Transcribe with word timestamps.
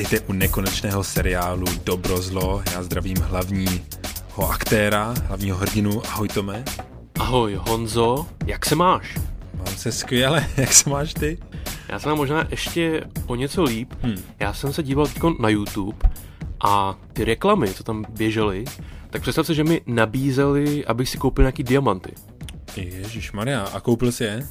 Vítejte 0.00 0.26
u 0.26 0.32
nekonečného 0.32 1.04
seriálu 1.04 1.66
Dobro 1.84 2.22
zlo. 2.22 2.62
Já 2.72 2.82
zdravím 2.82 3.16
hlavního 3.16 4.50
aktéra, 4.50 5.14
hlavního 5.26 5.56
hrdinu. 5.56 6.02
Ahoj 6.08 6.28
Tome. 6.28 6.64
Ahoj 7.18 7.54
Honzo, 7.54 8.26
jak 8.46 8.66
se 8.66 8.74
máš? 8.74 9.18
Mám 9.54 9.66
se 9.66 9.92
skvěle, 9.92 10.46
jak 10.56 10.72
se 10.72 10.90
máš 10.90 11.14
ty? 11.14 11.38
Já 11.88 11.98
se 11.98 12.08
mám 12.08 12.18
možná 12.18 12.46
ještě 12.50 13.04
o 13.26 13.34
něco 13.34 13.62
líp. 13.62 13.92
Hmm. 14.02 14.16
Já 14.38 14.52
jsem 14.52 14.72
se 14.72 14.82
díval 14.82 15.06
na 15.38 15.48
YouTube 15.48 16.08
a 16.64 16.98
ty 17.12 17.24
reklamy, 17.24 17.74
co 17.74 17.84
tam 17.84 18.04
běžely, 18.08 18.64
tak 19.10 19.22
představ 19.22 19.46
si, 19.46 19.54
že 19.54 19.64
mi 19.64 19.80
nabízeli, 19.86 20.84
abych 20.84 21.08
si 21.08 21.18
koupil 21.18 21.42
nějaký 21.42 21.62
diamanty. 21.62 22.12
Ježíš 22.76 23.32
Maria, 23.32 23.60
a 23.60 23.80
koupil 23.80 24.12
si 24.12 24.24
je? 24.24 24.46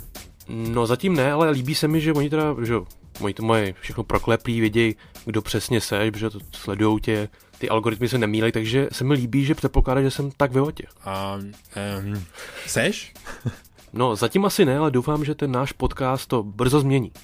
No 0.49 0.87
zatím 0.87 1.15
ne, 1.15 1.31
ale 1.31 1.49
líbí 1.49 1.75
se 1.75 1.87
mi, 1.87 2.01
že 2.01 2.13
oni 2.13 2.29
teda, 2.29 2.55
že 2.63 2.75
oni 3.21 3.33
to 3.33 3.43
mají 3.43 3.73
všechno 3.81 4.03
proklepí, 4.03 4.59
vědějí, 4.59 4.95
kdo 5.29 5.41
přesně 5.41 5.81
seš, 5.81 6.11
protože 6.11 6.29
to 6.29 6.39
sledují 6.51 7.01
tě, 7.01 7.29
ty 7.57 7.69
algoritmy 7.69 8.09
se 8.09 8.17
nemílejí, 8.17 8.51
takže 8.51 8.87
se 8.91 9.03
mi 9.03 9.13
líbí, 9.13 9.45
že 9.45 9.55
předpokládá, 9.55 10.01
že 10.01 10.11
jsem 10.11 10.31
tak 10.37 10.51
ve 10.51 10.61
vatě. 10.61 10.83
A 11.03 11.35
um, 11.35 12.25
seš? 12.65 13.13
no 13.93 14.15
zatím 14.15 14.45
asi 14.45 14.65
ne, 14.65 14.77
ale 14.77 14.91
doufám, 14.91 15.25
že 15.25 15.35
ten 15.35 15.51
náš 15.51 15.71
podcast 15.71 16.27
to 16.27 16.43
brzo 16.43 16.79
změní. 16.79 17.11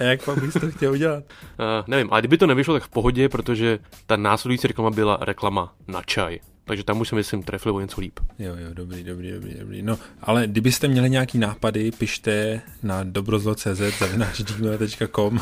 A 0.00 0.02
jak 0.02 0.24
pak 0.24 0.38
bys 0.40 0.54
to 0.54 0.70
chtěl 0.70 0.92
udělat? 0.92 1.24
Uh, 1.24 1.64
nevím, 1.86 2.08
ale 2.10 2.20
kdyby 2.20 2.38
to 2.38 2.46
nevyšlo, 2.46 2.74
tak 2.74 2.82
v 2.82 2.88
pohodě, 2.88 3.28
protože 3.28 3.78
ta 4.06 4.16
následující 4.16 4.68
reklama 4.68 4.90
byla 4.90 5.18
reklama 5.20 5.74
na 5.88 6.02
čaj. 6.02 6.38
Takže 6.66 6.84
tam 6.84 7.00
už 7.00 7.08
si 7.08 7.14
myslím 7.14 7.42
trefili 7.42 7.74
o 7.74 7.80
něco 7.80 8.00
líp. 8.00 8.20
Jo, 8.38 8.56
jo, 8.58 8.68
dobrý, 8.72 9.04
dobrý, 9.04 9.32
dobrý, 9.32 9.54
dobrý. 9.54 9.82
No, 9.82 9.98
ale 10.20 10.46
kdybyste 10.46 10.88
měli 10.88 11.10
nějaký 11.10 11.38
nápady, 11.38 11.90
pište 11.90 12.62
na 12.82 13.04
dobrozlo.cz 13.04 13.98
zavináč.com 13.98 15.40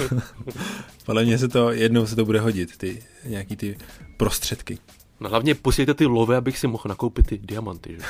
Podle 1.07 1.25
mě 1.25 1.39
se 1.39 1.49
to, 1.49 1.73
jednou 1.73 2.07
se 2.07 2.17
to 2.17 2.25
bude 2.25 2.41
hodit, 2.41 2.77
ty 2.77 3.03
nějaký 3.25 3.57
ty 3.57 3.77
prostředky. 4.17 4.79
No 5.21 5.29
hlavně 5.29 5.55
posílejte 5.55 5.95
ty 5.95 6.07
love, 6.07 6.37
abych 6.37 6.59
si 6.59 6.67
mohl 6.67 6.85
nakoupit 6.89 7.27
ty 7.27 7.39
diamanty, 7.39 7.97
že? 7.97 8.05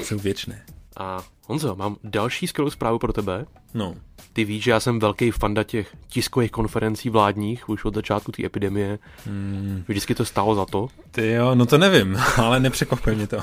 Jsou 0.02 0.18
věčné. 0.18 0.64
A 0.96 1.22
Honzo, 1.46 1.76
mám 1.76 1.96
další 2.04 2.46
skvělou 2.46 2.70
zprávu 2.70 2.98
pro 2.98 3.12
tebe. 3.12 3.44
No. 3.74 3.94
Ty 4.32 4.44
víš, 4.44 4.64
že 4.64 4.70
já 4.70 4.80
jsem 4.80 4.98
velký 4.98 5.30
fanda 5.30 5.64
těch 5.64 5.96
tiskových 6.08 6.50
konferencí 6.50 7.10
vládních 7.10 7.68
už 7.68 7.84
od 7.84 7.94
začátku 7.94 8.32
té 8.32 8.46
epidemie. 8.46 8.98
Hmm. 9.26 9.84
Vždycky 9.88 10.14
to 10.14 10.24
stálo 10.24 10.54
za 10.54 10.64
to. 10.64 10.88
Ty 11.10 11.32
jo, 11.32 11.54
no 11.54 11.66
to 11.66 11.78
nevím, 11.78 12.16
ale 12.36 12.60
nepřekvapuje 12.60 13.16
mě 13.16 13.26
to. 13.26 13.38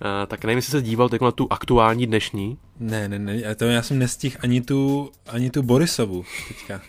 A, 0.00 0.26
tak 0.26 0.44
nevím, 0.44 0.58
jestli 0.58 0.70
se 0.70 0.82
díval 0.82 1.08
teď 1.08 1.20
na 1.20 1.30
tu 1.30 1.46
aktuální 1.50 2.06
dnešní. 2.06 2.58
Ne, 2.80 3.08
ne, 3.08 3.18
ne, 3.18 3.54
to 3.54 3.64
já 3.64 3.82
jsem 3.82 3.98
nestihl 3.98 4.36
ani 4.40 4.60
tu, 4.60 5.10
ani 5.28 5.50
tu 5.50 5.62
Borisovu 5.62 6.24
teďka. 6.48 6.80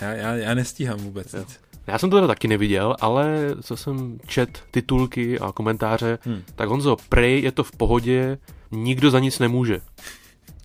Já, 0.00 0.10
já, 0.12 0.34
já 0.34 0.54
nestíhám 0.54 0.98
vůbec 0.98 1.32
nic. 1.32 1.60
Já 1.86 1.98
jsem 1.98 2.10
to 2.10 2.16
teda 2.16 2.26
taky 2.26 2.48
neviděl, 2.48 2.96
ale 3.00 3.38
co 3.62 3.76
jsem 3.76 4.18
čet 4.26 4.62
titulky 4.70 5.38
a 5.38 5.52
komentáře, 5.52 6.18
hmm. 6.22 6.42
tak 6.54 6.68
Honzo, 6.68 6.96
prej 7.08 7.42
je 7.42 7.52
to 7.52 7.64
v 7.64 7.72
pohodě, 7.72 8.38
nikdo 8.72 9.10
za 9.10 9.18
nic 9.18 9.38
nemůže. 9.38 9.80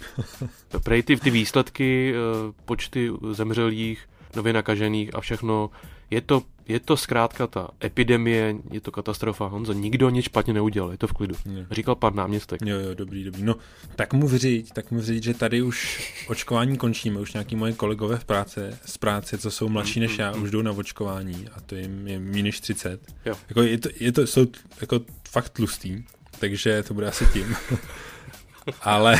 Prej 0.83 1.03
ty, 1.03 1.17
ty 1.17 1.29
výsledky, 1.29 2.13
eh, 2.15 2.53
počty 2.65 3.11
zemřelých, 3.31 4.09
nově 4.35 4.53
nakažených 4.53 5.15
a 5.15 5.21
všechno, 5.21 5.69
je 6.11 6.21
to, 6.21 6.41
je 6.67 6.79
to 6.79 6.97
zkrátka 6.97 7.47
ta 7.47 7.67
epidemie, 7.83 8.55
je 8.71 8.81
to 8.81 8.91
katastrofa. 8.91 9.47
Honzo, 9.47 9.73
nikdo 9.73 10.09
nic 10.09 10.25
špatně 10.25 10.53
neudělal, 10.53 10.91
je 10.91 10.97
to 10.97 11.07
v 11.07 11.13
klidu. 11.13 11.35
Je. 11.53 11.67
Říkal 11.71 11.95
pan 11.95 12.15
náměstek. 12.15 12.61
Jo, 12.65 12.79
jo, 12.79 12.93
dobrý, 12.93 13.23
dobrý. 13.23 13.43
No, 13.43 13.55
tak 13.95 14.13
mu 14.13 14.27
vřít, 14.27 14.71
tak 14.73 14.91
mu 14.91 14.99
vřít, 14.99 15.23
že 15.23 15.33
tady 15.33 15.61
už 15.61 16.11
očkování 16.27 16.77
končíme, 16.77 17.19
už 17.19 17.33
nějaký 17.33 17.55
moje 17.55 17.73
kolegové 17.73 18.17
v 18.17 18.25
práce, 18.25 18.79
z 18.85 18.97
práce, 18.97 19.37
co 19.37 19.51
jsou 19.51 19.69
mladší 19.69 19.99
než 19.99 20.17
já, 20.17 20.31
už 20.31 20.51
jdou 20.51 20.61
na 20.61 20.71
očkování 20.71 21.47
a 21.55 21.61
to 21.61 21.75
jim 21.75 22.07
je 22.07 22.19
méně 22.19 22.43
než 22.43 22.59
30. 22.59 23.01
Jo. 23.25 23.35
Jako 23.49 23.61
je 23.61 23.77
to, 23.77 23.89
je 23.99 24.11
to, 24.11 24.27
jsou 24.27 24.45
jako 24.81 24.99
fakt 25.29 25.49
tlustý, 25.49 26.03
takže 26.39 26.83
to 26.83 26.93
bude 26.93 27.07
asi 27.07 27.25
tím. 27.25 27.55
ale, 28.81 29.19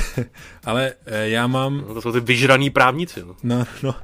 ale 0.63 0.94
eh, 1.05 1.29
já 1.29 1.47
mám... 1.47 1.83
No 1.88 1.94
to 1.94 2.01
jsou 2.01 2.11
ty 2.11 2.19
vyžraný 2.19 2.69
právníci. 2.69 3.23
No. 3.25 3.35
no, 3.44 3.66
no, 3.83 3.95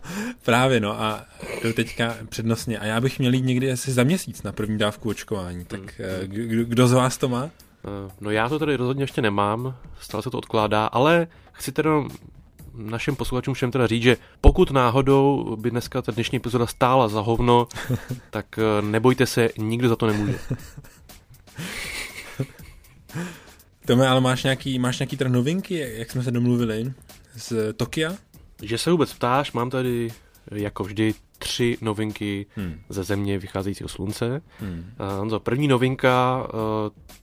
právě 0.46 0.79
no 0.79 1.01
a 1.01 1.25
to 1.62 1.73
teďka 1.73 2.16
přednostně. 2.29 2.79
A 2.79 2.85
já 2.85 3.02
bych 3.02 3.19
měl 3.19 3.34
jít 3.34 3.46
někdy 3.46 3.72
asi 3.72 3.91
za 3.91 4.03
měsíc 4.03 4.44
na 4.44 4.52
první 4.52 4.78
dávku 4.78 5.09
očkování. 5.09 5.66
Tak 5.66 5.79
hmm. 5.79 5.90
kdo, 6.25 6.66
kdo 6.66 6.88
z 6.88 6.94
vás 6.94 7.18
to 7.18 7.29
má? 7.29 7.44
Eh, 7.85 8.12
no 8.22 8.31
já 8.31 8.50
to 8.50 8.59
tady 8.59 8.75
rozhodně 8.75 9.03
ještě 9.03 9.22
nemám, 9.22 9.78
stále 10.00 10.23
se 10.23 10.29
to 10.29 10.38
odkládá, 10.38 10.85
ale 10.85 11.28
chci 11.52 11.72
teda 11.72 11.91
našim 12.75 13.16
posluchačům 13.16 13.53
všem 13.53 13.72
teda 13.72 13.88
říct, 13.88 14.03
že 14.03 14.18
pokud 14.41 14.72
náhodou 14.72 15.56
by 15.59 15.72
dneska 15.72 16.02
ta 16.02 16.12
dnešní 16.12 16.35
epizoda 16.35 16.68
stála 16.68 17.07
za 17.07 17.22
hovno, 17.22 17.68
tak 18.29 18.46
nebojte 18.81 19.25
se, 19.25 19.50
nikdo 19.57 19.90
za 19.90 19.96
to 19.96 20.07
nemůže. 20.07 20.40
Tome, 23.85 24.07
ale 24.07 24.22
máš 24.22 24.44
nějaký, 24.44 24.79
máš 24.79 25.00
nějaký 25.00 25.18
teda 25.18 25.29
novinky, 25.29 25.94
jak 25.97 26.12
jsme 26.12 26.24
se 26.24 26.31
domluvili, 26.31 26.94
z 27.35 27.74
Tokia? 27.74 28.16
Že 28.62 28.78
se 28.78 28.91
vůbec 28.91 29.13
ptáš, 29.13 29.51
mám 29.51 29.69
tady 29.69 30.12
jako 30.51 30.84
vždy 30.84 31.13
tři 31.38 31.78
novinky 31.81 32.46
hmm. 32.56 32.79
ze 32.90 33.03
země 33.03 33.40
vycházejícího 33.40 33.90
slunce. 33.90 34.41
Hmm. 34.59 34.85
Uh, 35.31 35.38
první 35.38 35.68
novinka, 35.68 36.47
uh, 36.53 36.59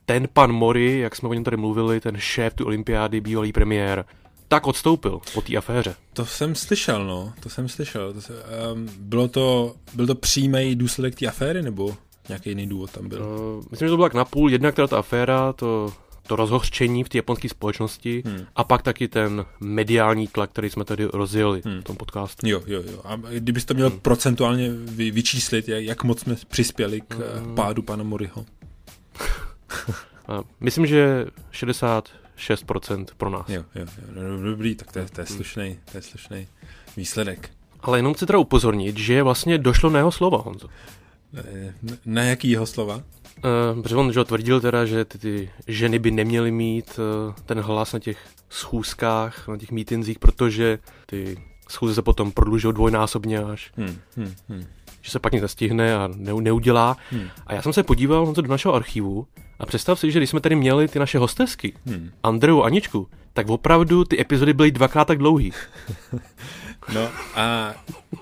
ten 0.05 0.27
pan 0.33 0.51
Mori, 0.51 0.99
jak 0.99 1.15
jsme 1.15 1.29
o 1.29 1.33
něm 1.33 1.43
tady 1.43 1.57
mluvili, 1.57 1.99
ten 1.99 2.17
šéf 2.17 2.53
tu 2.53 2.65
olympiády, 2.65 3.21
bývalý 3.21 3.53
premiér, 3.53 4.05
tak 4.47 4.67
odstoupil 4.67 5.21
po 5.33 5.41
té 5.41 5.57
aféře. 5.57 5.95
To 6.13 6.25
jsem 6.25 6.55
slyšel, 6.55 7.05
no, 7.05 7.33
to 7.39 7.49
jsem 7.49 7.69
slyšel. 7.69 8.13
To 8.13 8.21
se, 8.21 8.33
um, 8.73 8.89
bylo 8.99 9.27
to, 9.27 9.75
byl 9.93 10.07
to 10.07 10.15
přímý 10.15 10.75
důsledek 10.75 11.15
té 11.15 11.27
aféry, 11.27 11.61
nebo 11.61 11.97
nějaký 12.31 12.49
jiný 12.49 12.67
důvod 12.67 12.91
tam 12.91 13.09
byl? 13.09 13.21
Uh, 13.21 13.63
myslím, 13.71 13.87
že 13.87 13.89
to 13.89 13.97
bylo 13.97 14.05
tak 14.05 14.13
napůl. 14.13 14.51
Jednak 14.51 14.75
teda 14.75 14.87
ta 14.87 14.99
aféra, 14.99 15.53
to 15.53 15.93
to 16.27 16.35
rozhořčení 16.35 17.03
v 17.03 17.09
té 17.09 17.17
japonské 17.17 17.49
společnosti 17.49 18.23
hmm. 18.25 18.45
a 18.55 18.63
pak 18.63 18.81
taky 18.81 19.07
ten 19.07 19.45
mediální 19.59 20.27
tlak, 20.27 20.49
který 20.49 20.69
jsme 20.69 20.85
tady 20.85 21.05
rozjeli 21.13 21.61
hmm. 21.65 21.81
v 21.81 21.83
tom 21.83 21.95
podcastu. 21.95 22.47
Jo, 22.47 22.61
jo, 22.67 22.83
jo. 22.91 23.01
A 23.03 23.15
kdybyste 23.15 23.73
měl 23.73 23.89
hmm. 23.89 23.99
procentuálně 23.99 24.71
vy, 24.71 25.11
vyčíslit, 25.11 25.67
jak, 25.67 25.83
jak 25.83 26.03
moc 26.03 26.19
jsme 26.19 26.35
přispěli 26.47 27.01
k 27.01 27.15
hmm. 27.15 27.55
pádu 27.55 27.81
pana 27.81 28.03
Moriho? 28.03 28.45
Myslím, 30.59 30.85
že 30.85 31.25
66% 31.51 33.05
pro 33.17 33.29
nás. 33.29 33.49
Jo, 33.49 33.63
jo, 33.75 33.85
jo. 34.15 34.23
No, 34.37 34.51
dobrý, 34.51 34.75
tak 34.75 34.91
to 34.91 34.99
je, 34.99 35.05
to 35.05 35.21
je 35.21 35.27
slušný, 35.27 35.79
to 35.91 35.97
je 35.97 36.01
slušný 36.01 36.47
výsledek. 36.97 37.49
Ale 37.79 37.99
jenom 37.99 38.13
chci 38.13 38.25
teda 38.25 38.39
upozornit, 38.39 38.97
že 38.97 39.23
vlastně 39.23 39.57
došlo 39.57 39.89
na 39.89 39.99
jeho 39.99 40.11
slova, 40.11 40.37
Honzo. 40.37 40.67
Na 42.05 42.23
jaký 42.23 42.49
jeho 42.49 42.65
slova? 42.65 42.95
Uh, 42.95 43.81
protože 43.81 43.95
on 43.95 44.13
že 44.13 44.23
tvrdil 44.23 44.61
teda, 44.61 44.85
že 44.85 45.05
ty, 45.05 45.17
ty 45.17 45.49
ženy 45.67 45.99
by 45.99 46.11
neměly 46.11 46.51
mít 46.51 46.99
uh, 46.99 47.33
ten 47.45 47.59
hlas 47.59 47.93
na 47.93 47.99
těch 47.99 48.17
schůzkách, 48.49 49.47
na 49.47 49.57
těch 49.57 49.71
mítinzích, 49.71 50.19
protože 50.19 50.79
ty 51.05 51.37
schůze 51.69 51.95
se 51.95 52.01
potom 52.01 52.31
prodlužují 52.31 52.73
dvojnásobně 52.73 53.39
až. 53.39 53.71
Hmm, 53.77 53.97
hmm, 54.17 54.33
hmm. 54.49 54.65
Že 55.01 55.11
se 55.11 55.19
pak 55.19 55.33
nic 55.33 55.41
nestihne 55.41 55.95
a 55.95 56.09
ne, 56.15 56.33
neudělá. 56.33 56.97
Hmm. 57.11 57.27
A 57.47 57.53
já 57.53 57.61
jsem 57.61 57.73
se 57.73 57.83
podíval 57.83 58.33
do 58.33 58.41
našeho 58.41 58.73
archivu 58.73 59.27
a 59.59 59.65
představ 59.65 59.99
si, 59.99 60.11
že 60.11 60.19
když 60.19 60.29
jsme 60.29 60.39
tady 60.39 60.55
měli 60.55 60.87
ty 60.87 60.99
naše 60.99 61.17
hostesky, 61.17 61.73
hmm. 61.85 62.11
Andreu 62.23 62.61
a 62.61 62.65
Aničku, 62.65 63.07
tak 63.33 63.49
opravdu 63.49 64.03
ty 64.03 64.21
epizody 64.21 64.53
byly 64.53 64.71
dvakrát 64.71 65.05
tak 65.05 65.17
dlouhý. 65.17 65.53
no 66.93 67.09
a 67.35 67.73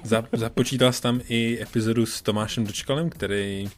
za, 0.04 0.24
započítal 0.32 0.94
jsi 0.94 1.02
tam 1.02 1.22
i 1.30 1.62
epizodu 1.62 2.06
s 2.06 2.22
Tomášem 2.22 2.66
Dočkalem, 2.66 3.10
který 3.10 3.70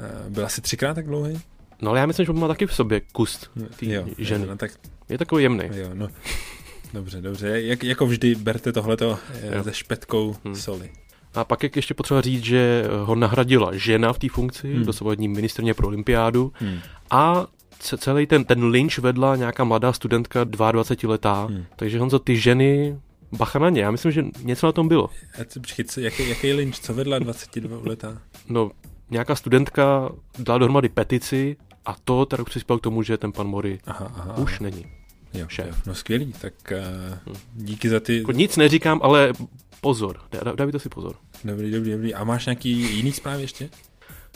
Eh, 0.00 0.30
byl 0.30 0.46
asi 0.46 0.60
třikrát 0.60 0.94
tak 0.94 1.06
dlouhý? 1.06 1.40
No 1.82 1.90
ale 1.90 2.00
já 2.00 2.06
myslím, 2.06 2.26
že 2.26 2.32
on 2.32 2.40
má 2.40 2.48
taky 2.48 2.66
v 2.66 2.74
sobě 2.74 3.00
kus 3.12 3.50
té 3.76 4.04
ženy. 4.18 4.46
No, 4.46 4.56
tak... 4.56 4.70
Je 5.08 5.18
takový 5.18 5.42
jemný. 5.42 5.64
Jo, 5.72 5.88
no. 5.94 6.08
Dobře, 6.94 7.20
dobře. 7.20 7.62
Jak, 7.62 7.84
jako 7.84 8.06
vždy, 8.06 8.34
berte 8.34 8.72
tohleto 8.72 9.18
eh, 9.42 9.62
ze 9.62 9.74
špetkou 9.74 10.36
hmm. 10.44 10.54
soli. 10.54 10.90
A 11.34 11.44
pak 11.44 11.62
jak 11.62 11.76
ještě 11.76 11.94
potřeba 11.94 12.20
říct, 12.20 12.44
že 12.44 12.84
ho 13.04 13.14
nahradila 13.14 13.70
žena 13.72 14.12
v 14.12 14.18
té 14.18 14.28
funkci, 14.28 14.74
hmm. 14.74 14.84
dosavadní 14.84 15.28
ministrně 15.28 15.74
pro 15.74 15.86
olympiádu 15.86 16.52
hmm. 16.54 16.78
a 17.10 17.46
celý 17.78 18.26
ten, 18.26 18.44
ten 18.44 18.64
lynch 18.64 18.98
vedla 18.98 19.36
nějaká 19.36 19.64
mladá 19.64 19.92
studentka 19.92 20.44
22 20.44 21.10
letá, 21.10 21.44
hmm. 21.44 21.64
takže 21.76 21.98
Honzo, 21.98 22.18
ty 22.18 22.36
ženy 22.36 22.98
Bacha 23.32 23.58
na 23.58 23.70
ně, 23.70 23.80
já 23.80 23.90
myslím, 23.90 24.12
že 24.12 24.24
něco 24.42 24.66
na 24.66 24.72
tom 24.72 24.88
bylo. 24.88 25.10
Počkej, 25.54 25.84
jaký, 25.98 26.28
jaký 26.28 26.52
lynch, 26.52 26.78
co 26.78 26.94
vedla 26.94 27.18
22 27.18 27.78
letá? 27.84 28.22
No, 28.48 28.70
nějaká 29.10 29.34
studentka 29.34 30.12
dala 30.38 30.58
dohromady 30.58 30.88
petici 30.88 31.56
a 31.84 31.96
to 32.04 32.26
teda 32.26 32.44
přispěl 32.44 32.78
k 32.78 32.82
tomu, 32.82 33.02
že 33.02 33.18
ten 33.18 33.32
pan 33.32 33.46
Mori 33.46 33.78
aha, 33.86 34.12
aha, 34.16 34.36
už 34.36 34.52
aha. 34.52 34.62
není 34.62 34.86
jo, 35.34 35.46
šéf. 35.48 35.66
Jo, 35.66 35.74
no 35.86 35.94
skvělý, 35.94 36.32
tak 36.40 36.54
uh, 36.72 37.34
díky 37.54 37.88
za 37.88 38.00
ty... 38.00 38.18
Jako 38.18 38.32
nic 38.32 38.56
neříkám, 38.56 39.00
ale 39.02 39.32
pozor, 39.80 40.20
dávej 40.54 40.72
to 40.72 40.78
si 40.78 40.88
pozor. 40.88 41.14
Dobrý, 41.44 41.70
dobrý, 41.70 41.90
dobrý. 41.90 42.14
A 42.14 42.24
máš 42.24 42.46
nějaký 42.46 42.70
jiný 42.96 43.12
zprávy 43.12 43.42
ještě? 43.42 43.70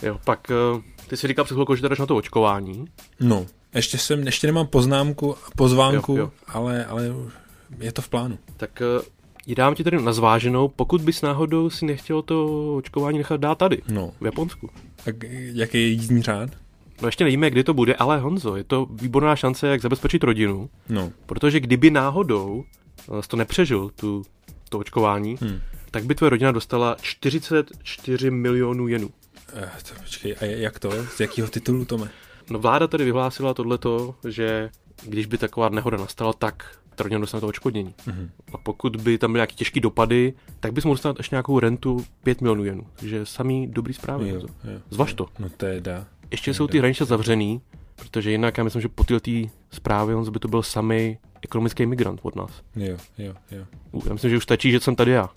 Jo, 0.03 0.21
pak 0.25 0.51
uh, 0.75 0.83
ty 1.07 1.17
si 1.17 1.29
říkal 1.29 1.45
před 1.45 1.55
chvilkou, 1.55 1.75
že 1.75 1.89
jdeš 1.89 1.99
na 1.99 2.07
to 2.07 2.17
očkování. 2.17 2.85
No, 3.21 3.47
ještě 3.75 3.99
jsem, 3.99 4.27
ještě 4.27 4.47
nemám 4.47 4.67
poznámku, 4.67 5.37
pozvánku, 5.57 6.17
jo, 6.17 6.19
jo. 6.19 6.31
ale, 6.47 6.87
ale 6.87 7.15
je 7.81 7.93
to 7.93 8.03
v 8.03 8.09
plánu. 8.09 8.39
Tak 8.57 8.83
uh, 9.49 9.55
dám 9.55 9.75
ti 9.75 9.85
tady 9.85 10.03
na 10.03 10.13
zváženou, 10.13 10.69
pokud 10.69 11.01
bys 11.01 11.23
náhodou 11.23 11.71
si 11.71 11.87
nechtěl 11.87 12.23
to 12.23 12.77
očkování 12.77 13.19
nechat 13.19 13.41
dát 13.41 13.59
tady, 13.59 13.83
no. 13.89 14.13
v 14.21 14.25
Japonsku. 14.25 14.71
A 15.07 15.11
jaký 15.53 15.79
je 15.79 15.87
jízdní 15.87 16.23
řád? 16.23 16.51
No 17.03 17.09
ještě 17.09 17.25
nevíme, 17.25 17.51
kdy 17.51 17.65
to 17.65 17.75
bude, 17.75 17.95
ale 17.95 18.19
Honzo, 18.19 18.57
je 18.57 18.65
to 18.65 18.87
výborná 18.91 19.37
šance, 19.37 19.69
jak 19.69 19.81
zabezpečit 19.81 20.25
rodinu. 20.25 20.71
No. 20.89 21.13
Protože 21.27 21.61
kdyby 21.61 21.91
náhodou 21.91 22.65
jsi 23.21 23.29
to 23.29 23.37
nepřežil, 23.37 23.91
tu, 23.97 24.23
to 24.69 24.79
očkování, 24.79 25.37
hmm. 25.41 25.61
tak 25.91 26.05
by 26.05 26.15
tvoje 26.15 26.31
rodina 26.31 26.53
dostala 26.53 26.97
44 27.03 28.31
milionů 28.31 28.89
jenů. 28.89 29.11
Eh, 29.55 29.71
to, 29.89 30.01
počkej, 30.01 30.37
a 30.41 30.45
jak 30.45 30.79
to? 30.79 30.91
Z 31.05 31.21
jakého 31.21 31.49
titulu 31.49 31.85
to 31.85 31.99
má? 31.99 32.09
No 32.51 32.59
vláda 32.59 32.87
tady 32.87 33.05
vyhlásila 33.05 33.55
tohleto, 33.55 34.15
že 34.29 34.71
když 35.07 35.27
by 35.27 35.39
taková 35.39 35.69
nehoda 35.69 35.97
nastala, 35.97 36.33
tak 36.33 36.79
ta 36.95 37.05
rodina 37.05 37.21
dostane 37.21 37.41
to 37.41 37.47
očkodnění. 37.47 37.95
Mm-hmm. 38.07 38.29
A 38.53 38.59
pokud 38.59 38.97
by 38.97 39.19
tam 39.19 39.33
byly 39.33 39.39
nějaké 39.39 39.55
těžké 39.55 39.81
dopady, 39.81 40.35
tak 40.61 40.73
bys 40.73 40.85
mohl 40.85 40.95
dostat 40.95 41.19
ještě 41.19 41.35
nějakou 41.35 41.59
rentu 41.59 42.05
5 42.23 42.41
milionů 42.41 42.65
jenů. 42.65 42.87
Takže 42.97 43.27
samý 43.27 43.67
dobrý 43.67 43.95
zprávy. 43.95 44.29
Jo, 44.29 44.41
jo, 44.41 44.81
Zvaž 44.91 45.15
to. 45.15 45.27
No 45.39 45.49
to 45.57 45.67
je 45.67 45.81
dá. 45.81 46.07
Ještě 46.31 46.51
to 46.51 46.55
jsou 46.55 46.67
ty 46.67 46.79
hranice 46.79 47.05
zavřený, 47.05 47.61
protože 47.97 48.31
jinak 48.31 48.59
já 48.59 48.65
myslím, 48.65 48.83
že 48.83 48.89
po 48.89 49.05
té 49.05 49.15
zprávy 49.71 50.15
on 50.15 50.33
by 50.33 50.39
to 50.39 50.49
byl 50.49 50.63
samý 50.63 51.19
ekonomický 51.43 51.87
migrant 51.87 52.21
od 52.23 52.37
nás. 52.37 52.63
Jo, 52.77 52.97
jo, 53.19 53.35
jo. 53.51 53.65
Já 54.07 54.13
myslím, 54.13 54.31
že 54.31 54.37
už 54.37 54.43
stačí, 54.43 54.71
že 54.71 54.81
jsem 54.81 54.97
tady 54.97 55.11
já. 55.11 55.31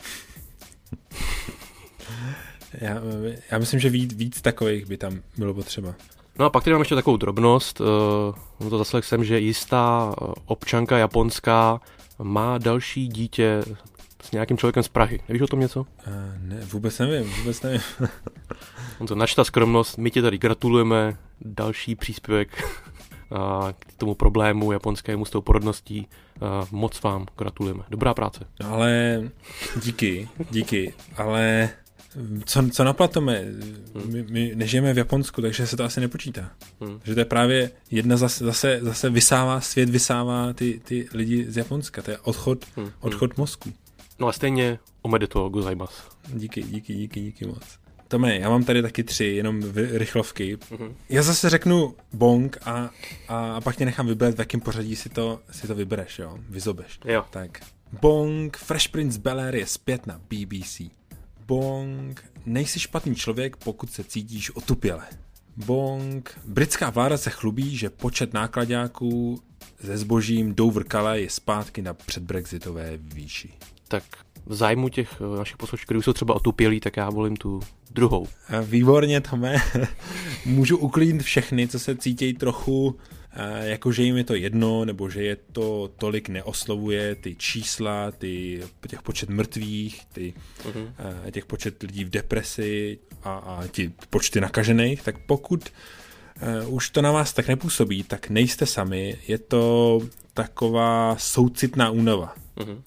já, 2.82 3.02
já 3.52 3.58
myslím, 3.58 3.80
že 3.80 3.90
víc, 3.90 4.14
víc 4.14 4.42
takových 4.42 4.86
by 4.86 4.98
tam 4.98 5.22
bylo 5.38 5.54
potřeba. 5.54 5.96
No 6.40 6.46
a 6.46 6.50
pak 6.50 6.64
tady 6.64 6.74
mám 6.74 6.82
ještě 6.82 6.96
takovou 6.96 7.18
drobnost, 7.18 7.82
uh, 7.82 8.70
to 8.70 8.78
zaslech 8.78 9.06
jsem, 9.06 9.24
že 9.24 9.40
jistá 9.40 10.14
eh, 10.14 10.26
občanka 10.46 10.98
japonská 10.98 11.82
má 12.20 12.58
další 12.58 13.08
dítě 13.08 13.64
s 14.24 14.32
nějakým 14.32 14.58
člověkem 14.58 14.84
z 14.84 14.88
Prahy. 14.88 15.20
Nevíš 15.30 15.42
o 15.42 15.48
tom 15.48 15.60
něco? 15.60 15.80
Uh, 15.80 15.86
ne, 16.40 16.60
vůbec 16.66 17.00
nevím, 17.00 17.34
vůbec 17.34 17.62
nevím. 17.62 17.82
On 19.00 19.08
to 19.08 19.16
načta 19.16 19.44
skromnost, 19.44 19.98
my 19.98 20.12
ti 20.12 20.22
tady 20.22 20.38
gratulujeme, 20.38 21.18
další 21.42 21.96
příspěvek 21.96 22.64
k 23.80 23.94
tomu 23.98 24.16
problému 24.16 24.72
japonskému 24.72 25.26
s 25.26 25.30
tou 25.30 25.42
porodností. 25.42 26.08
Moc 26.72 27.02
vám 27.02 27.26
gratulujeme. 27.38 27.84
Dobrá 27.90 28.14
práce. 28.14 28.48
No 28.64 28.74
ale 28.74 29.22
díky, 29.84 30.30
díky, 30.52 30.94
ale 31.18 31.70
co, 32.46 32.70
co 32.70 32.84
naplatome? 32.84 33.46
Hmm. 33.96 34.12
My, 34.12 34.26
my 34.30 34.52
nežijeme 34.56 34.94
v 34.94 34.98
Japonsku, 34.98 35.42
takže 35.42 35.68
se 35.68 35.78
to 35.78 35.84
asi 35.84 36.02
nepočítá. 36.02 36.52
Hmm. 36.82 37.00
Že 37.04 37.14
to 37.14 37.20
je 37.20 37.26
právě 37.26 37.72
jedna 37.92 38.18
zase, 38.18 38.46
zase, 38.46 38.80
zase 38.82 39.10
vysává, 39.10 39.62
svět 39.62 39.90
vysává 39.90 40.54
ty, 40.54 40.82
ty 40.84 41.08
lidi 41.14 41.46
z 41.52 41.58
Japonska. 41.58 42.02
To 42.02 42.12
je 42.12 42.18
odchod, 42.18 42.66
hmm. 42.76 42.92
odchod 43.00 43.38
mozku. 43.38 43.74
No 44.20 44.28
a 44.28 44.32
stejně 44.32 44.80
to 45.28 45.50
gozaimasu. 45.50 46.04
Díky, 46.34 46.64
díky, 46.64 46.94
díky, 46.94 47.22
díky 47.22 47.46
moc. 47.46 47.64
Tome, 48.08 48.40
já 48.40 48.50
mám 48.50 48.64
tady 48.64 48.82
taky 48.82 49.04
tři, 49.04 49.26
jenom 49.26 49.62
v, 49.62 49.98
rychlovky. 49.98 50.56
Mm-hmm. 50.56 50.94
Já 51.10 51.24
zase 51.24 51.50
řeknu 51.50 51.96
bong 52.14 52.58
a, 52.66 52.90
a, 53.28 53.56
a 53.56 53.62
pak 53.62 53.76
tě 53.76 53.86
nechám 53.86 54.08
vybrat, 54.08 54.36
v 54.36 54.40
jakém 54.40 54.62
pořadí 54.62 54.96
si 54.96 55.10
to, 55.10 55.40
si 55.52 55.68
to 55.68 55.76
vybereš, 55.76 56.20
jo, 56.20 56.38
vyzobeš. 56.50 57.00
Jo. 57.06 57.26
Tak, 57.30 57.60
bong, 58.02 58.58
Fresh 58.58 58.88
Prince 58.88 59.20
Bel 59.20 59.40
je 59.40 59.68
zpět 59.68 60.08
na 60.08 60.22
BBC. 60.30 60.82
Bong, 61.48 62.24
nejsi 62.46 62.80
špatný 62.80 63.16
člověk, 63.16 63.56
pokud 63.56 63.92
se 63.92 64.04
cítíš 64.04 64.56
otupěle. 64.56 65.04
Bong, 65.58 66.40
britská 66.46 66.90
vláda 66.90 67.18
se 67.18 67.30
chlubí, 67.30 67.78
že 67.78 67.90
počet 67.90 68.34
nákladňáků 68.34 69.42
se 69.86 69.98
zbožím 69.98 70.56
Dover 70.56 70.84
Calais 70.84 71.24
je 71.24 71.30
zpátky 71.30 71.82
na 71.82 71.94
předbrexitové 71.94 72.98
výši. 72.98 73.50
Tak 73.88 74.04
v 74.46 74.54
zájmu 74.54 74.90
těch 74.90 75.22
eh, 75.22 75.38
našich 75.38 75.58
posluchačů, 75.58 75.86
kteří 75.86 76.02
jsou 76.02 76.14
třeba 76.14 76.34
otupělí, 76.34 76.80
tak 76.80 76.98
já 76.98 77.10
volím 77.10 77.36
tu 77.36 77.60
druhou. 77.92 78.28
Výborně, 78.64 79.22
Tome. 79.22 79.56
Můžu 80.46 80.78
uklidnit 80.78 81.24
všechny, 81.24 81.68
co 81.68 81.80
se 81.80 81.96
cítí 81.96 82.34
trochu 82.34 82.96
jako 83.62 83.92
že 83.92 84.04
jim 84.04 84.18
je 84.18 84.24
to 84.24 84.36
jedno, 84.36 84.86
nebo 84.86 85.10
že 85.10 85.24
je 85.24 85.38
to 85.52 85.92
tolik 85.98 86.30
neoslovuje, 86.30 87.16
ty 87.16 87.36
čísla, 87.36 88.12
ty, 88.12 88.64
těch 88.88 89.02
počet 89.02 89.30
mrtvých, 89.30 90.06
ty, 90.06 90.34
uh-huh. 90.64 91.32
těch 91.32 91.46
počet 91.46 91.84
lidí 91.84 92.04
v 92.04 92.10
depresi 92.10 93.00
a, 93.24 93.36
a 93.36 93.68
ti 93.68 93.94
počty 94.10 94.42
nakažených, 94.42 95.02
tak 95.02 95.18
pokud 95.18 95.70
uh, 96.64 96.74
už 96.74 96.90
to 96.90 97.02
na 97.02 97.12
vás 97.12 97.34
tak 97.34 97.48
nepůsobí, 97.48 98.04
tak 98.04 98.30
nejste 98.30 98.66
sami, 98.66 99.18
je 99.28 99.38
to 99.38 100.02
taková 100.34 101.16
soucitná 101.20 101.90
únava 101.90 102.36
uh-huh. 102.58 102.82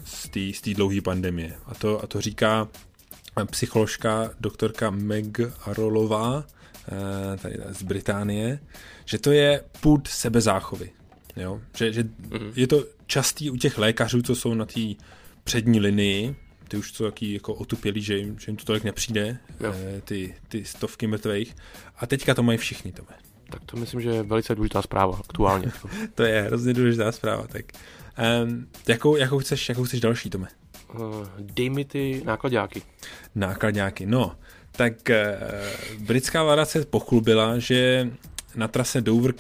z 0.53 0.61
té 0.61 0.75
dlouhé 0.75 1.01
pandemie. 1.01 1.55
A 1.67 1.75
to, 1.75 2.05
a 2.05 2.07
to 2.07 2.21
říká 2.21 2.69
psycholožka 3.47 4.31
doktorka 4.41 4.91
Meg 4.91 5.41
Arolová, 5.67 6.45
tady 7.43 7.57
z 7.71 7.83
Británie, 7.83 8.59
že 9.05 9.19
to 9.19 9.33
je 9.33 9.65
půd 9.81 10.09
sebezáchovy. 10.09 10.91
Jo? 11.37 11.61
Že, 11.77 11.93
že 11.93 12.03
mm-hmm. 12.05 12.53
je 12.57 12.67
to 12.67 12.85
častý 13.07 13.51
u 13.51 13.57
těch 13.57 13.79
lékařů, 13.79 14.23
co 14.23 14.35
jsou 14.35 14.55
na 14.55 14.65
té 14.65 14.81
přední 15.45 15.81
linii, 15.81 16.37
ty 16.69 16.77
už 16.77 16.93
jsou 16.93 17.05
taky 17.05 17.33
jako 17.33 17.55
otupělí, 17.55 18.03
že 18.03 18.17
jim, 18.17 18.39
že 18.39 18.51
jim 18.51 18.57
to 18.57 18.65
tolik 18.65 18.85
nepřijde, 18.85 19.39
jo. 19.61 19.75
Eh, 19.75 20.01
ty, 20.01 20.35
ty 20.49 20.65
stovky 20.65 21.07
mrtvých. 21.07 21.57
A 21.97 22.07
teďka 22.07 22.35
to 22.35 22.43
mají 22.43 22.59
všichni, 22.59 22.93
to 22.93 23.03
Tak 23.51 23.65
to 23.67 23.77
myslím, 23.77 24.01
že 24.01 24.11
je 24.11 24.23
velice 24.23 24.55
důležitá 24.55 24.83
zpráva 24.83 25.17
aktuálně. 25.17 25.73
to 26.15 26.23
je 26.23 26.43
hrozně 26.43 26.75
důležitá 26.75 27.13
zpráva. 27.13 27.47
Tak 27.47 27.65
um, 28.45 28.67
jakou, 28.89 29.17
jakou, 29.17 29.39
chceš, 29.39 29.69
jakou 29.69 29.85
chceš 29.85 30.01
další, 30.01 30.31
Tome? 30.31 30.49
Uh, 30.95 31.27
dej 31.39 31.71
mi 31.71 31.85
ty 31.85 32.23
nákladňáky. 32.25 32.83
Nákladňáky, 33.35 34.07
no. 34.07 34.37
Tak 34.79 34.95
uh, 35.11 36.03
britská 36.03 36.43
vláda 36.45 36.65
se 36.65 36.85
pochlubila, 36.85 37.59
že 37.59 38.11
na 38.55 38.69
trase 38.69 39.01
Dover 39.01 39.35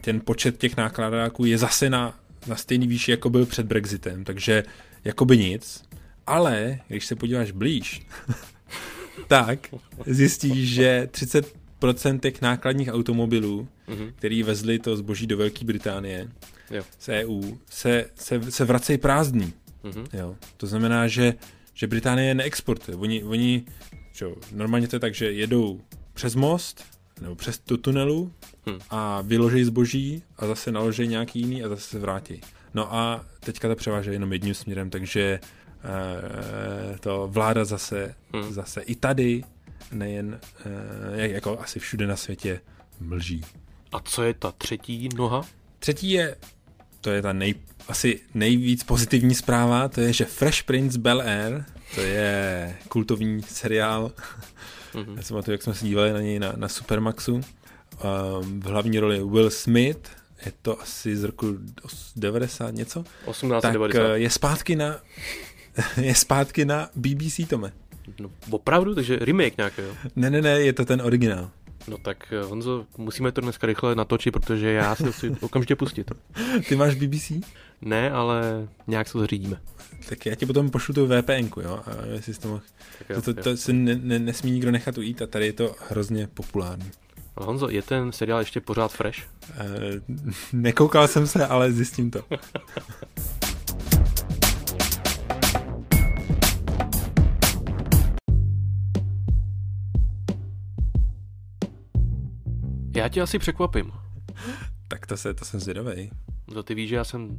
ten 0.00 0.20
počet 0.20 0.58
těch 0.58 0.76
nákladáků 0.76 1.44
je 1.44 1.58
zase 1.58 1.90
na, 1.90 2.20
na 2.46 2.56
stejný 2.56 2.86
výši, 2.86 3.10
jako 3.10 3.30
byl 3.30 3.46
před 3.46 3.66
Brexitem, 3.66 4.24
takže 4.24 4.62
jakoby 5.04 5.38
nic. 5.38 5.82
Ale 6.26 6.78
když 6.88 7.06
se 7.06 7.16
podíváš 7.16 7.50
blíž, 7.50 8.06
tak 9.28 9.68
zjistíš, 10.06 10.74
že 10.74 11.08
30% 11.80 12.20
těch 12.20 12.42
nákladních 12.42 12.88
automobilů, 12.88 13.68
mm-hmm. 13.88 14.12
který 14.14 14.42
vezli 14.42 14.78
to 14.78 14.96
zboží 14.96 15.26
do 15.26 15.36
Velké 15.36 15.64
Británie 15.64 16.28
jo. 16.70 16.82
z 16.98 17.08
EU, 17.08 17.42
se, 17.70 18.04
se, 18.14 18.52
se 18.52 18.64
vracejí 18.64 18.98
prázdný. 18.98 19.52
Mm-hmm. 19.84 20.06
Jo. 20.12 20.36
To 20.56 20.66
znamená, 20.66 21.08
že, 21.08 21.34
že 21.74 21.86
Británie 21.86 22.34
neexportuje. 22.34 22.96
Oni, 22.96 23.24
oni 23.24 23.64
čo, 24.16 24.36
normálně 24.52 24.88
to 24.88 24.96
je 24.96 25.00
tak, 25.00 25.14
že 25.14 25.32
jedou 25.32 25.80
přes 26.14 26.34
most, 26.34 26.84
nebo 27.20 27.34
přes 27.34 27.58
tu 27.58 27.76
tunelu 27.76 28.32
hmm. 28.66 28.78
a 28.90 29.20
vyloží 29.20 29.64
zboží 29.64 30.22
a 30.36 30.46
zase 30.46 30.72
naloží 30.72 31.08
nějaký 31.08 31.40
jiný 31.40 31.64
a 31.64 31.68
zase 31.68 31.82
se 31.82 31.98
vrátí. 31.98 32.40
No 32.74 32.94
a 32.94 33.24
teďka 33.40 33.68
to 33.68 33.76
převáží 33.76 34.10
jenom 34.10 34.32
jedním 34.32 34.54
směrem, 34.54 34.90
takže 34.90 35.20
e, 35.22 35.40
to 36.98 37.28
vláda 37.32 37.64
zase, 37.64 38.14
hmm. 38.32 38.52
zase 38.52 38.80
i 38.80 38.94
tady, 38.94 39.44
nejen 39.92 40.40
e, 41.14 41.28
jako 41.28 41.58
asi 41.60 41.78
všude 41.78 42.06
na 42.06 42.16
světě, 42.16 42.60
mlží. 43.00 43.44
A 43.92 44.00
co 44.00 44.22
je 44.22 44.34
ta 44.34 44.52
třetí 44.52 45.08
noha? 45.16 45.42
Třetí 45.78 46.10
je, 46.10 46.36
to 47.00 47.10
je 47.10 47.22
ta 47.22 47.32
nej, 47.32 47.54
asi 47.88 48.20
nejvíc 48.34 48.84
pozitivní 48.84 49.34
zpráva, 49.34 49.88
to 49.88 50.00
je, 50.00 50.12
že 50.12 50.24
Fresh 50.24 50.62
Prince 50.62 50.98
Bel 50.98 51.20
Air, 51.20 51.64
to 51.94 52.00
je 52.00 52.76
kultovní 52.88 53.42
seriál 53.42 54.12
Mm-hmm. 54.96 55.16
Já 55.16 55.22
si 55.22 55.28
pamatuju, 55.32 55.52
jak 55.52 55.62
jsme 55.62 55.74
se 55.74 55.84
dívali 55.84 56.12
na 56.12 56.20
něj 56.20 56.38
na, 56.38 56.52
na 56.56 56.68
Supermaxu. 56.68 57.34
Um, 57.34 58.60
v 58.60 58.64
hlavní 58.64 58.98
roli 58.98 59.24
Will 59.24 59.50
Smith, 59.50 60.10
je 60.46 60.52
to 60.62 60.80
asi 60.80 61.16
z 61.16 61.24
roku 61.24 61.58
90 62.16 62.70
něco. 62.70 63.02
1890. 63.02 64.02
Tak 64.02 64.10
eh, 64.10 64.18
je 64.18 64.30
zpátky 64.30 64.76
na 64.76 65.00
je 66.00 66.14
zpátky 66.14 66.64
na 66.64 66.90
BBC, 66.94 67.40
Tome. 67.48 67.72
No, 68.20 68.30
opravdu? 68.50 68.94
Takže 68.94 69.16
remake 69.16 69.56
nějaký, 69.56 69.82
jo? 69.82 69.94
Ne, 70.16 70.30
ne, 70.30 70.42
ne, 70.42 70.60
je 70.60 70.72
to 70.72 70.84
ten 70.84 71.02
originál. 71.02 71.50
No 71.88 71.98
tak 71.98 72.32
eh, 72.32 72.44
Honzo, 72.44 72.86
musíme 72.96 73.32
to 73.32 73.40
dneska 73.40 73.66
rychle 73.66 73.94
natočit, 73.94 74.32
protože 74.32 74.72
já 74.72 74.94
si 74.94 75.04
to 75.04 75.12
chci 75.12 75.30
okamžitě 75.40 75.76
pustit. 75.76 76.12
Ty 76.68 76.76
máš 76.76 76.94
BBC? 76.94 77.32
Ne, 77.80 78.10
ale 78.10 78.68
nějak 78.86 79.06
se 79.06 79.12
to 79.12 79.20
zařídíme. 79.20 79.60
Tak 80.08 80.26
já 80.26 80.34
ti 80.34 80.46
potom 80.46 80.70
pošlu 80.70 80.94
tu 80.94 81.06
VPN, 81.06 81.60
jo, 81.62 81.80
a 81.86 82.06
jestli 82.06 82.34
jsi 82.34 82.40
to 82.40 82.48
mohl... 82.48 82.62
Jo, 83.08 83.22
to, 83.22 83.34
to, 83.34 83.42
to 83.42 83.56
se 83.56 83.72
ne, 83.72 83.94
ne, 84.02 84.18
nesmí 84.18 84.50
nikdo 84.50 84.70
nechat 84.70 84.98
ujít 84.98 85.22
a 85.22 85.26
tady 85.26 85.46
je 85.46 85.52
to 85.52 85.74
hrozně 85.88 86.26
populární. 86.26 86.90
Honzo, 87.36 87.68
je 87.68 87.82
ten 87.82 88.12
seriál 88.12 88.38
ještě 88.38 88.60
pořád 88.60 88.92
fresh? 88.92 89.18
E, 89.18 89.24
nekoukal 90.52 91.08
jsem 91.08 91.26
se, 91.26 91.46
ale 91.46 91.72
zjistím 91.72 92.10
to. 92.10 92.24
Já 102.96 103.08
tě 103.08 103.22
asi 103.22 103.38
překvapím. 103.38 103.92
Tak 104.88 105.06
to, 105.06 105.16
se, 105.16 105.34
to 105.34 105.44
jsem 105.44 105.60
zvědavý. 105.60 106.10
To 106.54 106.62
ty 106.62 106.74
víš, 106.74 106.88
že 106.88 106.96
já 106.96 107.04
jsem 107.04 107.36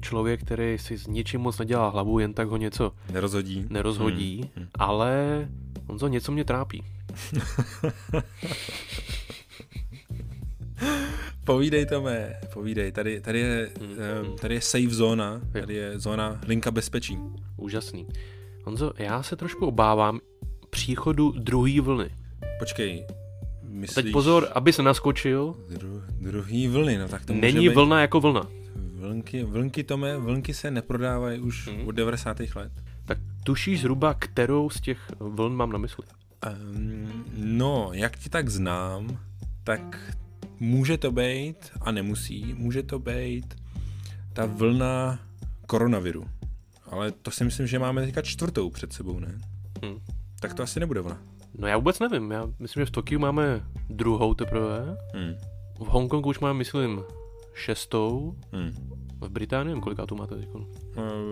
člověk, 0.00 0.40
který 0.44 0.78
si 0.78 0.98
s 0.98 1.06
ničím 1.06 1.40
moc 1.40 1.58
nedělá 1.58 1.88
hlavu, 1.88 2.18
jen 2.18 2.34
tak 2.34 2.48
ho 2.48 2.56
něco 2.56 2.92
nerozhodí, 3.12 3.66
nerozhodí 3.70 4.40
hmm. 4.40 4.50
hmm. 4.56 4.66
ale 4.78 5.48
on 5.86 5.98
to 5.98 6.08
něco 6.08 6.32
mě 6.32 6.44
trápí. 6.44 6.84
povídej, 11.44 11.86
Tome, 11.86 12.40
povídej. 12.52 12.92
Tady, 12.92 13.20
tady, 13.20 13.38
je, 13.38 13.70
hmm. 13.80 14.36
tady 14.40 14.54
je 14.54 14.60
safe 14.60 14.90
zóna, 14.90 15.40
tady 15.52 15.74
je 15.74 15.98
zóna 15.98 16.40
linka 16.46 16.70
bezpečí. 16.70 17.18
Úžasný. 17.56 18.06
Honzo, 18.64 18.92
já 18.98 19.22
se 19.22 19.36
trošku 19.36 19.66
obávám 19.66 20.20
příchodu 20.70 21.30
druhé 21.30 21.80
vlny. 21.80 22.10
Počkej, 22.58 23.06
myslíš... 23.70 23.94
Teď 23.94 24.12
pozor, 24.12 24.48
aby 24.52 24.72
se 24.72 24.82
naskočil. 24.82 25.54
Dru, 25.68 26.02
druhý 26.20 26.68
vlny, 26.68 26.98
no 26.98 27.08
tak 27.08 27.24
to 27.24 27.32
Není 27.32 27.68
být... 27.68 27.74
vlna 27.74 28.00
jako 28.00 28.20
vlna. 28.20 28.46
Vlnky, 28.94 29.44
vlnky, 29.44 29.84
Tome, 29.84 30.16
vlnky 30.16 30.54
se 30.54 30.70
neprodávají 30.70 31.40
už 31.40 31.68
hmm. 31.68 31.88
od 31.88 31.92
90. 31.92 32.40
let. 32.54 32.72
Tak 33.04 33.18
tušíš 33.44 33.80
zhruba, 33.80 34.14
kterou 34.14 34.70
z 34.70 34.80
těch 34.80 35.12
vln 35.20 35.56
mám 35.56 35.72
na 35.72 35.78
mysli? 35.78 36.04
Um, 36.46 37.24
no, 37.36 37.90
jak 37.92 38.16
ti 38.16 38.28
tak 38.28 38.48
znám, 38.48 39.18
tak 39.64 40.14
může 40.60 40.98
to 40.98 41.12
být, 41.12 41.56
a 41.80 41.92
nemusí, 41.92 42.54
může 42.58 42.82
to 42.82 42.98
být 42.98 43.54
ta 44.32 44.46
vlna 44.46 45.18
koronaviru. 45.66 46.24
Ale 46.86 47.12
to 47.12 47.30
si 47.30 47.44
myslím, 47.44 47.66
že 47.66 47.78
máme 47.78 48.02
teďka 48.02 48.22
čtvrtou 48.22 48.70
před 48.70 48.92
sebou, 48.92 49.18
ne? 49.18 49.40
Hmm. 49.84 49.98
Tak 50.40 50.54
to 50.54 50.62
asi 50.62 50.80
nebude 50.80 51.00
vlna. 51.00 51.22
No 51.58 51.66
já 51.68 51.76
vůbec 51.76 51.98
nevím, 51.98 52.30
já 52.30 52.48
myslím, 52.58 52.80
že 52.80 52.86
v 52.86 52.90
Tokiu 52.90 53.20
máme 53.20 53.66
druhou 53.90 54.34
teprve. 54.34 54.96
Hmm. 55.14 55.34
V 55.78 55.86
Hongkongu 55.86 56.28
už 56.28 56.38
máme, 56.38 56.58
myslím, 56.58 57.02
šestou. 57.54 58.36
Hmm. 58.52 58.72
V 59.20 59.28
Británii, 59.28 59.80
koliká 59.80 60.06
tu 60.06 60.16
máte 60.16 60.34
teď? 60.34 60.48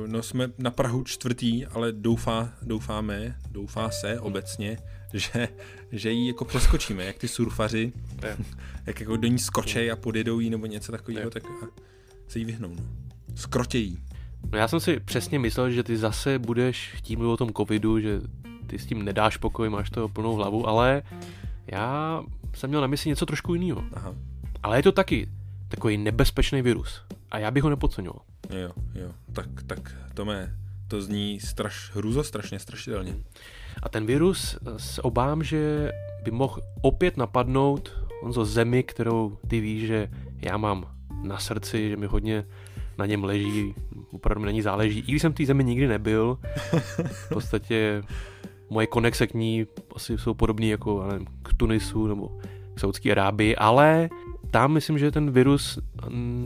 No 0.07 0.23
jsme 0.23 0.49
na 0.59 0.71
Prahu 0.71 1.05
čtvrtý, 1.05 1.67
ale 1.67 1.93
doufá, 1.93 2.53
doufáme, 2.63 3.37
doufá 3.51 3.91
se 3.91 4.21
obecně, 4.21 4.79
že, 5.13 5.49
že 5.93 6.11
ji 6.11 6.29
jako 6.29 6.45
přeskočíme, 6.45 7.05
jak 7.05 7.19
ty 7.19 7.29
surfaři, 7.29 7.93
jak 8.87 9.01
jako 9.01 9.17
do 9.17 9.29
ní 9.29 9.39
skočej 9.39 9.93
a 9.93 9.97
podjedou 9.97 10.41
jí 10.41 10.51
nebo 10.51 10.67
něco 10.67 10.93
takového, 10.93 11.31
tak 11.31 11.43
se 12.29 12.39
jí 12.39 12.45
vyhnou. 12.45 12.69
No. 12.69 12.83
Skrotějí. 13.35 14.03
No 14.53 14.59
já 14.59 14.69
jsem 14.69 14.81
si 14.81 15.01
přesně 15.01 15.39
myslel, 15.39 15.71
že 15.71 15.83
ty 15.83 15.97
zase 15.97 16.39
budeš 16.39 16.93
chtít 16.95 17.17
mluvit 17.17 17.33
o 17.33 17.37
tom 17.37 17.53
covidu, 17.53 18.01
že 18.01 18.21
ty 18.69 18.79
s 18.79 18.87
tím 18.87 19.05
nedáš 19.05 19.37
pokoj, 19.37 19.69
máš 19.69 19.91
toho 19.91 20.09
plnou 20.09 20.35
hlavu, 20.35 20.69
ale 20.69 21.03
já 21.67 22.23
jsem 22.55 22.71
měl 22.71 22.81
na 22.81 22.87
mysli 22.87 23.09
něco 23.09 23.27
trošku 23.27 23.55
jiného. 23.55 23.85
Aha. 23.93 24.15
Ale 24.63 24.79
je 24.79 24.83
to 24.83 24.93
taky 24.93 25.29
takový 25.69 25.97
nebezpečný 25.97 26.63
virus. 26.63 27.03
A 27.31 27.39
já 27.39 27.51
bych 27.51 27.63
ho 27.63 27.71
nepodceňoval. 27.71 28.21
Jo, 28.51 28.71
jo. 28.95 29.11
Tak, 29.33 29.47
tak 29.67 29.95
to 30.15 30.25
mé, 30.25 30.57
to 30.89 31.03
zní 31.03 31.41
straš, 31.41 31.91
hruzo 31.95 32.25
strašně, 32.25 32.59
strašidelně. 32.59 33.15
A 33.83 33.89
ten 33.89 34.07
virus 34.07 34.57
eh, 34.57 34.79
se 34.79 35.03
obávám, 35.03 35.43
že 35.43 35.93
by 36.25 36.31
mohl 36.31 36.63
opět 36.83 37.17
napadnout 37.17 37.93
Honzo 38.23 38.45
zemi, 38.45 38.83
kterou 38.83 39.39
ty 39.49 39.61
víš, 39.61 39.87
že 39.87 40.09
já 40.43 40.57
mám 40.57 40.87
na 41.23 41.39
srdci, 41.39 41.89
že 41.89 41.97
mi 41.97 42.07
hodně 42.07 42.45
na 42.99 43.07
něm 43.07 43.25
leží, 43.25 43.75
opravdu 44.11 44.41
mi 44.41 44.47
na 44.47 44.53
ní 44.53 44.63
záleží. 44.63 44.99
I 44.99 45.03
když 45.03 45.23
jsem 45.23 45.33
v 45.33 45.35
té 45.35 45.47
zemi 45.47 45.65
nikdy 45.65 45.89
nebyl, 45.89 46.39
v 47.11 47.29
podstatě 47.29 48.03
moje 48.71 48.87
konexe 48.87 49.27
k 49.27 49.35
ní 49.35 49.67
asi 49.95 50.19
jsou 50.19 50.35
podobné 50.35 50.67
jako 50.67 51.07
nevím, 51.09 51.27
k 51.43 51.55
Tunisu 51.55 52.07
nebo 52.07 52.39
k 52.75 52.81
Saudské 52.81 53.13
Arábii, 53.13 53.57
ale 53.57 54.09
tam 54.51 54.73
myslím, 54.73 54.99
že 54.99 55.11
ten 55.11 55.31
virus 55.31 55.79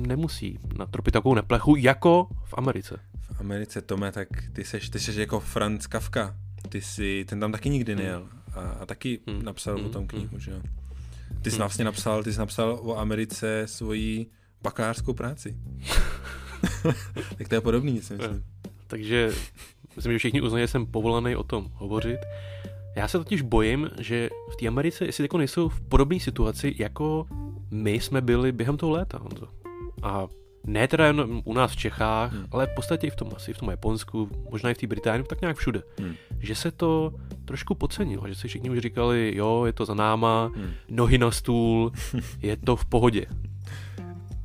nemusí 0.07 0.59
natropit 0.79 1.13
takovou 1.15 1.35
neplechu 1.35 1.77
jako 1.77 2.29
v 2.45 2.55
Americe. 2.57 3.01
V 3.33 3.41
Americe, 3.41 3.83
Tome, 3.83 4.13
tak 4.13 4.29
ty 4.53 4.65
seš, 4.65 4.89
ty 4.89 5.01
seš 5.01 5.17
jako 5.17 5.41
Franz 5.41 5.87
Kafka. 5.87 6.37
Ty 6.69 6.81
jsi, 6.81 7.25
ten 7.29 7.41
tam 7.41 7.53
taky 7.53 7.71
nikdy 7.71 7.97
nejel. 7.97 8.21
Hmm. 8.21 8.65
A, 8.65 8.71
a 8.71 8.87
taky 8.87 9.21
hmm. 9.27 9.43
napsal 9.43 9.77
hmm. 9.77 9.87
o 9.87 9.89
tom 9.89 10.07
knihu, 10.07 10.29
hmm. 10.31 10.41
že 10.41 10.51
jo. 10.51 10.61
Ty 11.43 11.51
jsi 11.51 11.57
hmm. 11.57 11.61
vlastně 11.61 11.85
napsal, 11.85 12.23
ty 12.23 12.33
jsi 12.33 12.39
napsal 12.39 12.79
o 12.83 12.99
Americe 12.99 13.63
svoji 13.67 14.27
bakalářskou 14.63 15.13
práci. 15.13 15.57
tak 17.39 17.49
to 17.49 17.55
je 17.55 17.61
podobný, 17.61 18.03
si 18.03 18.15
myslím. 18.15 18.45
Takže 18.87 19.31
myslím, 19.97 20.13
že 20.13 20.19
všichni 20.19 20.41
uznají, 20.41 20.63
že 20.63 20.69
jsem 20.69 20.87
povolaný 20.87 21.37
o 21.37 21.43
tom 21.43 21.71
hovořit. 21.75 22.21
Já 22.97 23.09
se 23.09 23.19
totiž 23.19 23.43
bojím, 23.43 23.91
že 24.01 24.31
v 24.53 24.57
té 24.57 24.67
Americe, 24.67 25.05
jestli 25.05 25.25
jako 25.25 25.39
nejsou 25.39 25.69
v 25.69 25.81
podobné 25.81 26.21
situaci, 26.21 26.75
jako 26.79 27.27
my 27.71 27.93
jsme 27.93 28.21
byli 28.21 28.53
během 28.53 28.77
toho 28.77 28.93
léta, 28.93 29.19
Honzo. 29.19 29.49
A 30.03 30.27
ne 30.67 30.89
teda 30.89 31.07
jen 31.07 31.43
u 31.45 31.55
nás 31.55 31.73
v 31.73 31.77
Čechách, 31.77 32.33
hmm. 32.33 32.47
ale 32.51 32.67
v 32.67 32.75
podstatě 32.75 33.07
i 33.07 33.11
v 33.11 33.17
tom 33.17 33.31
asi 33.37 33.53
v 33.53 33.59
tom 33.59 33.71
Japonsku, 33.71 34.31
možná 34.51 34.71
i 34.71 34.75
v 34.75 34.79
té 34.79 34.87
Británii, 34.87 35.27
tak 35.27 35.41
nějak 35.41 35.57
všude. 35.57 35.83
Hmm. 35.99 36.15
Že 36.39 36.55
se 36.55 36.71
to 36.71 37.15
trošku 37.45 37.75
podcenilo, 37.75 38.29
že 38.29 38.35
si 38.35 38.49
všichni 38.49 38.71
už 38.71 38.79
říkali, 38.79 39.33
jo, 39.37 39.65
je 39.65 39.73
to 39.73 39.85
za 39.85 39.95
náma, 39.95 40.51
hmm. 40.55 40.71
nohy 40.89 41.19
na 41.19 41.31
stůl, 41.31 41.93
je 42.43 42.57
to 42.57 42.77
v 42.77 42.85
pohodě. 42.85 43.27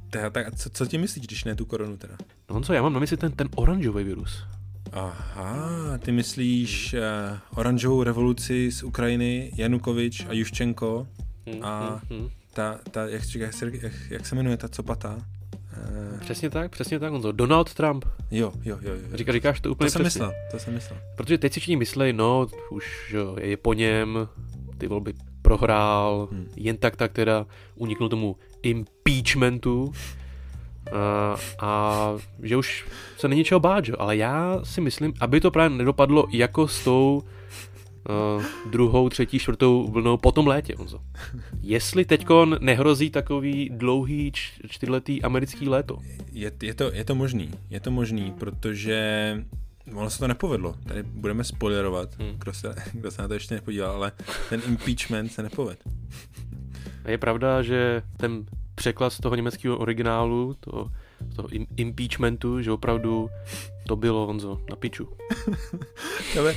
Tak, 0.09 0.33
tak 0.33 0.55
co, 0.55 0.69
co 0.69 0.85
ti 0.85 0.97
myslíš, 0.97 1.27
když 1.27 1.43
ne 1.43 1.55
tu 1.55 1.65
koronu 1.65 1.97
teda? 1.97 2.15
No 2.49 2.61
co, 2.61 2.73
já 2.73 2.81
mám 2.81 2.93
na 2.93 2.99
mysli 2.99 3.17
ten, 3.17 3.31
ten 3.31 3.49
oranžový 3.55 4.03
virus. 4.03 4.43
Aha, 4.91 5.97
ty 5.97 6.11
myslíš 6.11 6.93
uh, 6.93 7.59
oranžovou 7.59 8.03
revoluci 8.03 8.71
z 8.71 8.83
Ukrajiny, 8.83 9.51
Janukovič 9.55 10.25
a 10.29 10.33
Juščenko 10.33 11.07
hmm, 11.47 11.63
a 11.63 12.01
hmm, 12.09 12.19
hmm. 12.19 12.29
ta, 12.53 12.79
ta 12.91 13.07
jak, 13.07 13.35
jak, 13.35 13.73
jak, 13.83 13.93
jak 14.09 14.25
se 14.25 14.35
jmenuje 14.35 14.57
ta 14.57 14.67
copata? 14.67 15.17
Uh, 15.17 16.19
přesně 16.19 16.49
tak, 16.49 16.71
přesně 16.71 16.99
tak, 16.99 17.11
Honzo. 17.11 17.31
Donald 17.31 17.73
Trump. 17.73 18.05
Jo, 18.31 18.53
jo, 18.63 18.77
jo. 18.81 18.91
jo. 18.93 19.17
Říká, 19.17 19.31
říkáš 19.31 19.59
to 19.59 19.71
úplně 19.71 19.87
to 19.87 19.91
jsem 19.91 20.01
přesně. 20.01 20.19
myslel, 20.19 20.33
to 20.51 20.59
jsem 20.59 20.73
myslel. 20.73 20.99
Protože 21.15 21.37
teď 21.37 21.53
si 21.53 21.59
všichni 21.59 21.75
myslej, 21.75 22.13
no, 22.13 22.47
už 22.69 23.13
jo, 23.13 23.35
je 23.39 23.57
po 23.57 23.73
něm, 23.73 24.27
ty 24.77 24.87
volby 24.87 25.13
prohrál, 25.41 26.27
hmm. 26.31 26.47
jen 26.55 26.77
tak 26.77 26.95
tak 26.95 27.11
teda 27.11 27.45
uniknul 27.75 28.09
tomu 28.09 28.35
impeachmentu, 28.63 29.93
a, 30.91 31.35
a 31.59 32.11
že 32.43 32.57
už 32.57 32.85
se 33.17 33.27
není 33.27 33.43
čeho 33.43 33.59
bát, 33.59 33.85
že? 33.85 33.93
ale 33.93 34.17
já 34.17 34.59
si 34.63 34.81
myslím, 34.81 35.13
aby 35.19 35.41
to 35.41 35.51
právě 35.51 35.77
nedopadlo 35.77 36.27
jako 36.31 36.67
s 36.67 36.83
tou 36.83 37.23
uh, 38.09 38.43
druhou, 38.71 39.09
třetí, 39.09 39.39
čtvrtou 39.39 39.87
vlnou 39.87 40.17
po 40.17 40.31
tom 40.31 40.47
létě, 40.47 40.75
Honzo. 40.77 40.99
Jestli 41.61 42.05
teďko 42.05 42.45
nehrozí 42.45 43.09
takový 43.09 43.69
dlouhý 43.73 44.31
čtyřletý 44.67 45.21
americký 45.23 45.69
léto. 45.69 45.97
Je, 46.31 46.51
je, 46.63 46.73
to, 46.73 46.93
je 46.93 47.03
to 47.03 47.15
možný, 47.15 47.51
je 47.69 47.79
to 47.79 47.91
možný, 47.91 48.33
protože 48.39 49.43
ono 49.93 50.09
se 50.09 50.19
to 50.19 50.27
nepovedlo. 50.27 50.75
Tady 50.87 51.03
budeme 51.03 51.43
spoilerovat, 51.43 52.19
hmm. 52.19 52.33
kdo, 52.37 52.53
se, 52.53 52.75
kdo 52.93 53.11
se 53.11 53.21
na 53.21 53.27
to 53.27 53.33
ještě 53.33 53.55
nepodíval, 53.55 53.91
ale 53.95 54.11
ten 54.49 54.61
impeachment 54.67 55.31
se 55.31 55.43
nepovedl. 55.43 55.81
Je 57.07 57.17
pravda, 57.17 57.61
že 57.61 58.01
ten 58.17 58.45
překlad 58.77 59.09
z 59.09 59.17
toho 59.17 59.35
německého 59.35 59.77
originálu, 59.77 60.55
to, 60.59 60.91
toho 61.35 61.47
impeachmentu, 61.77 62.61
že 62.61 62.71
opravdu 62.71 63.29
to 63.87 63.95
bylo, 63.95 64.25
Honzo, 64.25 64.61
na 64.69 64.75
piču. 64.75 65.09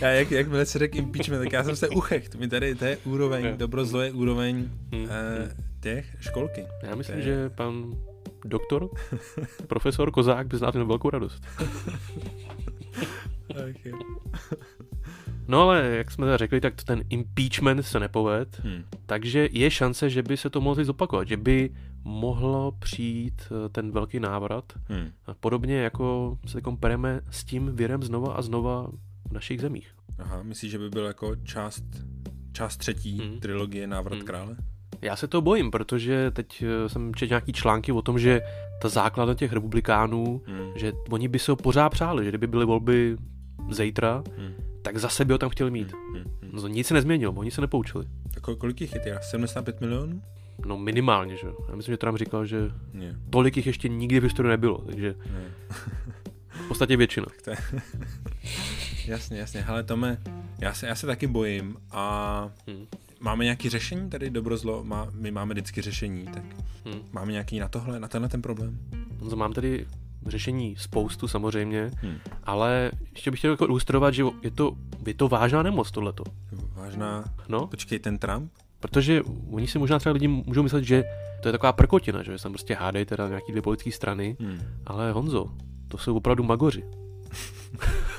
já 0.00 0.08
jak, 0.08 0.30
jak 0.30 0.46
se 0.64 0.78
řekl 0.78 0.98
impeachment, 0.98 1.42
tak 1.42 1.52
já 1.52 1.64
jsem 1.64 1.76
se 1.76 1.88
uchecht. 1.88 2.34
Mi 2.34 2.48
tady, 2.48 2.74
to 2.74 2.84
je 2.84 2.96
úroveň, 2.96 3.44
yeah. 3.44 3.58
dobrozlo 3.58 4.00
je 4.00 4.12
úroveň 4.12 4.70
hmm. 4.92 5.06
eh, 5.10 5.56
těch 5.80 6.16
školky. 6.20 6.66
Já 6.82 6.94
myslím, 6.94 7.16
je... 7.16 7.22
že 7.22 7.50
pan 7.50 7.94
doktor, 8.44 8.90
profesor 9.66 10.10
Kozák 10.10 10.46
by 10.46 10.56
znal 10.56 10.72
velkou 10.86 11.10
radost. 11.10 11.42
okay. 13.50 13.92
No 15.50 15.62
ale, 15.62 15.96
jak 15.96 16.10
jsme 16.10 16.38
řekli, 16.38 16.60
tak 16.60 16.84
ten 16.84 17.04
impeachment 17.08 17.82
se 17.82 18.00
nepoved, 18.00 18.60
hmm. 18.64 18.84
takže 19.06 19.48
je 19.52 19.70
šance, 19.70 20.10
že 20.10 20.22
by 20.22 20.36
se 20.36 20.50
to 20.50 20.60
mohlo 20.60 20.84
zopakovat, 20.84 21.28
že 21.28 21.36
by 21.36 21.70
mohlo 22.04 22.72
přijít 22.72 23.42
eh, 23.42 23.68
ten 23.68 23.90
velký 23.90 24.20
návrat. 24.20 24.72
Hmm. 24.88 25.10
Podobně 25.40 25.76
jako 25.76 26.38
se 26.46 26.54
takom 26.54 26.76
pereme 26.76 27.20
s 27.30 27.44
tím 27.44 27.76
virem 27.76 28.02
znova 28.02 28.34
a 28.34 28.42
znova 28.42 28.90
v 29.28 29.32
našich 29.32 29.60
zemích. 29.60 29.94
Aha, 30.18 30.42
myslíš, 30.42 30.70
že 30.70 30.78
by 30.78 30.90
byl 30.90 31.04
jako 31.04 31.36
část, 31.36 31.84
část 32.52 32.76
třetí 32.76 33.18
hmm. 33.18 33.40
trilogie 33.40 33.86
Návrat 33.86 34.16
hmm. 34.16 34.26
krále? 34.26 34.56
Já 35.02 35.16
se 35.16 35.28
to 35.28 35.40
bojím, 35.40 35.70
protože 35.70 36.30
teď 36.30 36.62
eh, 36.62 36.88
jsem 36.88 37.14
četl 37.14 37.30
nějaký 37.30 37.52
články 37.52 37.92
o 37.92 38.02
tom, 38.02 38.18
že 38.18 38.40
ta 38.82 38.88
základna 38.88 39.34
těch 39.34 39.52
republikánů, 39.52 40.42
hmm. 40.46 40.72
že 40.76 40.92
oni 41.10 41.28
by 41.28 41.38
se 41.38 41.52
ho 41.52 41.56
pořád 41.56 41.88
přáli, 41.88 42.24
že 42.24 42.30
kdyby 42.30 42.46
byly 42.46 42.64
volby 42.64 43.16
zítra, 43.70 44.22
hmm 44.36 44.69
tak 44.82 44.98
zase 44.98 45.24
by 45.24 45.32
ho 45.32 45.38
tam 45.38 45.50
chtěli 45.50 45.70
mít. 45.70 45.92
Hmm, 45.92 46.14
hmm, 46.14 46.24
hmm. 46.42 46.50
No, 46.52 46.68
nic 46.68 46.86
se 46.86 46.94
nezměnilo, 46.94 47.32
oni 47.32 47.50
se 47.50 47.60
nepoučili. 47.60 48.04
Tak 48.34 48.42
kolik 48.58 48.80
jich 48.80 48.94
je 48.94 49.00
teda? 49.00 49.20
75 49.20 49.80
milionů? 49.80 50.22
No 50.66 50.78
minimálně, 50.78 51.36
že 51.36 51.46
Já 51.68 51.76
myslím, 51.76 51.92
že 51.92 51.96
Trump 51.96 52.18
říkal, 52.18 52.46
že 52.46 52.70
yeah. 52.94 53.16
tolik 53.30 53.56
jich 53.56 53.66
ještě 53.66 53.88
nikdy 53.88 54.20
v 54.20 54.22
historii 54.22 54.50
nebylo, 54.50 54.78
takže 54.78 55.14
v 56.48 56.68
podstatě 56.68 56.96
většina. 56.96 57.26
To 57.44 57.50
je... 57.50 57.56
jasně, 59.06 59.38
jasně. 59.38 59.60
Hele, 59.60 59.82
Tome, 59.82 60.18
já 60.58 60.74
se, 60.74 60.86
já 60.86 60.94
se 60.94 61.06
taky 61.06 61.26
bojím 61.26 61.76
a 61.90 62.50
hmm. 62.66 62.86
máme 63.20 63.44
nějaké 63.44 63.70
řešení 63.70 64.10
tady, 64.10 64.30
dobro, 64.30 64.56
zlo? 64.56 64.84
Má, 64.84 65.08
my 65.12 65.30
máme 65.30 65.54
vždycky 65.54 65.82
řešení, 65.82 66.24
tak 66.24 66.44
hmm. 66.84 67.00
máme 67.12 67.32
nějaký 67.32 67.58
na 67.58 67.68
tohle, 67.68 68.00
na 68.00 68.08
tenhle 68.08 68.28
ten 68.28 68.42
problém? 68.42 68.78
No, 69.30 69.36
mám 69.36 69.52
tady 69.52 69.86
řešení 70.26 70.76
spoustu 70.76 71.28
samozřejmě, 71.28 71.90
hmm. 71.96 72.16
ale 72.44 72.90
ještě 73.12 73.30
bych 73.30 73.40
chtěl 73.40 73.50
jako 73.50 73.64
ilustrovat, 73.64 74.14
že 74.14 74.24
je 74.42 74.50
to, 74.50 74.72
je 75.06 75.14
to 75.14 75.28
vážná 75.28 75.62
nemoc 75.62 75.90
tohleto. 75.90 76.24
Vážná? 76.74 77.24
No? 77.48 77.66
Počkej, 77.66 77.98
ten 77.98 78.18
Trump? 78.18 78.52
Protože 78.80 79.22
oni 79.50 79.66
si 79.66 79.78
možná 79.78 79.98
třeba 79.98 80.12
lidi 80.12 80.28
můžou 80.28 80.62
myslet, 80.62 80.84
že 80.84 81.04
to 81.42 81.48
je 81.48 81.52
taková 81.52 81.72
prkotina, 81.72 82.22
že 82.22 82.36
tam 82.42 82.52
prostě 82.52 82.74
hádají 82.74 83.04
teda 83.04 83.28
nějaký 83.28 83.52
dvě 83.52 83.62
politické 83.62 83.92
strany, 83.92 84.36
hmm. 84.40 84.60
ale 84.86 85.12
Honzo, 85.12 85.46
to 85.88 85.98
jsou 85.98 86.16
opravdu 86.16 86.42
magoři. 86.42 86.84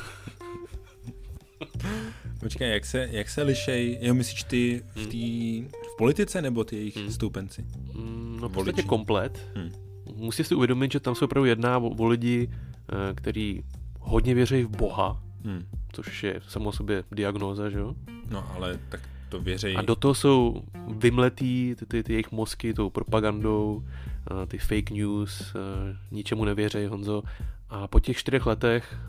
Počkej, 2.39 2.71
jak 2.71 2.85
se, 2.85 3.07
jak 3.11 3.29
se 3.29 3.43
lišej, 3.43 3.97
jo 4.01 4.13
myslíš 4.13 4.43
ty 4.43 4.83
v, 4.95 4.97
hmm. 4.97 5.09
tý, 5.09 5.61
v 5.61 5.97
politice 5.97 6.41
nebo 6.41 6.63
ty 6.63 6.75
jejich 6.75 6.97
hmm. 6.97 7.11
stoupenci? 7.11 7.65
Hmm, 7.93 8.37
no 8.41 8.49
v 8.49 8.51
podstatě 8.51 8.83
komplet. 8.83 9.47
Hmm. 9.55 9.71
Musíš 10.21 10.47
si 10.47 10.55
uvědomit, 10.55 10.91
že 10.91 10.99
tam 10.99 11.15
se 11.15 11.25
opravdu 11.25 11.45
jedná 11.45 11.77
o, 11.77 11.89
o 11.89 12.05
lidi, 12.07 12.49
eh, 12.51 13.13
kteří 13.15 13.63
hodně 13.99 14.35
věří 14.35 14.63
v 14.63 14.69
Boha, 14.69 15.23
hmm. 15.45 15.65
což 15.93 16.23
je 16.23 16.41
samo 16.47 16.71
sobě 16.71 17.03
diagnóza, 17.11 17.69
že 17.69 17.79
jo? 17.79 17.95
No 18.29 18.51
ale 18.55 18.79
tak 18.89 19.01
to 19.29 19.41
věří. 19.41 19.75
A 19.75 19.81
do 19.81 19.95
toho 19.95 20.13
jsou 20.13 20.63
vymletý 20.87 21.75
ty, 21.75 21.85
ty, 21.85 22.03
ty 22.03 22.13
jejich 22.13 22.31
mozky 22.31 22.73
tou 22.73 22.89
propagandou, 22.89 23.83
eh, 23.83 24.45
ty 24.45 24.57
fake 24.57 24.91
news, 24.91 25.55
eh, 25.55 25.97
ničemu 26.11 26.45
nevěří, 26.45 26.85
Honzo. 26.85 27.23
A 27.69 27.87
po 27.87 27.99
těch 27.99 28.17
čtyřech 28.17 28.45
letech 28.45 28.99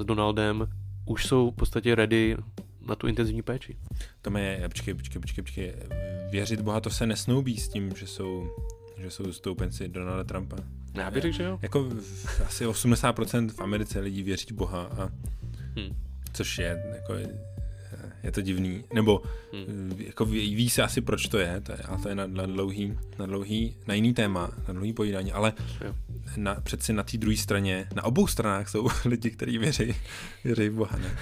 s 0.00 0.04
Donaldem 0.04 0.68
už 1.06 1.26
jsou 1.26 1.50
v 1.50 1.54
podstatě 1.54 1.94
ready 1.94 2.36
na 2.86 2.94
tu 2.94 3.06
intenzivní 3.06 3.42
péči. 3.42 3.76
To 4.22 4.38
je, 4.38 4.68
počkej, 4.68 4.94
počkej, 4.94 5.20
počkej, 5.20 5.44
počkej, 5.44 5.74
věřit 6.30 6.60
Boha 6.60 6.80
to 6.80 6.90
se 6.90 7.06
nesnoubí 7.06 7.56
s 7.56 7.68
tím, 7.68 7.92
že 7.96 8.06
jsou, 8.06 8.50
že 9.02 9.10
jsou 9.10 9.32
stoupenci 9.32 9.88
Donalda 9.88 10.24
Trumpa. 10.24 10.56
Já 10.94 11.10
bych 11.10 11.22
řekl, 11.22 11.36
že 11.36 11.42
jo. 11.42 11.58
Jako 11.62 11.88
asi 12.46 12.66
80% 12.66 13.50
v 13.50 13.60
Americe 13.60 14.00
lidí 14.00 14.22
věří 14.22 14.46
v 14.50 14.52
Boha 14.52 14.82
a 14.82 15.10
hmm. 15.76 15.96
což 16.32 16.58
je 16.58 16.82
jako 16.94 17.14
je 18.22 18.32
to 18.32 18.40
divný, 18.40 18.84
nebo 18.94 19.22
hmm. 19.52 19.94
jako 19.98 20.24
ví, 20.24 20.54
ví 20.54 20.70
se 20.70 20.82
asi 20.82 21.00
proč 21.00 21.26
to 21.26 21.38
je, 21.38 21.60
to 21.60 21.72
je 21.72 21.78
ale 21.78 21.98
to 22.02 22.08
je 22.08 22.14
na, 22.14 22.26
na, 22.26 22.46
dlouhý, 22.46 22.98
na 23.18 23.26
dlouhý, 23.26 23.76
na 23.86 23.94
jiný 23.94 24.14
téma, 24.14 24.50
na 24.68 24.74
dlouhý 24.74 24.92
povídání, 24.92 25.32
ale 25.32 25.52
na, 26.36 26.54
přeci 26.54 26.92
na 26.92 27.02
té 27.02 27.18
druhé 27.18 27.36
straně, 27.36 27.88
na 27.94 28.04
obou 28.04 28.26
stranách 28.26 28.68
jsou 28.68 28.88
lidi, 29.04 29.30
kteří 29.30 29.58
věří, 29.58 29.94
věří 30.44 30.68
v 30.68 30.74
Boha, 30.74 30.98
ne? 30.98 31.16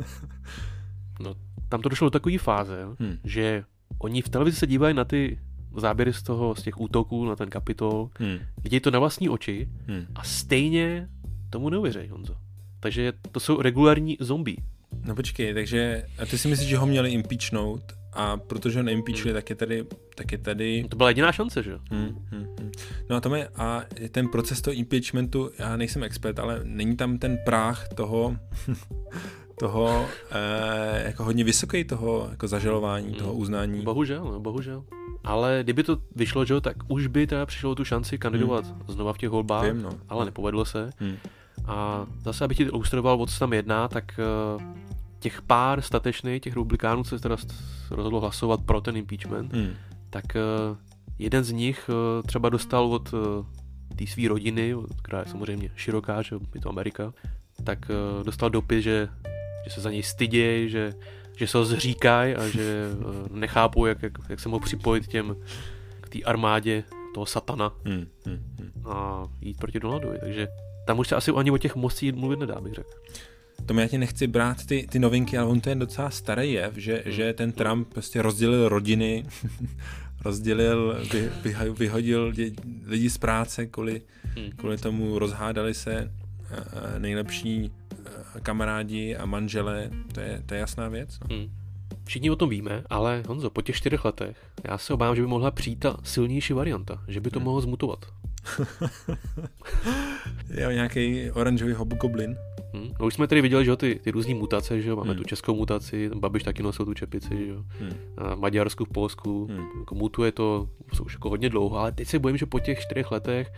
no, 1.20 1.34
tam 1.68 1.82
to 1.82 1.88
došlo 1.88 2.06
do 2.06 2.10
takové 2.10 2.38
fáze, 2.38 2.84
hmm. 2.98 3.18
že 3.24 3.64
oni 3.98 4.22
v 4.22 4.28
televizi 4.28 4.56
se 4.56 4.66
dívají 4.66 4.94
na 4.94 5.04
ty 5.04 5.38
záběry 5.76 6.12
z 6.12 6.22
toho, 6.22 6.54
z 6.54 6.62
těch 6.62 6.80
útoků 6.80 7.24
na 7.24 7.36
ten 7.36 7.50
kapitol, 7.50 8.10
hmm. 8.18 8.38
vidějí 8.64 8.80
to 8.80 8.90
na 8.90 8.98
vlastní 8.98 9.28
oči 9.28 9.68
hmm. 9.86 10.06
a 10.14 10.24
stejně 10.24 11.08
tomu 11.50 11.70
neuvěří, 11.70 12.08
Honzo. 12.08 12.34
Takže 12.80 13.12
to 13.32 13.40
jsou 13.40 13.62
regulární 13.62 14.16
zombie. 14.20 14.56
No 15.04 15.14
počkej, 15.14 15.54
takže 15.54 16.06
a 16.18 16.26
ty 16.26 16.38
si 16.38 16.48
myslíš, 16.48 16.68
že 16.68 16.76
ho 16.76 16.86
měli 16.86 17.10
impeachnout 17.10 17.82
a 18.12 18.36
protože 18.36 18.78
ho 18.78 18.82
neimpeachli, 18.82 19.30
hmm. 19.30 19.34
tak 19.34 19.50
je 19.50 19.56
tady, 19.56 19.84
tak 20.14 20.32
je 20.32 20.38
tady... 20.38 20.84
To 20.88 20.96
byla 20.96 21.08
jediná 21.08 21.32
šance, 21.32 21.62
že 21.62 21.70
jo? 21.70 21.78
Hmm, 21.90 22.26
hmm, 22.30 22.46
hmm. 22.60 22.72
No 23.10 23.16
a 23.16 23.20
to 23.20 23.34
je, 23.34 23.48
a 23.56 23.82
ten 24.10 24.28
proces 24.28 24.60
toho 24.60 24.74
impeachmentu, 24.74 25.50
já 25.58 25.76
nejsem 25.76 26.02
expert, 26.02 26.38
ale 26.38 26.60
není 26.64 26.96
tam 26.96 27.18
ten 27.18 27.38
práh 27.44 27.88
toho, 27.88 28.36
toho 29.58 30.06
eh, 30.30 31.02
jako 31.06 31.24
hodně 31.24 31.44
vysoký 31.44 31.84
toho 31.84 32.28
jako 32.30 32.48
zažalování, 32.48 33.06
hmm. 33.06 33.16
toho 33.16 33.34
uznání. 33.34 33.82
Bohužel, 33.82 34.24
no, 34.24 34.40
bohužel. 34.40 34.84
Ale 35.24 35.60
kdyby 35.62 35.82
to 35.82 35.98
vyšlo, 36.16 36.44
že 36.44 36.54
jo, 36.54 36.60
tak 36.60 36.76
už 36.88 37.06
by 37.06 37.26
teda 37.26 37.46
přišlo 37.46 37.74
tu 37.74 37.84
šanci 37.84 38.18
kandidovat 38.18 38.66
hmm. 38.66 38.82
znova 38.88 39.12
v 39.12 39.18
těch 39.18 39.30
volbách, 39.30 39.64
Vím, 39.64 39.82
no. 39.82 39.90
ale 40.08 40.24
nepovedlo 40.24 40.64
se. 40.64 40.90
Hmm. 40.98 41.16
A 41.66 42.06
zase, 42.20 42.44
abych 42.44 42.56
ti 42.56 42.62
ilustroval, 42.62 43.22
o 43.22 43.26
co 43.26 43.38
tam 43.38 43.52
jedná, 43.52 43.88
tak 43.88 44.20
uh, 44.56 44.62
těch 45.18 45.42
pár 45.42 45.82
statečných, 45.82 46.42
těch 46.42 46.52
republikánů, 46.52 47.04
se 47.04 47.18
teda 47.18 47.36
rozhodlo 47.90 48.20
hlasovat 48.20 48.60
pro 48.66 48.80
ten 48.80 48.96
impeachment, 48.96 49.52
hmm. 49.52 49.74
tak 50.10 50.24
uh, 50.34 50.76
jeden 51.18 51.44
z 51.44 51.52
nich 51.52 51.88
uh, 51.88 52.26
třeba 52.26 52.48
dostal 52.48 52.86
od 52.86 53.14
té 53.96 54.06
své 54.06 54.28
rodiny, 54.28 54.74
která 55.02 55.18
je 55.18 55.26
samozřejmě 55.26 55.70
široká, 55.76 56.22
že 56.22 56.36
je 56.54 56.60
to 56.60 56.68
Amerika, 56.68 57.12
tak 57.64 57.78
dostal 58.22 58.50
dopis, 58.50 58.84
že, 58.84 59.08
že 59.64 59.70
se 59.70 59.80
za 59.80 59.90
něj 59.90 60.02
stydějí, 60.02 60.70
že, 60.70 60.92
že 61.36 61.46
se 61.46 61.58
ho 61.58 61.64
zříkají 61.64 62.34
a 62.34 62.48
že 62.48 62.86
uh, 62.98 63.36
nechápou, 63.36 63.86
jak, 63.86 64.02
jak, 64.02 64.12
jak 64.28 64.40
se 64.40 64.48
mohl 64.48 64.64
připojit 64.64 65.06
těm 65.06 65.36
k 66.00 66.08
té 66.08 66.18
armádě 66.22 66.84
toho 67.14 67.26
satana 67.26 67.72
hmm, 67.84 68.06
hmm, 68.26 68.40
hmm. 68.58 68.86
a 68.86 69.28
jít 69.40 69.56
proti 69.58 69.80
Donaldovi. 69.80 70.18
Takže 70.18 70.48
tam 70.86 70.98
už 70.98 71.08
se 71.08 71.16
asi 71.16 71.30
ani 71.30 71.50
o 71.50 71.58
těch 71.58 71.76
mostích 71.76 72.12
mluvit 72.12 72.38
nedá, 72.38 72.60
bych 72.60 72.72
řekl. 72.72 72.90
To 73.66 73.80
já 73.80 73.88
ti 73.88 73.98
nechci 73.98 74.26
brát 74.26 74.66
ty, 74.66 74.86
ty 74.90 74.98
novinky, 74.98 75.38
ale 75.38 75.48
on 75.48 75.60
to 75.60 75.68
je 75.68 75.74
docela 75.74 76.10
starý 76.10 76.52
jev, 76.52 76.76
že, 76.76 77.02
hmm. 77.04 77.12
že 77.12 77.32
ten 77.32 77.52
Trump 77.52 77.88
prostě 77.88 78.22
rozdělil 78.22 78.68
rodiny, 78.68 79.26
rozdělil, 80.24 80.98
vy, 81.12 81.30
vy, 81.42 81.70
vyhodil 81.70 82.32
dě, 82.32 82.50
lidi 82.86 83.10
z 83.10 83.18
práce, 83.18 83.66
kvůli, 83.66 84.02
hmm. 84.36 84.50
kvůli 84.56 84.78
tomu 84.78 85.18
rozhádali 85.18 85.74
se 85.74 86.10
nejlepší 86.98 87.72
kamarádi 88.42 89.16
a 89.16 89.26
manžele, 89.26 89.90
to 90.14 90.20
je, 90.20 90.42
to 90.46 90.54
je 90.54 90.60
jasná 90.60 90.88
věc. 90.88 91.18
No. 91.20 91.36
Hmm. 91.36 91.50
Všichni 92.04 92.30
o 92.30 92.36
tom 92.36 92.48
víme, 92.48 92.84
ale 92.90 93.22
Honzo, 93.28 93.50
po 93.50 93.62
těch 93.62 93.76
čtyřech 93.76 94.04
letech, 94.04 94.36
já 94.64 94.78
se 94.78 94.94
obávám, 94.94 95.16
že 95.16 95.22
by 95.22 95.28
mohla 95.28 95.50
přijít 95.50 95.78
ta 95.78 95.96
silnější 96.02 96.52
varianta, 96.52 97.02
že 97.08 97.20
by 97.20 97.30
to 97.30 97.38
hmm. 97.38 97.44
mohlo 97.44 97.60
zmutovat. 97.60 98.06
je 100.54 100.74
nějaký 100.74 101.30
oranžový 101.30 101.72
hobgoblin. 101.72 102.36
Hmm. 102.74 102.90
No 103.00 103.06
už 103.06 103.14
jsme 103.14 103.26
tady 103.26 103.40
viděli, 103.40 103.64
že 103.64 103.70
jo, 103.70 103.76
ty, 103.76 104.00
ty 104.04 104.10
různé 104.10 104.34
mutace, 104.34 104.80
že 104.80 104.88
jo, 104.90 104.96
máme 104.96 105.10
hmm. 105.10 105.18
tu 105.18 105.24
českou 105.24 105.54
mutaci, 105.54 106.10
Babiš 106.14 106.42
taky 106.42 106.62
nosil 106.62 106.84
tu 106.84 106.94
čepici, 106.94 107.36
že 107.36 107.46
jo, 107.46 107.64
hmm. 107.80 107.92
a 108.16 108.34
Maďarsku, 108.34 108.84
v 108.84 108.88
Polsku, 108.88 109.46
hmm. 109.46 109.66
jako 109.80 109.94
mutuje 109.94 110.32
to, 110.32 110.68
jsou 110.94 111.04
už 111.04 111.14
jako 111.14 111.28
hodně 111.28 111.48
dlouho, 111.48 111.78
ale 111.78 111.92
teď 111.92 112.08
se 112.08 112.18
bojím, 112.18 112.36
že 112.36 112.46
po 112.46 112.60
těch 112.60 112.80
čtyřech 112.80 113.10
letech 113.10 113.52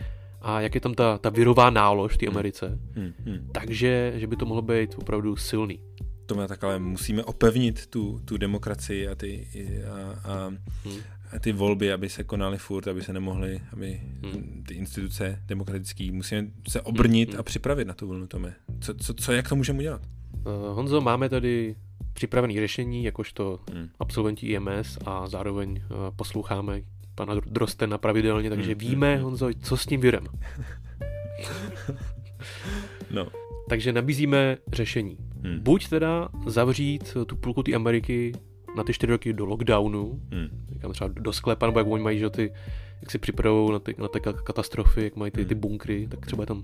a 0.45 0.61
jak 0.61 0.75
je 0.75 0.81
tam 0.81 0.93
ta, 0.93 1.17
ta 1.17 1.29
virová 1.29 1.69
nálož 1.69 2.13
v 2.13 2.17
té 2.17 2.25
hmm. 2.25 2.35
Americe, 2.35 2.79
hmm. 2.95 3.13
Hmm. 3.25 3.49
takže, 3.51 4.13
že 4.15 4.27
by 4.27 4.35
to 4.35 4.45
mohlo 4.45 4.61
být 4.61 4.95
opravdu 4.97 5.35
silný. 5.35 5.79
To 6.25 6.35
má 6.35 6.47
tak, 6.47 6.63
ale 6.63 6.79
musíme 6.79 7.23
opevnit 7.23 7.87
tu, 7.87 8.21
tu 8.25 8.37
demokracii 8.37 9.07
a 9.07 9.15
ty, 9.15 9.47
a, 9.91 10.29
a, 10.29 10.47
hmm 10.83 10.99
ty 11.39 11.51
volby, 11.51 11.93
aby 11.93 12.09
se 12.09 12.23
konaly 12.23 12.57
furt, 12.57 12.87
aby 12.87 13.01
se 13.01 13.13
nemohly, 13.13 13.61
aby 13.73 14.01
hmm. 14.23 14.63
ty 14.67 14.73
instituce 14.73 15.41
demokratické, 15.45 16.11
musíme 16.11 16.47
se 16.67 16.81
obrnit 16.81 17.29
hmm. 17.29 17.39
a 17.39 17.43
připravit 17.43 17.87
na 17.87 17.93
tu 17.93 18.07
vlnu, 18.07 18.27
Tome. 18.27 18.55
Co, 18.81 18.93
co, 18.93 19.13
co 19.13 19.31
jak 19.31 19.49
to 19.49 19.55
můžeme 19.55 19.79
udělat? 19.79 20.01
Uh, 20.33 20.75
Honzo, 20.75 21.01
máme 21.01 21.29
tady 21.29 21.75
připravené 22.13 22.53
řešení, 22.53 23.03
jakožto 23.03 23.59
hmm. 23.73 23.89
absolventi 23.99 24.47
IMS 24.47 24.97
a 25.05 25.27
zároveň 25.27 25.71
uh, 25.71 25.97
posloucháme 26.15 26.81
pana 27.15 27.35
Drostena 27.45 27.97
pravidelně, 27.97 28.49
takže 28.49 28.71
hmm. 28.71 28.79
víme, 28.79 29.17
Honzo, 29.17 29.49
co 29.61 29.77
s 29.77 29.85
tím 29.85 30.01
virem. 30.01 30.23
no. 33.11 33.27
Takže 33.69 33.93
nabízíme 33.93 34.57
řešení. 34.73 35.17
Hmm. 35.43 35.59
Buď 35.59 35.87
teda 35.89 36.29
zavřít 36.47 37.17
tu 37.27 37.35
půlku 37.35 37.63
té 37.63 37.73
Ameriky 37.73 38.33
na 38.75 38.83
ty 38.83 38.93
čtyři 38.93 39.11
roky 39.11 39.33
do 39.33 39.45
lockdownu, 39.45 40.21
hmm. 40.31 40.67
říkám 40.73 40.91
třeba 40.91 41.07
do 41.07 41.33
sklepa, 41.33 41.65
nebo 41.65 41.79
jak 41.79 41.87
oni 41.87 42.03
mají, 42.03 42.19
že 42.19 42.29
ty, 42.29 42.53
jak 43.01 43.11
si 43.11 43.19
připravují 43.19 43.71
na 43.71 43.79
ty, 43.79 43.95
na 43.97 44.07
ty 44.07 44.19
katastrofy, 44.19 45.03
jak 45.03 45.15
mají 45.15 45.31
ty, 45.31 45.45
ty 45.45 45.55
bunkry, 45.55 46.07
tak 46.07 46.25
třeba 46.25 46.43
je 46.43 46.47
tam 46.47 46.63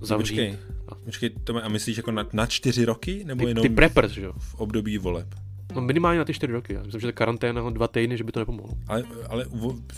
zavřít. 0.00 0.34
Počkej, 0.34 0.58
a, 0.88 0.94
počkej 0.94 1.30
to 1.30 1.64
a 1.64 1.68
myslíš 1.68 1.96
jako 1.96 2.10
na, 2.10 2.26
na 2.32 2.46
čtyři 2.46 2.84
roky? 2.84 3.24
Nebo 3.24 3.44
ty, 3.44 3.50
jenom 3.50 3.62
ty 3.62 3.68
preppers, 3.68 4.12
že 4.12 4.22
jo? 4.22 4.32
V 4.38 4.54
období 4.54 4.98
voleb? 4.98 5.34
No 5.74 5.80
minimálně 5.80 6.18
na 6.18 6.24
ty 6.24 6.34
čtyři 6.34 6.52
roky. 6.52 6.74
Já 6.74 6.82
myslím, 6.82 7.00
že 7.00 7.06
ta 7.06 7.12
karanténa 7.12 7.70
dva 7.70 7.88
týdny, 7.88 8.16
že 8.16 8.24
by 8.24 8.32
to 8.32 8.40
nepomohlo. 8.40 8.74
Ale, 8.88 9.04
ale 9.28 9.46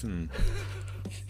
hm. 0.05 0.29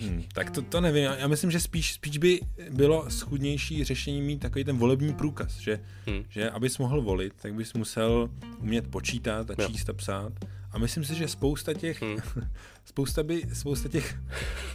Hmm, 0.00 0.22
tak 0.34 0.50
to, 0.50 0.62
to 0.62 0.80
nevím. 0.80 1.04
Já 1.04 1.28
myslím, 1.28 1.50
že 1.50 1.60
spíš, 1.60 1.92
spíš 1.92 2.18
by 2.18 2.40
bylo 2.70 3.10
schudnější 3.10 3.84
řešení 3.84 4.22
mít 4.22 4.38
takový 4.38 4.64
ten 4.64 4.76
volební 4.76 5.14
průkaz, 5.14 5.58
že, 5.58 5.80
hmm. 6.06 6.24
že 6.28 6.50
abys 6.50 6.78
mohl 6.78 7.02
volit, 7.02 7.32
tak 7.42 7.54
bys 7.54 7.74
musel 7.74 8.30
umět 8.58 8.88
počítat 8.88 9.50
a 9.50 9.66
číst 9.66 9.88
a 9.88 9.92
psát. 9.92 10.32
A 10.72 10.78
myslím 10.78 11.04
si, 11.04 11.14
že 11.14 11.28
spousta 11.28 11.74
těch, 11.74 12.02
hmm. 12.02 12.16
spousta, 12.84 13.22
by, 13.22 13.42
spousta 13.52 13.88
těch, 13.88 14.18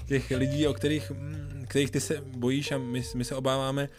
těch 0.05 0.31
lidí, 0.31 0.67
o 0.67 0.73
kterých, 0.73 1.11
hm, 1.11 1.65
kterých 1.67 1.91
ty 1.91 1.99
se 1.99 2.23
bojíš 2.37 2.71
a 2.71 2.77
my, 2.77 3.03
my 3.15 3.23
se 3.23 3.35
obáváme, 3.35 3.89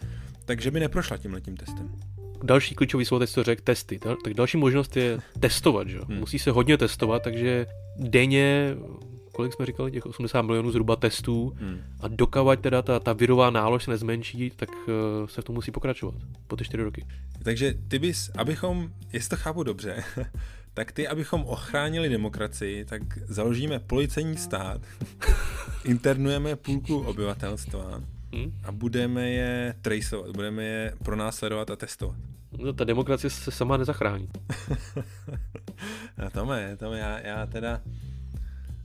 takže 0.44 0.70
by 0.70 0.80
neprošla 0.80 1.16
tím 1.16 1.32
letím 1.32 1.56
testem 1.56 2.11
další 2.44 2.74
klíčový 2.74 3.04
slovo, 3.04 3.18
teď 3.18 3.34
to 3.34 3.42
řekl, 3.42 3.62
testy. 3.64 3.98
Tak 3.98 4.34
další 4.34 4.56
možnost 4.56 4.96
je 4.96 5.18
testovat, 5.40 5.88
že? 5.88 5.98
Hmm. 5.98 6.18
Musí 6.18 6.38
se 6.38 6.50
hodně 6.50 6.78
testovat, 6.78 7.22
takže 7.22 7.66
denně 7.96 8.76
kolik 9.32 9.52
jsme 9.52 9.66
říkali, 9.66 9.92
těch 9.92 10.06
80 10.06 10.42
milionů 10.42 10.70
zhruba 10.70 10.96
testů 10.96 11.52
hmm. 11.56 11.80
a 12.00 12.08
dokavať 12.08 12.60
teda 12.60 12.82
ta, 12.82 13.00
ta 13.00 13.12
virová 13.12 13.50
nálož 13.50 13.84
se 13.84 13.90
nezmenší, 13.90 14.50
tak 14.56 14.68
uh, 14.70 15.26
se 15.26 15.42
v 15.42 15.44
tom 15.44 15.54
musí 15.54 15.70
pokračovat 15.70 16.14
po 16.46 16.56
ty 16.56 16.64
4 16.64 16.82
roky. 16.82 17.06
Takže 17.42 17.74
ty 17.88 17.98
bys, 17.98 18.30
abychom, 18.38 18.90
jestli 19.12 19.28
to 19.28 19.36
chápu 19.36 19.62
dobře, 19.62 20.04
tak 20.74 20.92
ty, 20.92 21.08
abychom 21.08 21.44
ochránili 21.44 22.08
demokracii, 22.08 22.84
tak 22.84 23.02
založíme 23.18 23.78
policejní 23.78 24.36
stát, 24.36 24.80
internujeme 25.84 26.56
půlku 26.56 26.98
obyvatelstva 26.98 28.02
hmm? 28.32 28.52
a 28.64 28.72
budeme 28.72 29.30
je 29.30 29.74
traceovat, 29.82 30.30
budeme 30.30 30.64
je 30.64 30.94
pronásledovat 31.04 31.70
a 31.70 31.76
testovat. 31.76 32.16
No, 32.58 32.72
ta 32.72 32.84
demokracie 32.84 33.30
se 33.30 33.50
sama 33.50 33.76
nezachrání. 33.76 34.28
no, 36.18 36.30
Tome, 36.30 36.76
Tome, 36.76 36.98
já, 36.98 37.18
já 37.18 37.46
teda 37.46 37.80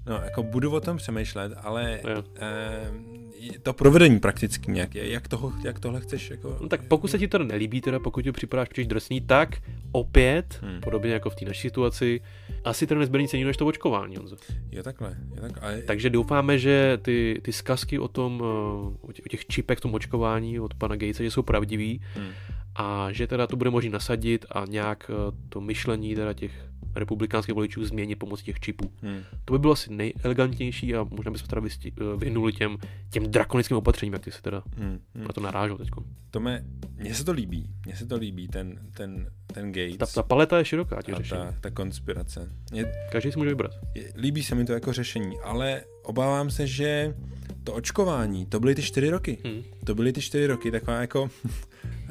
No, 0.07 0.21
jako 0.23 0.43
budu 0.43 0.71
o 0.71 0.79
tom 0.81 0.97
přemýšlet, 0.97 1.53
ale 1.61 1.99
eh, 2.39 3.59
to 3.63 3.73
provedení 3.73 4.19
prakticky 4.19 4.71
nějak, 4.71 4.95
jak, 4.95 5.27
toho, 5.27 5.53
jak 5.63 5.79
tohle 5.79 6.01
chceš? 6.01 6.29
Jako... 6.29 6.57
No, 6.61 6.67
tak 6.67 6.81
pokud 6.87 7.07
se 7.07 7.19
ti 7.19 7.27
to 7.27 7.39
nelíbí, 7.39 7.81
teda 7.81 7.99
pokud 7.99 8.21
ti 8.21 8.31
připadáš 8.31 8.69
příliš 8.69 8.87
drsný, 8.87 9.21
tak 9.21 9.57
opět, 9.91 10.59
hmm. 10.61 10.81
podobně 10.81 11.11
jako 11.11 11.29
v 11.29 11.35
té 11.35 11.45
naší 11.45 11.61
situaci, 11.61 12.21
asi 12.63 12.87
ten 12.87 12.99
nezběrný 12.99 13.27
cení 13.27 13.43
než 13.43 13.57
to 13.57 13.65
očkování, 13.65 14.15
Honzo. 14.15 14.35
Je 14.71 14.83
takhle. 14.83 15.17
Je 15.35 15.41
tak, 15.41 15.51
ale... 15.61 15.81
Takže 15.81 16.09
doufáme, 16.09 16.59
že 16.59 16.97
ty, 17.01 17.41
ty 17.43 17.53
zkazky 17.53 17.99
o 17.99 18.07
tom, 18.07 18.43
eh, 18.43 19.07
o 19.25 19.29
těch 19.29 19.45
čipech 19.45 19.77
v 19.77 19.81
tom 19.81 19.93
očkování 19.93 20.59
od 20.59 20.73
pana 20.73 20.95
Gatesa, 20.95 21.23
že 21.23 21.31
jsou 21.31 21.41
pravdivý 21.41 22.01
hmm. 22.15 22.29
a 22.75 23.11
že 23.11 23.27
teda 23.27 23.47
to 23.47 23.55
bude 23.55 23.69
možné 23.69 23.89
nasadit 23.89 24.45
a 24.51 24.65
nějak 24.69 25.11
eh, 25.13 25.31
to 25.49 25.61
myšlení 25.61 26.15
teda 26.15 26.33
těch 26.33 26.51
republikánských 26.99 27.55
voličů 27.55 27.85
změnit 27.85 28.15
pomocí 28.15 28.45
těch 28.45 28.59
čipů. 28.59 28.91
Hmm. 29.01 29.23
To 29.45 29.53
by 29.53 29.59
bylo 29.59 29.73
asi 29.73 29.93
nejelegantnější 29.93 30.95
a 30.95 31.03
možná 31.03 31.31
bychom 31.31 31.47
teda 31.47 31.61
eh, 31.87 32.17
vyhnuli 32.17 32.53
těm, 32.53 32.77
těm 33.09 33.23
drakonickým 33.23 33.77
opatřením, 33.77 34.13
jak 34.13 34.23
ty 34.23 34.31
se 34.31 34.41
teda 34.41 34.63
hmm. 34.77 34.99
Hmm. 35.15 35.23
na 35.23 35.33
to 35.33 35.41
narážel 35.41 35.77
teď. 35.77 35.89
Tome, 36.31 36.65
mně 36.95 37.13
se 37.13 37.23
to 37.23 37.31
líbí, 37.31 37.69
mně 37.85 37.95
se 37.95 38.05
to 38.05 38.15
líbí, 38.15 38.47
ten, 38.47 38.79
ten, 38.93 39.29
ten 39.53 39.71
Gates. 39.71 39.97
Ta, 39.97 40.05
ta 40.05 40.23
paleta 40.23 40.57
je 40.57 40.65
široká, 40.65 41.01
těch 41.01 41.15
řešení. 41.15 41.41
Ta, 41.41 41.55
ta 41.61 41.69
konspirace. 41.69 42.51
Mě, 42.71 42.85
Každý 43.11 43.31
si 43.31 43.37
může 43.37 43.49
vybrat. 43.49 43.71
Je, 43.95 44.13
líbí 44.15 44.43
se 44.43 44.55
mi 44.55 44.65
to 44.65 44.73
jako 44.73 44.93
řešení, 44.93 45.39
ale 45.43 45.83
obávám 46.03 46.49
se, 46.49 46.67
že 46.67 47.15
to 47.63 47.73
očkování, 47.73 48.45
to 48.45 48.59
byly 48.59 48.75
ty 48.75 48.81
čtyři 48.81 49.09
roky. 49.09 49.37
Hmm. 49.45 49.63
To 49.85 49.95
byly 49.95 50.13
ty 50.13 50.21
čtyři 50.21 50.47
roky, 50.47 50.71
taková 50.71 51.01
jako 51.01 51.29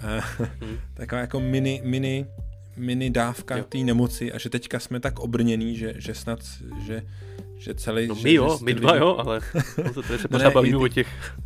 hmm. 0.61 0.79
taková 0.95 1.21
jako 1.21 1.41
mini, 1.41 1.83
mini 1.85 2.27
mini 2.77 3.11
dávka 3.11 3.63
té 3.63 3.79
nemoci 3.79 4.33
a 4.33 4.39
že 4.39 4.51
teďka 4.51 4.79
jsme 4.81 5.01
tak 5.01 5.19
obrněný, 5.19 5.77
že, 5.77 5.95
že 5.99 6.15
snad, 6.15 6.39
že, 6.87 7.03
že 7.59 7.75
celý... 7.75 8.07
No 8.07 8.15
my 8.15 8.21
že, 8.21 8.33
jo, 8.33 8.57
že 8.59 8.65
my 8.65 8.75
dva 8.75 8.97
jo, 8.97 9.17
ale 9.19 9.41
to, 9.95 10.03
to 10.03 10.13
je 10.13 10.19
se 10.19 10.29
pořád 10.31 10.53
bavíme 10.53 10.77
o 10.77 10.89
těch, 10.89 11.39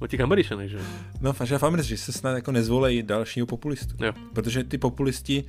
o 0.00 0.06
těch 0.06 0.20
Američanech, 0.20 0.70
že 0.70 0.78
No, 1.20 1.34
že 1.44 1.58
v 1.58 1.62
Americe, 1.62 1.88
že 1.88 1.96
se 1.96 2.12
snad 2.12 2.34
jako 2.34 2.52
nezvolejí 2.52 3.02
dalšího 3.02 3.46
populistu. 3.46 4.04
Jo. 4.04 4.12
Protože 4.32 4.64
ty 4.64 4.78
populisti 4.78 5.44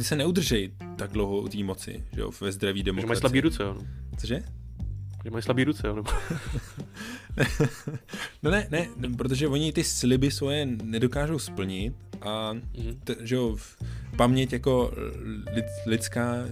se 0.00 0.16
neudržejí 0.16 0.72
tak 0.96 1.12
dlouho 1.12 1.40
u 1.40 1.48
té 1.48 1.64
moci, 1.64 2.04
že 2.12 2.20
jo, 2.20 2.30
ve 2.40 2.52
zdraví 2.52 2.82
demokracie. 2.82 3.06
Že 3.06 3.08
mají 3.08 3.20
slabý 3.20 3.40
ruce, 3.40 3.62
jo. 3.62 3.74
No. 3.78 3.86
Cože? 4.18 4.42
Že 5.24 5.30
mají 5.30 5.42
slabý 5.42 5.64
ruce, 5.64 5.86
jo? 5.86 6.04
No 8.42 8.50
ne, 8.50 8.66
ne, 8.70 8.88
protože 9.16 9.48
oni 9.48 9.72
ty 9.72 9.84
sliby 9.84 10.30
svoje 10.30 10.66
nedokážou 10.66 11.38
splnit 11.38 11.94
a 12.20 12.52
mm-hmm. 12.52 12.98
t, 13.04 13.16
že 13.20 13.34
jo, 13.34 13.56
paměť 14.16 14.52
jako 14.52 14.92
lid, 15.54 15.64
lidská, 15.86 16.44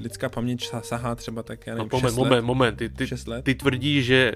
lidská 0.00 0.28
paměť 0.28 0.70
sahá 0.82 1.14
třeba 1.14 1.42
tak, 1.42 1.66
já 1.66 1.74
nevím, 1.74 1.88
no, 1.92 1.98
moment, 1.98 2.16
moment, 2.16 2.32
let, 2.32 2.44
moment, 2.44 2.76
ty, 2.76 2.88
ty, 2.88 3.06
ty 3.42 3.54
tvrdíš, 3.54 4.06
že 4.06 4.32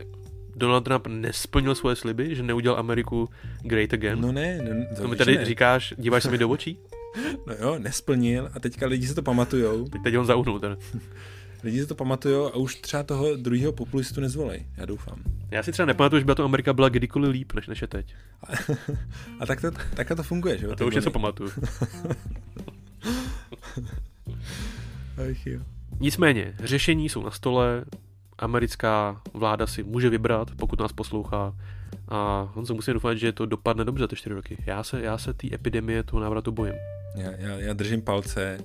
Donald 0.57 0.85
Trump 0.85 1.07
nesplnil 1.07 1.75
svoje 1.75 1.97
sliby, 1.97 2.37
že 2.37 2.43
neudělal 2.43 2.79
Ameriku 2.79 3.29
great 3.63 3.93
again? 3.95 4.21
No 4.21 4.33
ne, 4.33 4.59
no, 4.63 4.97
to, 4.97 5.03
to 5.03 5.09
mi 5.09 5.17
tady 5.17 5.37
ne. 5.37 5.45
říkáš, 5.45 5.95
díváš 5.99 6.23
se 6.23 6.31
mi 6.31 6.39
do 6.39 6.49
očí? 6.57 6.79
No 7.47 7.55
jo, 7.61 7.79
nesplnil 7.79 8.51
a 8.55 8.61
teďka 8.61 8.87
lidi 8.87 9.07
se 9.07 9.15
to 9.15 9.23
pamatujou. 9.23 9.89
Teď, 9.89 10.03
teď 10.03 10.17
on 10.17 10.27
zauhnul 10.27 10.61
teda. 10.61 10.77
Lidi 11.63 11.81
se 11.81 11.87
to 11.87 11.95
pamatujou 11.95 12.47
a 12.47 12.57
už 12.57 12.75
třeba 12.75 13.03
toho 13.03 13.37
druhého 13.37 13.73
populistu 13.73 14.21
nezvolej, 14.21 14.67
já 14.77 14.87
doufám. 14.87 15.23
Já 15.51 15.63
si 15.63 15.73
třeba 15.73 15.87
nepamatuju, 15.87 16.21
že 16.21 16.25
by 16.25 16.35
to 16.35 16.45
Amerika 16.45 16.73
byla 16.73 16.89
kdykoliv 16.89 17.31
líp, 17.33 17.53
než, 17.53 17.67
než 17.67 17.83
je 17.83 17.89
teď. 17.89 18.15
A, 18.43 18.53
a 19.41 19.47
tak, 19.47 19.61
to, 19.61 19.71
tak 19.95 20.09
to 20.17 20.23
funguje, 20.23 20.59
že 20.59 20.67
jo? 20.67 20.73
A 20.73 20.77
to 20.77 20.87
už 20.87 20.95
něco 20.95 21.11
pamatuju. 21.11 21.51
Ach 25.31 25.47
jo. 25.47 25.61
Nicméně, 26.01 26.55
řešení 26.65 27.09
jsou 27.09 27.23
na 27.23 27.31
stole, 27.31 27.85
americká 28.39 29.21
vláda 29.35 29.67
si 29.67 29.83
může 29.83 30.11
vybrat, 30.11 30.51
pokud 30.57 30.81
nás 30.81 30.93
poslouchá. 30.93 31.55
A 32.09 32.49
on 32.55 32.67
se 32.67 32.73
musí 32.73 32.93
doufat, 32.93 33.15
že 33.15 33.33
to 33.33 33.47
dopadne 33.47 33.85
dobře 33.85 34.03
za 34.05 34.09
ty 34.09 34.17
čtyři 34.17 34.35
roky. 34.35 34.57
Já 34.67 34.83
se, 34.83 35.03
já 35.03 35.19
se 35.19 35.35
té 35.35 35.55
epidemie, 35.55 36.03
toho 36.03 36.23
návratu 36.23 36.53
bojím. 36.53 36.75
Já, 37.17 37.31
já, 37.31 37.59
já 37.59 37.73
držím 37.73 38.03
palce 38.03 38.59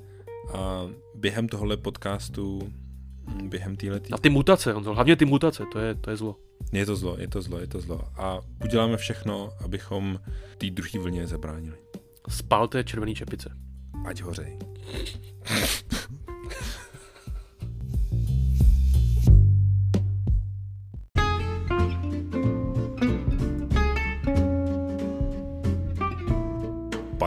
a 0.54 0.82
během 1.16 1.48
tohohle 1.48 1.78
podcastu 1.78 2.74
během 3.44 3.76
téhle 3.76 4.02
A 4.12 4.18
ty 4.18 4.30
mutace, 4.30 4.74
Honzo, 4.74 4.94
hlavně 4.94 5.16
ty 5.16 5.26
mutace, 5.26 5.64
to 5.72 5.80
je, 5.80 5.96
to 5.96 6.10
je 6.10 6.18
zlo. 6.18 6.36
Je 6.74 6.86
to 6.86 6.96
zlo, 6.96 7.16
je 7.20 7.28
to 7.28 7.42
zlo, 7.42 7.60
je 7.60 7.68
to 7.68 7.82
zlo. 7.82 8.02
A 8.18 8.40
uděláme 8.64 8.98
všechno, 8.98 9.50
abychom 9.64 10.20
té 10.58 10.70
druhé 10.70 11.00
vlně 11.00 11.28
zabránili. 11.28 11.78
Spalte 12.30 12.84
červený 12.84 13.16
čepice. 13.16 13.52
Ať 14.06 14.22
hořej. 14.22 14.60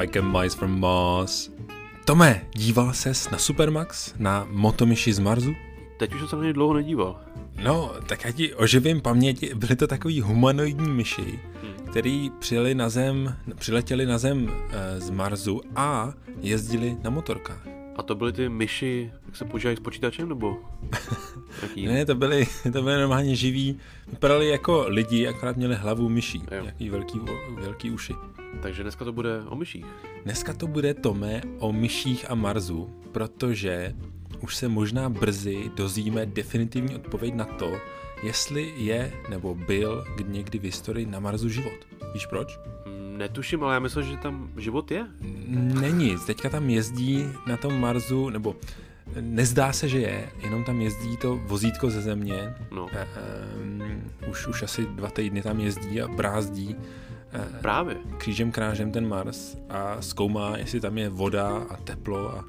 Bike 0.01 0.19
and 0.19 0.33
Mice 0.33 0.57
from 0.57 0.81
Mars. 0.81 1.51
Tome, 2.05 2.47
díval 2.55 2.93
ses 2.93 3.31
na 3.31 3.39
Supermax, 3.39 4.15
na 4.19 4.47
Motomyši 4.51 5.13
z 5.13 5.19
Marsu? 5.19 5.68
Teď 5.99 6.15
už 6.15 6.19
jsem 6.19 6.29
se 6.29 6.37
na 6.37 6.43
ně 6.43 6.53
dlouho 6.53 6.75
nedíval. 6.75 7.21
No, 7.65 7.93
tak 8.07 8.25
já 8.25 8.33
ti 8.33 8.55
oživím 8.55 9.01
paměti. 9.01 9.55
Byly 9.55 9.77
to 9.77 9.87
takový 9.87 10.21
humanoidní 10.21 10.89
myši, 10.89 11.41
hmm. 11.63 11.87
který 11.91 12.31
přijeli 12.39 12.75
na 12.75 12.89
zem, 12.89 13.37
přiletěli 13.55 14.07
na 14.07 14.19
zem 14.19 14.51
e, 14.71 15.01
z 15.01 15.11
Marsu 15.11 15.61
a 15.77 16.13
jezdili 16.41 16.97
na 17.03 17.11
motorkách. 17.11 17.67
A 17.97 18.03
to 18.03 18.15
byly 18.15 18.33
ty 18.33 18.49
myši, 18.49 19.11
jak 19.27 19.37
se 19.37 19.45
používají 19.45 19.77
s 19.77 19.81
počítačem, 19.81 20.29
nebo? 20.29 20.57
ne, 21.77 22.07
to 22.07 22.15
byly, 22.15 22.47
to 22.73 22.83
byly 22.83 22.99
normálně 22.99 23.37
živí, 23.37 23.79
vypadali 24.09 24.49
jako 24.49 24.85
lidi, 24.89 25.27
akorát 25.27 25.57
měli 25.57 25.75
hlavu 25.75 26.09
myší, 26.09 26.43
jo. 26.51 26.63
nějaký 26.63 26.91
velký, 26.91 27.21
velký 27.61 27.91
uši. 27.91 28.15
Takže 28.63 28.83
dneska 28.83 29.05
to 29.05 29.13
bude 29.13 29.43
o 29.49 29.57
myších. 29.57 29.87
Dneska 30.25 30.53
to 30.53 30.67
bude, 30.67 30.95
Tome, 30.95 31.41
o 31.59 31.73
myších 31.73 32.31
a 32.31 32.35
Marsu, 32.35 32.91
protože 33.13 33.95
už 34.41 34.57
se 34.57 34.69
možná 34.69 35.09
brzy 35.09 35.71
dozvíme 35.77 36.27
definitivní 36.27 36.97
odpověď 36.97 37.35
na 37.35 37.45
to, 37.45 37.77
jestli 38.23 38.75
je 38.77 39.13
nebo 39.29 39.55
byl 39.55 40.05
někdy 40.27 40.59
v 40.59 40.63
historii 40.63 41.07
na 41.07 41.21
Marsu 41.21 41.49
život. 41.49 41.87
Víš 42.15 42.27
proč? 42.27 42.59
Netuším, 43.17 43.65
ale 43.65 43.75
já 43.75 43.81
myslím, 43.81 44.05
že 44.05 44.17
tam 44.17 44.51
život 44.57 44.91
je. 44.91 45.07
Není, 45.81 46.17
teďka 46.27 46.49
tam 46.49 46.71
jezdí 46.71 47.25
na 47.47 47.57
tom 47.57 47.81
Marsu, 47.81 48.31
nebo 48.31 48.57
nezdá 49.21 49.73
se, 49.73 49.89
že 49.89 49.99
je, 49.99 50.29
jenom 50.43 50.65
tam 50.65 50.81
jezdí 50.81 51.17
to 51.17 51.37
vozítko 51.37 51.91
ze 51.91 52.03
země. 52.03 52.55
No. 52.71 52.87
E, 52.93 53.01
e, 53.01 54.29
už, 54.31 54.47
už 54.47 54.63
asi 54.63 54.87
dva 54.87 55.11
týdny 55.11 55.43
tam 55.43 55.61
jezdí 55.61 56.03
a 56.03 56.09
brázdí 56.09 56.77
e, 57.33 57.61
Právě. 57.61 57.97
křížem 58.19 58.53
krážem 58.53 58.93
ten 58.93 59.09
Mars 59.09 59.57
a 59.69 60.03
zkoumá, 60.03 60.57
jestli 60.57 60.81
tam 60.81 60.99
je 60.99 61.09
voda 61.09 61.49
a 61.71 61.77
teplo 61.77 62.31
a 62.31 62.45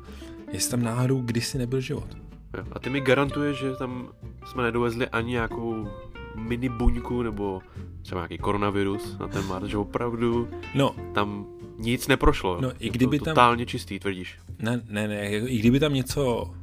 jestli 0.51 0.71
tam 0.71 0.83
náhodou 0.83 1.21
kdysi 1.21 1.57
nebyl 1.57 1.81
život. 1.81 2.17
A 2.71 2.79
ty 2.79 2.89
mi 2.89 3.01
garantuješ, 3.01 3.57
že 3.57 3.75
tam 3.75 4.09
jsme 4.45 4.63
nedovezli 4.63 5.07
ani 5.07 5.31
nějakou 5.31 5.87
mini 6.35 6.69
buňku 6.69 7.21
nebo 7.21 7.61
třeba 8.01 8.21
nějaký 8.21 8.37
koronavirus 8.37 9.17
na 9.19 9.27
ten 9.27 9.47
Mars, 9.47 9.65
že 9.65 9.77
opravdu 9.77 10.47
no, 10.75 10.95
tam 11.13 11.45
nic 11.77 12.07
neprošlo. 12.07 12.61
No, 12.61 12.71
i 12.79 12.89
kdyby 12.89 13.19
to 13.19 13.25
tam... 13.25 13.33
Totálně 13.33 13.65
čistý, 13.65 13.99
tvrdíš. 13.99 14.39
Ne, 14.59 14.81
ne, 14.89 15.07
ne, 15.07 15.29
i 15.29 15.57
kdyby 15.57 15.79
tam 15.79 15.93
něco 15.93 16.53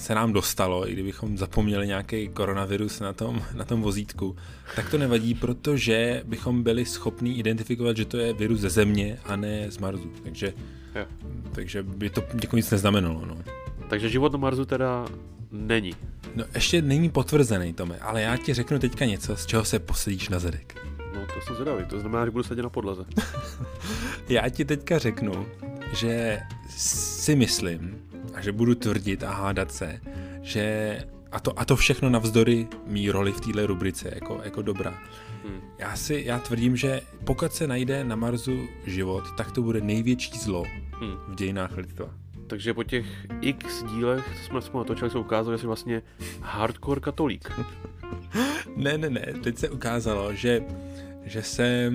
se 0.00 0.14
nám 0.14 0.32
dostalo, 0.32 0.88
i 0.88 0.92
kdybychom 0.92 1.38
zapomněli 1.38 1.86
nějaký 1.86 2.28
koronavirus 2.28 3.00
na 3.00 3.12
tom, 3.12 3.42
na 3.54 3.64
tom 3.64 3.82
vozítku, 3.82 4.36
tak 4.76 4.90
to 4.90 4.98
nevadí, 4.98 5.34
protože 5.34 6.22
bychom 6.26 6.62
byli 6.62 6.84
schopni 6.84 7.32
identifikovat, 7.32 7.96
že 7.96 8.04
to 8.04 8.16
je 8.16 8.32
virus 8.32 8.60
ze 8.60 8.70
Země 8.70 9.18
a 9.24 9.36
ne 9.36 9.70
z 9.70 9.78
Marsu. 9.78 10.12
Takže 10.22 10.54
Jo. 10.94 11.06
Takže 11.52 11.82
by 11.82 12.10
to 12.10 12.24
jako 12.42 12.56
nic 12.56 12.70
neznamenalo. 12.70 13.26
No. 13.26 13.36
Takže 13.88 14.08
život 14.08 14.32
na 14.32 14.38
Marsu 14.38 14.64
teda 14.64 15.06
není. 15.52 15.94
No 16.34 16.44
ještě 16.54 16.82
není 16.82 17.10
potvrzený, 17.10 17.72
Tome, 17.72 17.98
ale 17.98 18.22
já 18.22 18.36
ti 18.36 18.54
řeknu 18.54 18.78
teďka 18.78 19.04
něco, 19.04 19.36
z 19.36 19.46
čeho 19.46 19.64
se 19.64 19.78
posadíš 19.78 20.28
na 20.28 20.38
zadek. 20.38 20.86
No 21.14 21.26
to 21.26 21.40
jsem 21.40 21.54
zvědavý, 21.54 21.84
to 21.84 22.00
znamená, 22.00 22.24
že 22.24 22.30
budu 22.30 22.44
sedět 22.44 22.62
na 22.62 22.70
podlaze. 22.70 23.04
já 24.28 24.48
ti 24.48 24.64
teďka 24.64 24.98
řeknu, 24.98 25.46
že 25.96 26.40
si 26.68 27.36
myslím, 27.36 27.98
a 28.34 28.40
že 28.40 28.52
budu 28.52 28.74
tvrdit 28.74 29.22
a 29.22 29.32
hádat 29.32 29.72
se, 29.72 30.00
že 30.42 30.96
a 31.32 31.40
to, 31.40 31.60
a 31.60 31.64
to 31.64 31.76
všechno 31.76 32.10
navzdory 32.10 32.68
mý 32.86 33.10
roli 33.10 33.32
v 33.32 33.40
téhle 33.40 33.66
rubrice 33.66 34.10
jako, 34.14 34.40
jako 34.44 34.62
dobrá. 34.62 34.98
Hmm. 35.44 35.60
Já 35.78 35.96
si, 35.96 36.22
já 36.26 36.38
tvrdím, 36.38 36.76
že 36.76 37.00
pokud 37.24 37.52
se 37.52 37.66
najde 37.66 38.04
na 38.04 38.16
Marsu 38.16 38.68
život, 38.86 39.24
tak 39.36 39.52
to 39.52 39.62
bude 39.62 39.80
největší 39.80 40.38
zlo 40.38 40.64
hmm. 41.00 41.16
v 41.28 41.34
dějinách 41.34 41.76
lidstva. 41.76 42.06
Takže 42.46 42.74
po 42.74 42.84
těch 42.84 43.06
x 43.40 43.84
dílech, 43.84 44.24
co 44.38 44.44
jsme 44.44 44.62
spolu 44.62 44.84
natočili, 44.84 45.10
se 45.10 45.18
ukázalo, 45.18 45.56
že 45.56 45.60
jsi 45.60 45.66
vlastně 45.66 46.02
hardcore 46.42 47.00
katolík. 47.00 47.52
ne, 48.76 48.98
ne, 48.98 49.10
ne, 49.10 49.26
teď 49.42 49.58
se 49.58 49.70
ukázalo, 49.70 50.34
že 50.34 50.62
že 51.24 51.42
se 51.42 51.92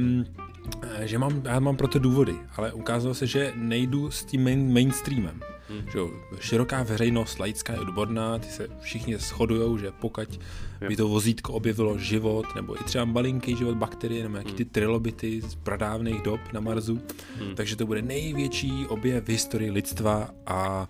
eh, 0.84 1.08
že 1.08 1.18
mám, 1.18 1.42
já 1.46 1.60
mám 1.60 1.78
pro 1.78 1.88
to 1.88 2.00
důvody, 2.00 2.36
ale 2.56 2.74
ukázalo 2.74 3.14
se, 3.14 3.28
že 3.28 3.54
nejdu 3.56 4.12
s 4.12 4.26
tím 4.26 4.44
main, 4.44 4.74
mainstreamem. 4.74 5.42
Hmm. 5.70 5.92
Že 5.92 6.00
široká 6.40 6.84
veřejnost, 6.84 7.40
laická 7.40 7.74
je 7.74 7.80
odborná, 7.80 8.40
ty 8.40 8.48
se 8.48 8.68
všichni 8.82 9.18
shodujou, 9.18 9.78
že 9.78 9.92
pokud 9.92 10.40
by 10.88 10.96
to 10.96 11.08
vozítko 11.08 11.54
objevilo 11.54 11.98
život, 11.98 12.56
nebo 12.56 12.82
i 12.82 12.84
třeba 12.84 13.06
malinký 13.06 13.56
život 13.56 13.78
bakterie, 13.78 14.24
nebo 14.24 14.38
hmm. 14.38 14.56
ty 14.56 14.66
trilobity 14.66 15.42
z 15.42 15.56
pradávných 15.56 16.22
dob 16.22 16.40
na 16.54 16.60
Marsu, 16.60 17.02
hmm. 17.40 17.56
takže 17.56 17.76
to 17.76 17.86
bude 17.86 18.02
největší 18.02 18.88
objev 18.88 19.24
v 19.24 19.30
historii 19.30 19.72
lidstva 19.72 20.30
a, 20.46 20.88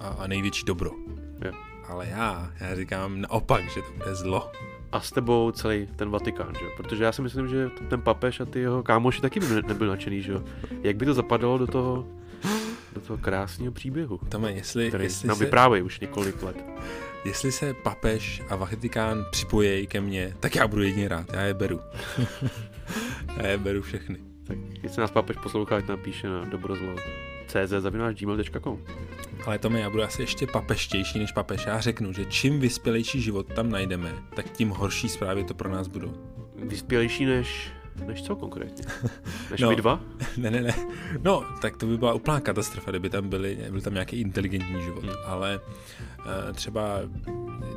a, 0.00 0.08
a 0.08 0.26
největší 0.26 0.64
dobro. 0.66 0.90
Jo. 1.44 1.52
Ale 1.88 2.08
já, 2.08 2.52
já 2.60 2.76
říkám 2.76 3.20
naopak, 3.20 3.64
že 3.64 3.82
to 3.82 3.92
bude 3.98 4.14
zlo 4.14 4.50
a 4.92 5.00
s 5.00 5.10
tebou 5.10 5.50
celý 5.50 5.88
ten 5.96 6.10
Vatikán, 6.10 6.54
že? 6.54 6.66
Protože 6.76 7.04
já 7.04 7.12
si 7.12 7.22
myslím, 7.22 7.48
že 7.48 7.70
ten 7.88 8.00
papež 8.00 8.40
a 8.40 8.44
ty 8.44 8.60
jeho 8.60 8.82
kámoši 8.82 9.20
taky 9.20 9.40
by 9.40 9.46
nebyl 9.66 9.88
nadšený, 9.88 10.22
že 10.22 10.34
Jak 10.82 10.96
by 10.96 11.06
to 11.06 11.14
zapadalo 11.14 11.58
do 11.58 11.66
toho 11.66 12.06
do 12.94 13.00
toho 13.00 13.18
krásného 13.18 13.72
příběhu. 13.72 14.20
Tome, 14.28 14.52
jestli, 14.52 14.88
který 14.88 15.04
jestli 15.04 15.28
nám 15.28 15.36
se, 15.36 15.44
vyprávějí 15.44 15.82
už 15.82 16.00
několik 16.00 16.42
let. 16.42 16.64
Jestli 17.24 17.52
se 17.52 17.74
papež 17.74 18.42
a 18.48 18.56
Vatikán 18.56 19.24
připojí 19.30 19.86
ke 19.86 20.00
mně, 20.00 20.34
tak 20.40 20.54
já 20.54 20.68
budu 20.68 20.82
jedině 20.82 21.08
rád, 21.08 21.32
já 21.32 21.40
je 21.40 21.54
beru. 21.54 21.80
já 23.36 23.46
je 23.46 23.58
beru 23.58 23.82
všechny. 23.82 24.18
Tak 24.44 24.58
jestli 24.82 25.00
nás 25.00 25.10
papež 25.10 25.36
poslouchá, 25.42 25.76
ať 25.76 25.88
napíše 25.88 26.28
na 26.28 26.44
dobrozlo 26.44 26.94
cz.gmail.com 27.46 28.84
Ale 29.46 29.58
to 29.58 29.70
já 29.70 29.90
budu 29.90 30.02
asi 30.02 30.22
ještě 30.22 30.46
papeštější 30.46 31.18
než 31.18 31.32
papež. 31.32 31.66
Já 31.66 31.80
řeknu, 31.80 32.12
že 32.12 32.24
čím 32.24 32.60
vyspělejší 32.60 33.20
život 33.20 33.54
tam 33.54 33.70
najdeme, 33.70 34.14
tak 34.36 34.50
tím 34.50 34.68
horší 34.68 35.08
zprávy 35.08 35.44
to 35.44 35.54
pro 35.54 35.70
nás 35.70 35.88
budou. 35.88 36.14
Vyspělejší 36.56 37.24
než 37.24 37.72
než 38.06 38.22
co 38.22 38.36
konkrétně? 38.36 38.84
Než 39.50 39.60
no, 39.60 39.70
my 39.70 39.76
dva? 39.76 40.00
Ne, 40.36 40.50
ne, 40.50 40.60
ne. 40.60 40.74
No, 41.22 41.44
tak 41.62 41.76
to 41.76 41.86
by 41.86 41.98
byla 41.98 42.12
úplná 42.12 42.40
katastrofa, 42.40 42.90
kdyby 42.90 43.10
tam 43.10 43.28
byly, 43.28 43.58
byl 43.70 43.80
tam 43.80 43.92
nějaký 43.92 44.20
inteligentní 44.20 44.82
život. 44.82 45.04
Hmm. 45.04 45.12
Ale 45.26 45.60
uh, 46.18 46.52
třeba, 46.54 47.00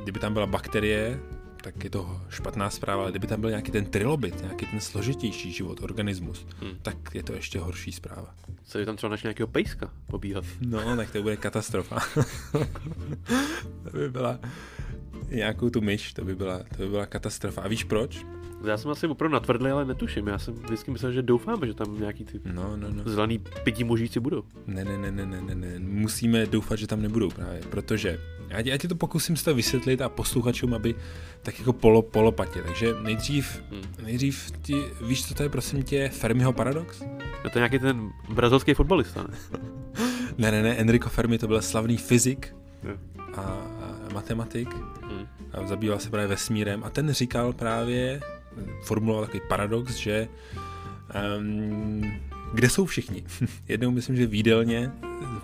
kdyby 0.04 0.20
tam 0.20 0.34
byla 0.34 0.46
bakterie, 0.46 1.20
tak 1.62 1.84
je 1.84 1.90
to 1.90 2.22
špatná 2.30 2.70
zpráva, 2.70 3.02
ale 3.02 3.12
kdyby 3.12 3.28
tam 3.28 3.42
byl 3.42 3.50
nějaký 3.50 3.72
ten 3.72 3.86
trilobit, 3.86 4.42
nějaký 4.42 4.66
ten 4.66 4.80
složitější 4.80 5.52
život, 5.52 5.82
organismus, 5.82 6.46
hmm. 6.62 6.72
tak 6.82 6.98
je 7.14 7.24
to 7.24 7.34
ještě 7.34 7.60
horší 7.60 7.92
zpráva. 7.92 8.34
Co 8.64 8.80
je 8.80 8.86
tam 8.86 8.96
třeba 8.96 9.10
naš 9.10 9.24
nějakého 9.24 9.48
pejska 9.48 9.92
pobíhat? 10.08 10.44
No, 10.62 10.96
tak 10.96 11.12
to 11.12 11.22
bude 11.22 11.38
katastrofa. 11.38 12.00
to 13.84 13.98
by 13.98 14.10
byla 14.10 14.40
nějakou 15.30 15.70
tu 15.70 15.82
myš, 15.82 16.14
to 16.14 16.26
by 16.26 16.36
byla, 16.36 16.60
to 16.60 16.78
by 16.78 16.88
byla 16.90 17.06
katastrofa. 17.06 17.62
A 17.62 17.68
víš 17.68 17.84
proč? 17.84 18.26
Já 18.64 18.78
jsem 18.78 18.92
asi 18.92 19.08
opravdu 19.08 19.34
natvrdlý, 19.34 19.72
ale 19.72 19.86
netuším. 19.86 20.28
Já 20.28 20.40
jsem 20.40 20.54
vždycky 20.54 20.92
myslel, 20.92 21.12
že 21.12 21.22
doufáme, 21.22 21.68
že 21.68 21.74
tam 21.74 22.00
nějaký 22.00 22.26
ty 22.26 22.40
no, 22.46 22.78
no, 22.78 22.88
no. 22.90 23.04
zelený 23.06 23.40
pití 23.64 23.84
mužíci 23.84 24.20
budou. 24.20 24.44
Ne, 24.68 24.86
ne, 24.86 24.98
ne, 24.98 25.12
ne, 25.12 25.26
ne, 25.26 25.42
ne, 25.42 25.56
ne. 25.56 25.80
Musíme 25.80 26.46
doufat, 26.46 26.76
že 26.76 26.88
tam 26.88 27.02
nebudou 27.02 27.30
právě, 27.30 27.62
protože 27.70 28.20
já, 28.50 28.60
já 28.60 28.78
ti 28.78 28.88
to 28.88 28.96
pokusím 28.96 29.38
se 29.38 29.46
to 29.46 29.56
vysvětlit 29.56 30.02
a 30.02 30.10
posluchačům, 30.10 30.74
aby 30.74 30.96
tak 31.42 31.60
jako 31.60 31.74
polo, 31.74 32.02
polopatě. 32.02 32.62
Takže 32.62 32.94
nejdřív, 33.02 33.64
hmm. 33.72 33.82
nejdřív 34.04 34.52
ti, 34.62 34.84
víš, 35.08 35.28
co 35.28 35.34
to 35.34 35.44
je, 35.44 35.50
prosím 35.50 35.84
tě, 35.84 36.10
Fermiho 36.10 36.54
paradox? 36.54 37.02
No 37.44 37.50
to 37.50 37.58
je 37.58 37.60
nějaký 37.60 37.80
ten 37.80 38.10
brazilský 38.30 38.74
fotbalista, 38.74 39.24
ne? 39.24 39.60
ne, 40.38 40.52
ne, 40.52 40.64
ne, 40.64 40.76
Enrico 40.76 41.10
Fermi 41.10 41.38
to 41.38 41.48
byl 41.48 41.62
slavný 41.62 41.98
fyzik 41.98 42.56
a, 43.36 43.42
a 43.42 44.14
matematik 44.14 44.70
hmm. 45.02 45.28
a 45.54 45.68
zabýval 45.68 46.00
se 46.00 46.10
právě 46.10 46.28
vesmírem 46.28 46.84
a 46.84 46.90
ten 46.90 47.12
říkal 47.14 47.54
právě, 47.54 48.22
formuloval 48.84 49.26
takový 49.26 49.42
paradox, 49.50 49.96
že 49.96 50.28
um, 51.38 52.12
kde 52.54 52.70
jsou 52.70 52.86
všichni? 52.86 53.24
Jednou 53.68 53.92
myslím, 53.92 54.16
že 54.16 54.26
výdelně 54.26 54.92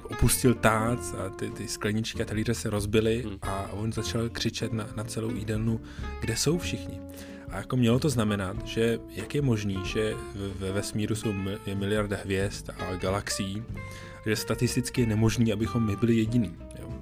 opustil 0.03 0.53
tác 0.53 0.99
a 0.99 1.29
ty, 1.29 1.49
ty 1.49 1.67
skleničky 1.67 2.21
a 2.21 2.25
talíře 2.25 2.53
se 2.53 2.69
rozbily 2.69 3.23
hmm. 3.25 3.37
a 3.41 3.71
on 3.71 3.93
začal 3.93 4.29
křičet 4.29 4.73
na, 4.73 4.87
na 4.95 5.03
celou 5.03 5.35
jídelnu, 5.35 5.81
kde 6.21 6.35
jsou 6.35 6.57
všichni? 6.57 6.99
A 7.49 7.57
jako 7.57 7.77
mělo 7.77 7.99
to 7.99 8.09
znamenat, 8.09 8.67
že 8.67 8.99
jak 9.09 9.35
je 9.35 9.41
možný, 9.41 9.77
že 9.85 10.13
ve 10.59 10.71
vesmíru 10.71 11.15
jsou 11.15 11.33
je 11.65 11.75
miliarda 11.75 12.17
hvězd 12.23 12.69
a 12.69 12.95
galaxií, 12.95 13.63
že 14.25 14.35
statisticky 14.35 15.01
je 15.01 15.07
nemožný, 15.07 15.53
abychom 15.53 15.85
my 15.85 15.95
byli 15.95 16.15
jediný. 16.15 16.55
Jo? 16.79 16.93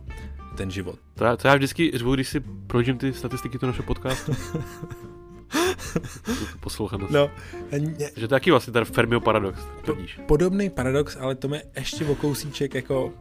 Ten 0.58 0.72
život. 0.72 1.00
To 1.16 1.24
já, 1.24 1.38
to 1.38 1.48
já 1.48 1.56
vždycky 1.56 1.92
řvu, 1.94 2.16
když 2.16 2.30
si 2.30 2.40
projdím 2.68 2.98
ty 2.98 3.14
statistiky 3.14 3.60
to 3.60 3.68
našeho 3.68 3.86
podcastu. 3.86 4.36
poslouchanost. 6.60 7.12
No, 7.12 7.32
ne, 7.72 8.10
že 8.16 8.22
to 8.22 8.28
taky 8.28 8.52
vlastně 8.52 8.74
ten 8.74 8.86
Fermio 8.86 9.20
paradox. 9.20 9.60
Po, 9.86 9.96
podobný 10.26 10.70
paradox, 10.70 11.18
ale 11.20 11.36
to 11.36 11.56
je 11.56 11.64
ještě 11.76 12.06
o 12.06 12.16
kousíček 12.16 12.74
jako 12.74 13.06
uh, 13.06 13.12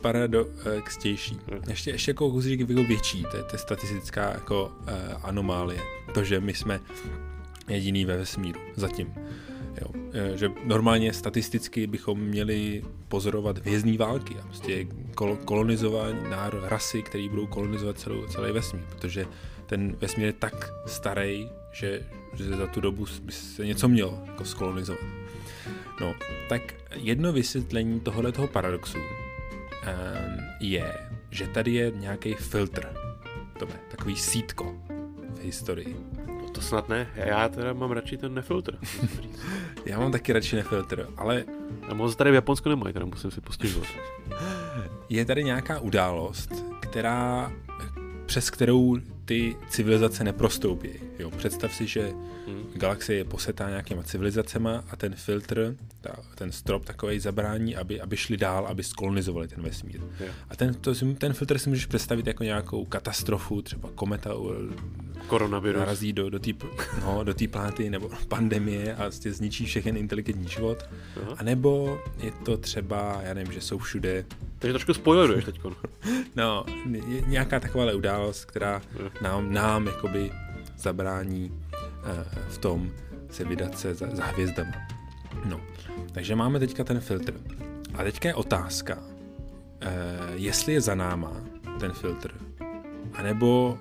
paradoxtější. 0.00 1.38
Hmm. 1.50 1.60
Ještě, 1.68 1.90
ještě 1.90 2.10
jako 2.10 2.30
kousíček 2.30 2.68
jako 2.68 2.82
větší, 2.82 3.26
to 3.30 3.36
je, 3.36 3.42
to 3.42 3.54
je 3.54 3.58
statistická 3.58 4.30
jako 4.30 4.64
uh, 4.64 4.88
anomálie. 5.22 5.80
To, 6.14 6.24
že 6.24 6.40
my 6.40 6.54
jsme 6.54 6.80
jediný 7.68 8.04
ve 8.04 8.16
vesmíru 8.16 8.60
zatím. 8.76 9.14
Jo. 9.80 9.88
Eh, 10.12 10.36
že 10.36 10.50
normálně 10.64 11.12
statisticky 11.12 11.86
bychom 11.86 12.20
měli 12.20 12.82
pozorovat 13.08 13.58
hvězdní 13.58 13.96
války 13.96 14.34
a 14.42 14.46
prostě 14.46 14.86
kol- 15.14 15.36
kolonizování 15.44 16.30
národ, 16.30 16.64
rasy, 16.64 17.02
které 17.02 17.28
budou 17.28 17.46
kolonizovat 17.46 17.98
celou, 17.98 18.26
celý 18.26 18.52
vesmír, 18.52 18.84
protože 18.90 19.26
ten 19.66 19.96
vesmír 20.00 20.26
je 20.26 20.32
tak 20.32 20.70
starý, 20.86 21.50
že, 21.72 22.06
že 22.34 22.44
za 22.44 22.66
tu 22.66 22.80
dobu 22.80 23.06
by 23.22 23.32
se 23.32 23.66
něco 23.66 23.88
mělo 23.88 24.22
jako 24.26 24.44
skolonizovat. 24.44 25.04
No, 26.00 26.14
tak 26.48 26.74
jedno 26.94 27.32
vysvětlení 27.32 28.00
tohoto 28.00 28.46
paradoxu 28.46 28.98
um, 28.98 29.04
je, 30.60 30.94
že 31.30 31.46
tady 31.46 31.72
je 31.72 31.90
nějaký 31.90 32.34
filtr. 32.34 32.88
To 33.58 33.64
je 33.64 33.74
takový 33.90 34.16
sítko 34.16 34.74
v 35.34 35.40
historii. 35.40 35.96
No 36.26 36.50
to 36.50 36.60
snad 36.60 36.88
ne, 36.88 37.10
já 37.14 37.48
teda 37.48 37.72
mám 37.72 37.90
radši 37.90 38.16
ten 38.16 38.34
nefiltr. 38.34 38.78
já 39.86 39.98
mám 39.98 40.12
taky 40.12 40.32
radši 40.32 40.56
nefiltr, 40.56 41.08
ale... 41.16 41.44
A 41.88 41.94
moc 41.94 42.16
tady 42.16 42.30
v 42.30 42.34
Japonsku 42.34 42.68
nemají, 42.68 42.92
teda 42.92 43.06
musím 43.06 43.30
si 43.30 43.40
postěžovat. 43.40 43.88
je 45.08 45.24
tady 45.24 45.44
nějaká 45.44 45.80
událost, 45.80 46.64
která 46.80 47.52
přes 48.26 48.50
kterou 48.50 48.96
ty 49.24 49.56
civilizace 49.68 50.24
neprostoupí. 50.24 50.90
Jo, 51.18 51.30
představ 51.30 51.74
si, 51.74 51.86
že 51.86 52.12
hmm. 52.46 52.66
galaxie 52.74 53.18
je 53.18 53.24
posetá 53.24 53.68
nějakýma 53.68 54.02
civilizacema 54.02 54.84
a 54.90 54.96
ten 54.96 55.14
filtr, 55.14 55.76
ta, 56.00 56.16
ten 56.34 56.52
strop 56.52 56.84
takový 56.84 57.20
zabrání, 57.20 57.76
aby, 57.76 58.00
aby 58.00 58.16
šli 58.16 58.36
dál, 58.36 58.66
aby 58.66 58.82
skolonizovali 58.82 59.48
ten 59.48 59.62
vesmír. 59.62 60.00
Yeah. 60.20 60.34
A 60.50 60.56
ten, 60.56 60.74
to, 60.74 60.94
ten 61.18 61.32
filtr 61.32 61.58
si 61.58 61.68
můžeš 61.68 61.86
představit 61.86 62.26
jako 62.26 62.44
nějakou 62.44 62.84
katastrofu, 62.84 63.62
třeba 63.62 63.90
kometa 63.94 64.30
Koronavirus. 65.26 65.78
narazí 65.78 66.12
do, 66.12 66.30
do 66.30 66.38
té 66.38 66.50
no, 67.00 67.24
do 67.24 67.34
planety 67.50 67.90
nebo 67.90 68.10
pandemie 68.28 68.94
a 68.94 69.02
vlastně 69.02 69.32
zničí 69.32 69.66
všechen 69.66 69.96
inteligentní 69.96 70.48
život. 70.48 70.78
Uh-huh. 70.78 71.34
A 71.38 71.42
nebo 71.42 71.98
je 72.18 72.30
to 72.30 72.56
třeba, 72.56 73.20
já 73.22 73.34
nevím, 73.34 73.52
že 73.52 73.60
jsou 73.60 73.78
všude 73.78 74.24
takže 74.64 74.72
trošku 74.72 74.94
spoileruješ 74.94 75.44
teď. 75.44 75.60
no, 76.36 76.64
je 77.06 77.20
nějaká 77.20 77.60
taková 77.60 77.92
událost, 77.92 78.44
která 78.44 78.82
nám, 79.22 79.52
nám 79.52 79.86
jakoby 79.86 80.32
zabrání 80.76 81.52
uh, 81.52 82.10
v 82.48 82.58
tom 82.58 82.90
se 83.30 83.44
vydat 83.44 83.78
se 83.78 83.94
za, 83.94 84.06
za 84.12 84.24
hvězdama. 84.24 84.72
No, 85.44 85.60
takže 86.12 86.36
máme 86.36 86.58
teďka 86.58 86.84
ten 86.84 87.00
filtr. 87.00 87.34
A 87.94 88.04
teďka 88.04 88.28
je 88.28 88.34
otázka, 88.34 88.96
uh, 88.96 89.02
jestli 90.34 90.72
je 90.72 90.80
za 90.80 90.94
náma 90.94 91.32
ten 91.80 91.92
filtr, 91.92 92.30
anebo 93.14 93.78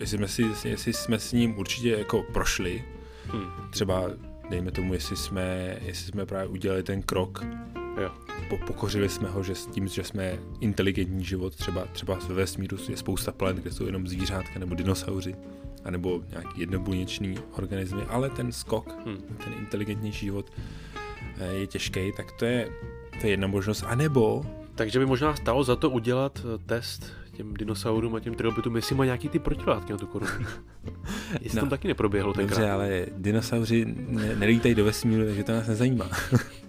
jestli 0.00 0.18
jsme, 0.18 0.28
si, 0.28 0.68
jestli 0.68 0.92
jsme 0.92 1.18
s 1.18 1.32
ním 1.32 1.58
určitě 1.58 1.90
jako 1.90 2.22
prošli, 2.32 2.84
hmm. 3.26 3.70
třeba 3.70 4.10
dejme 4.50 4.70
tomu, 4.70 4.94
jestli 4.94 5.16
jsme, 5.16 5.76
jestli 5.82 6.06
jsme 6.06 6.26
právě 6.26 6.48
udělali 6.48 6.82
ten 6.82 7.02
krok 7.02 7.44
Jo. 8.02 8.25
Po, 8.48 8.58
pokořili 8.58 9.08
jsme 9.08 9.28
ho, 9.28 9.42
že 9.42 9.54
s 9.54 9.66
tím, 9.66 9.88
že 9.88 10.04
jsme 10.04 10.38
inteligentní 10.60 11.24
život, 11.24 11.56
třeba, 11.56 11.84
třeba 11.84 12.18
ve 12.28 12.34
vesmíru 12.34 12.76
je 12.88 12.96
spousta 12.96 13.32
planet, 13.32 13.62
kde 13.62 13.72
jsou 13.72 13.86
jenom 13.86 14.08
zvířátka 14.08 14.58
nebo 14.58 14.74
dinosauři, 14.74 15.34
anebo 15.84 16.22
nějaký 16.30 16.60
jednobuněčný 16.60 17.38
organismy, 17.52 18.02
ale 18.02 18.30
ten 18.30 18.52
skok, 18.52 19.06
hmm. 19.06 19.18
ten 19.44 19.52
inteligentnější 19.58 20.26
život 20.26 20.52
eh, 21.38 21.52
je 21.52 21.66
těžký, 21.66 22.12
tak 22.16 22.32
to 22.32 22.44
je, 22.44 22.68
to 23.20 23.26
je 23.26 23.30
jedna 23.30 23.46
možnost. 23.46 23.84
A 23.86 23.94
nebo... 23.94 24.46
Takže 24.74 24.98
by 24.98 25.06
možná 25.06 25.36
stalo 25.36 25.64
za 25.64 25.76
to 25.76 25.90
udělat 25.90 26.40
eh, 26.44 26.58
test 26.66 27.12
těm 27.32 27.54
dinosaurům 27.54 28.14
a 28.14 28.20
těm 28.20 28.34
trilobitům, 28.34 28.76
jestli 28.76 28.94
má 28.94 29.04
nějaký 29.04 29.28
ty 29.28 29.38
protilátky 29.38 29.92
na 29.92 29.98
tu 29.98 30.06
korunu. 30.06 30.32
jestli 31.40 31.56
no, 31.56 31.62
tam 31.62 31.68
taky 31.68 31.88
neproběhlo 31.88 32.32
tenkrát. 32.32 32.58
Dobře, 32.58 32.70
ale 32.70 33.06
dinosauři 33.16 33.84
ne- 34.08 34.36
nelítají 34.36 34.74
do 34.74 34.84
vesmíru, 34.84 35.24
takže 35.24 35.44
to 35.44 35.52
nás 35.52 35.66
nezajímá. 35.66 36.10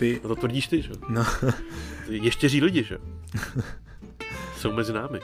ty... 0.00 0.20
No 0.22 0.28
to 0.28 0.36
tvrdíš 0.36 0.66
ty, 0.66 0.82
že? 0.82 0.90
No. 1.08 1.24
Ještěří 2.08 2.60
lidi, 2.60 2.84
že? 2.84 2.98
Jsou 4.56 4.72
mezi 4.72 4.92
námi. 4.92 5.20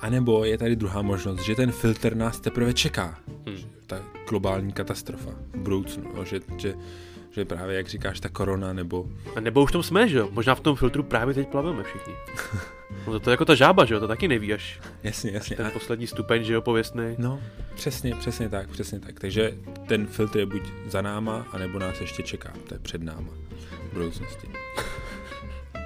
A 0.00 0.10
nebo 0.10 0.44
je 0.44 0.58
tady 0.58 0.76
druhá 0.76 1.02
možnost, 1.02 1.40
že 1.40 1.54
ten 1.54 1.72
filtr 1.72 2.16
nás 2.16 2.40
teprve 2.40 2.72
čeká. 2.72 3.18
Hmm. 3.46 3.56
Ta, 3.86 4.02
globální 4.28 4.72
katastrofa 4.72 5.30
v 5.52 5.58
budoucnu, 5.58 6.04
no, 6.16 6.24
že, 6.24 6.40
že, 6.56 6.74
že 7.30 7.44
právě, 7.44 7.76
jak 7.76 7.88
říkáš, 7.88 8.20
ta 8.20 8.28
korona, 8.28 8.72
nebo... 8.72 9.06
A 9.36 9.40
nebo 9.40 9.62
už 9.62 9.70
v 9.70 9.72
tom 9.72 9.82
jsme, 9.82 10.08
že 10.08 10.18
jo? 10.18 10.28
Možná 10.32 10.54
v 10.54 10.60
tom 10.60 10.76
filtru 10.76 11.02
právě 11.02 11.34
teď 11.34 11.48
plaveme 11.48 11.82
všichni. 11.82 12.14
No 13.06 13.20
to 13.20 13.30
je 13.30 13.32
jako 13.32 13.44
ta 13.44 13.54
žába, 13.54 13.84
že 13.84 13.94
jo? 13.94 14.00
To 14.00 14.08
taky 14.08 14.28
neví 14.28 14.54
až. 14.54 14.80
Jasně, 15.02 15.30
jasně. 15.30 15.56
Ten 15.56 15.66
a... 15.66 15.70
poslední 15.70 16.06
stupeň, 16.06 16.44
že 16.44 16.52
jo, 16.52 16.60
pověstný. 16.60 17.14
No, 17.18 17.40
přesně, 17.74 18.14
přesně 18.14 18.48
tak, 18.48 18.68
přesně 18.68 19.00
tak. 19.00 19.20
Takže 19.20 19.54
ten 19.86 20.06
filtr 20.06 20.38
je 20.38 20.46
buď 20.46 20.62
za 20.88 21.02
náma, 21.02 21.46
anebo 21.52 21.78
nás 21.78 22.00
ještě 22.00 22.22
čeká. 22.22 22.52
To 22.68 22.74
je 22.74 22.78
před 22.78 23.02
náma 23.02 23.45
budoucnosti. 23.96 24.48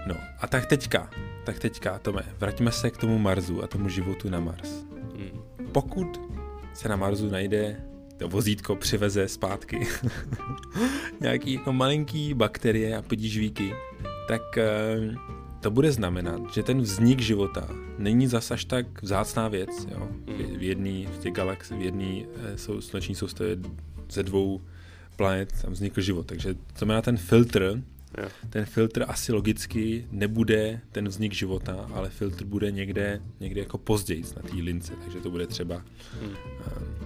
No, 0.06 0.16
a 0.40 0.46
tak 0.46 0.66
teďka, 0.66 1.10
tak 1.44 1.58
teďka, 1.58 1.98
Tome, 1.98 2.24
vraťme 2.40 2.72
se 2.72 2.90
k 2.90 2.96
tomu 2.96 3.18
Marsu 3.18 3.62
a 3.62 3.66
tomu 3.66 3.88
životu 3.88 4.30
na 4.32 4.40
Mars. 4.40 4.84
Hmm. 5.12 5.44
Pokud 5.72 6.20
se 6.74 6.88
na 6.88 6.96
Marsu 6.96 7.28
najde 7.30 7.76
to 8.16 8.28
vozítko 8.28 8.76
přiveze 8.76 9.28
zpátky 9.28 9.86
nějaký 11.20 11.52
jako 11.52 11.72
malinký 11.72 12.34
bakterie 12.34 12.96
a 12.96 13.02
podížvíky, 13.02 13.74
tak 14.28 14.58
eh, 14.58 15.14
to 15.60 15.70
bude 15.70 15.92
znamenat, 15.92 16.40
že 16.54 16.62
ten 16.62 16.80
vznik 16.80 17.20
života 17.20 17.68
není 17.98 18.26
zas 18.26 18.50
až 18.50 18.64
tak 18.64 19.02
vzácná 19.02 19.48
věc. 19.48 19.86
Jo? 19.90 20.08
V 20.58 20.62
jedné 20.62 21.06
v 21.06 21.18
těch 21.18 21.32
galax, 21.32 21.70
v 21.70 21.80
jedné 21.80 22.24
eh, 22.36 22.58
sou, 22.58 22.80
sluneční 22.80 23.14
soustavě 23.14 23.56
ze 24.10 24.22
dvou 24.22 24.60
planet 25.16 25.52
tam 25.62 25.72
vznikl 25.72 26.00
život. 26.00 26.26
Takže 26.26 26.54
to 26.54 26.78
znamená 26.78 27.02
ten 27.02 27.16
filtr, 27.16 27.82
Jo. 28.18 28.28
Ten 28.50 28.64
filtr 28.64 29.04
asi 29.08 29.32
logicky 29.32 30.06
nebude 30.10 30.80
ten 30.92 31.08
vznik 31.08 31.32
života, 31.32 31.90
ale 31.92 32.10
filtr 32.10 32.44
bude 32.44 32.70
někde, 32.70 33.22
někde 33.40 33.60
jako 33.60 33.78
později 33.78 34.24
na 34.36 34.42
té 34.42 34.56
lince, 34.56 34.92
takže 35.02 35.20
to 35.20 35.30
bude 35.30 35.46
třeba, 35.46 35.82
hmm. 36.20 36.30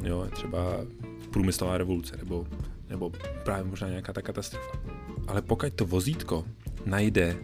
uh, 0.00 0.06
jo, 0.06 0.28
třeba 0.32 0.86
průmyslová 1.30 1.78
revoluce 1.78 2.16
nebo, 2.16 2.46
nebo 2.88 3.12
právě 3.44 3.64
možná 3.64 3.88
nějaká 3.88 4.12
ta 4.12 4.22
katastrofa. 4.22 4.78
Ale 5.26 5.42
pokud 5.42 5.74
to 5.74 5.86
vozítko 5.86 6.44
najde 6.86 7.36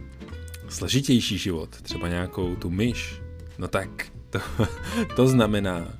složitější 0.68 1.38
život, 1.38 1.82
třeba 1.82 2.08
nějakou 2.08 2.56
tu 2.56 2.70
myš, 2.70 3.20
no 3.58 3.68
tak 3.68 4.12
to, 4.30 4.40
to 5.16 5.28
znamená, 5.28 5.94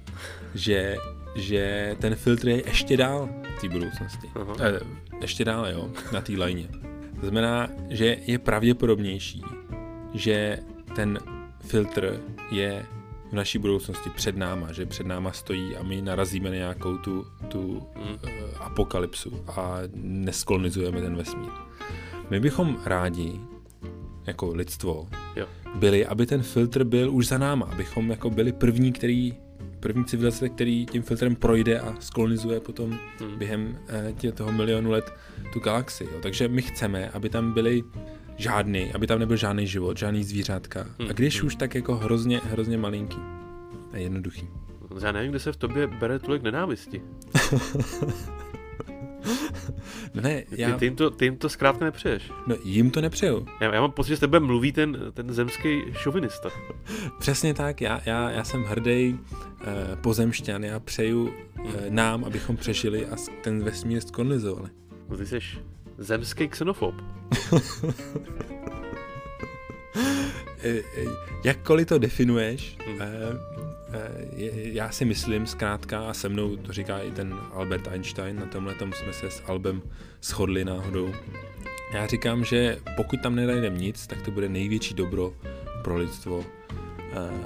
že, 0.54 0.96
že 1.36 1.96
ten 2.00 2.14
filtr 2.14 2.48
je 2.48 2.62
ještě 2.66 2.96
dál 2.96 3.28
v 3.56 3.60
té 3.60 3.68
budoucnosti. 3.68 4.26
Uh-huh. 4.26 4.56
E, 4.60 4.80
ještě 5.20 5.44
dál, 5.44 5.66
jo, 5.66 5.90
na 6.12 6.20
té 6.20 6.32
lajně. 6.36 6.68
To 7.20 7.26
znamená, 7.26 7.68
že 7.88 8.16
je 8.26 8.38
pravděpodobnější, 8.38 9.42
že 10.14 10.58
ten 10.96 11.18
filtr 11.60 12.20
je 12.50 12.86
v 13.30 13.32
naší 13.32 13.58
budoucnosti 13.58 14.10
před 14.10 14.36
náma, 14.36 14.72
že 14.72 14.86
před 14.86 15.06
náma 15.06 15.32
stojí 15.32 15.76
a 15.76 15.82
my 15.82 16.02
narazíme 16.02 16.50
na 16.50 16.56
nějakou 16.56 16.96
tu, 16.96 17.26
tu 17.48 17.82
mm. 17.96 18.02
uh, 18.02 18.18
apokalypsu 18.60 19.44
a 19.48 19.78
neskolonizujeme 19.94 21.00
ten 21.00 21.16
vesmír. 21.16 21.50
My 22.30 22.40
bychom 22.40 22.78
rádi, 22.84 23.40
jako 24.26 24.54
lidstvo, 24.54 25.08
jo. 25.36 25.46
byli, 25.74 26.06
aby 26.06 26.26
ten 26.26 26.42
filtr 26.42 26.84
byl 26.84 27.14
už 27.14 27.26
za 27.26 27.38
náma, 27.38 27.66
abychom 27.66 28.10
jako 28.10 28.30
byli 28.30 28.52
první, 28.52 28.92
který 28.92 29.34
první 29.80 30.04
civilizace, 30.04 30.48
který 30.48 30.86
tím 30.86 31.02
filtrem 31.02 31.36
projde 31.36 31.80
a 31.80 31.94
skolonizuje 32.00 32.60
potom 32.60 32.98
hmm. 33.18 33.38
během 33.38 33.78
eh, 33.88 34.12
tě, 34.12 34.32
toho 34.32 34.52
milionu 34.52 34.90
let 34.90 35.12
tu 35.52 35.60
galaxii. 35.60 36.08
Jo. 36.12 36.18
Takže 36.22 36.48
my 36.48 36.62
chceme, 36.62 37.10
aby 37.10 37.28
tam 37.28 37.52
byly 37.52 37.84
žádný, 38.36 38.92
aby 38.92 39.06
tam 39.06 39.18
nebyl 39.18 39.36
žádný 39.36 39.66
život, 39.66 39.98
žádný 39.98 40.24
zvířátka. 40.24 40.86
Hmm. 40.98 41.10
A 41.10 41.12
když 41.12 41.38
hmm. 41.40 41.46
už 41.46 41.54
tak 41.56 41.74
jako 41.74 41.96
hrozně, 41.96 42.40
hrozně 42.44 42.78
malinký 42.78 43.18
a 43.92 43.96
jednoduchý. 43.96 44.48
Já 45.02 45.12
nevím, 45.12 45.30
kde 45.30 45.38
se 45.38 45.52
v 45.52 45.56
tobě 45.56 45.86
bere 45.86 46.18
tolik 46.18 46.42
nenávisti. 46.42 47.02
ne, 50.14 50.44
já... 50.50 50.72
Ty, 50.72 50.78
ty, 50.78 50.86
jim 50.86 50.96
to, 50.96 51.10
ty 51.10 51.24
jim 51.24 51.36
to 51.36 51.48
zkrátka 51.48 51.84
nepřeješ. 51.84 52.32
No, 52.46 52.56
jim 52.64 52.90
to 52.90 53.00
nepřeju. 53.00 53.46
Já, 53.60 53.74
já 53.74 53.80
mám 53.80 53.92
pocit, 53.92 54.08
že 54.08 54.16
s 54.16 54.20
tebe 54.20 54.40
mluví 54.40 54.72
ten, 54.72 54.98
ten 55.14 55.32
zemský 55.32 55.82
šovinista. 55.92 56.48
Přesně 57.18 57.54
tak, 57.54 57.80
já, 57.80 58.00
já, 58.06 58.30
já 58.30 58.44
jsem 58.44 58.64
hrdý 58.64 59.18
eh, 59.60 59.96
pozemšťan, 59.96 60.64
já 60.64 60.80
přeju 60.80 61.34
eh, 61.58 61.62
nám, 61.88 62.24
abychom 62.24 62.56
přežili 62.56 63.06
a 63.06 63.16
ten 63.42 63.64
vesmír 63.64 64.00
skolonizovali. 64.00 64.68
No, 65.08 65.16
ty 65.16 65.26
jsi 65.26 65.38
zemský 65.98 66.48
xenofob. 66.48 66.94
Eh, 70.62 70.82
eh, 70.96 71.04
jakkoliv 71.44 71.88
to 71.88 71.98
definuješ, 71.98 72.76
hmm. 72.86 73.00
eh, 73.00 74.50
já 74.54 74.90
si 74.90 75.04
myslím 75.04 75.46
zkrátka, 75.46 76.08
a 76.10 76.14
se 76.14 76.28
mnou 76.28 76.56
to 76.56 76.72
říká 76.72 76.98
i 76.98 77.10
ten 77.10 77.34
Albert 77.52 77.88
Einstein, 77.88 78.36
na 78.36 78.46
tomhle 78.46 78.74
tom 78.74 78.92
jsme 78.92 79.12
se 79.12 79.30
s 79.30 79.42
Albem 79.46 79.82
shodli 80.22 80.64
náhodou. 80.64 81.12
Já 81.94 82.06
říkám, 82.06 82.44
že 82.44 82.78
pokud 82.96 83.22
tam 83.22 83.34
nenajdeme 83.34 83.78
nic, 83.78 84.06
tak 84.06 84.22
to 84.22 84.30
bude 84.30 84.48
největší 84.48 84.94
dobro 84.94 85.32
pro 85.84 85.96
lidstvo 85.96 86.44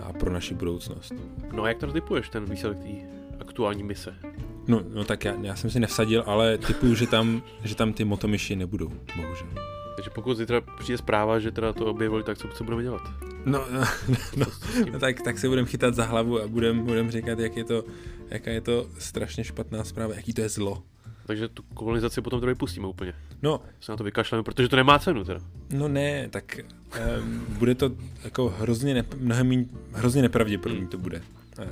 a 0.02 0.12
pro 0.12 0.32
naši 0.32 0.54
budoucnost. 0.54 1.12
No 1.52 1.62
a 1.62 1.68
jak 1.68 1.78
to 1.78 1.92
typuješ, 1.92 2.28
ten 2.28 2.44
výsledek 2.44 2.78
té 2.78 2.90
aktuální 3.40 3.82
mise? 3.82 4.14
No, 4.66 4.82
no 4.94 5.04
tak 5.04 5.24
já, 5.24 5.34
já 5.42 5.56
jsem 5.56 5.70
si 5.70 5.80
nevsadil, 5.80 6.22
ale 6.26 6.58
typuju, 6.58 6.94
že 6.94 7.06
tam, 7.06 7.42
že 7.62 7.74
tam 7.74 7.92
ty 7.92 8.04
motomyši 8.04 8.56
nebudou, 8.56 8.92
bohužel. 9.16 9.73
Takže 10.04 10.14
pokud 10.14 10.34
zítra 10.34 10.60
přijde 10.60 10.98
zpráva, 10.98 11.38
že 11.38 11.50
teda 11.50 11.72
to 11.72 11.86
objevili, 11.86 12.22
tak 12.22 12.38
co, 12.38 12.48
co 12.48 12.64
budeme 12.64 12.82
dělat? 12.82 13.02
No, 13.46 13.64
no, 13.70 13.80
no, 14.36 14.46
no 14.92 14.98
tak, 14.98 15.22
tak 15.22 15.38
se 15.38 15.48
budeme 15.48 15.68
chytat 15.68 15.94
za 15.94 16.04
hlavu 16.04 16.40
a 16.40 16.48
budeme 16.48 16.82
budem 16.82 17.10
říkat, 17.10 17.38
jak 17.38 17.56
je 17.56 17.64
to, 17.64 17.84
jaká 18.30 18.50
je 18.50 18.60
to 18.60 18.86
strašně 18.98 19.44
špatná 19.44 19.84
zpráva, 19.84 20.14
jaký 20.14 20.32
to 20.32 20.40
je 20.40 20.48
zlo. 20.48 20.82
Takže 21.26 21.48
tu 21.48 21.62
kolonizaci 21.62 22.20
potom 22.20 22.40
to 22.40 22.46
vypustíme 22.46 22.86
úplně. 22.86 23.14
No. 23.42 23.60
Se 23.80 23.92
na 23.92 23.96
to 23.96 24.04
vykašleme, 24.04 24.42
protože 24.42 24.68
to 24.68 24.76
nemá 24.76 24.98
cenu 24.98 25.24
teda. 25.24 25.40
No 25.70 25.88
ne, 25.88 26.28
tak 26.28 26.58
um, 27.18 27.46
bude 27.58 27.74
to 27.74 27.90
jako 28.24 28.48
hrozně, 28.58 28.94
ne, 28.94 29.04
mnohem 29.16 29.46
míň, 29.46 29.68
hrozně 29.92 30.22
nepravděpodobný 30.22 30.80
hmm. 30.80 30.90
to 30.90 30.98
bude. 30.98 31.22
Uh, 31.58 31.64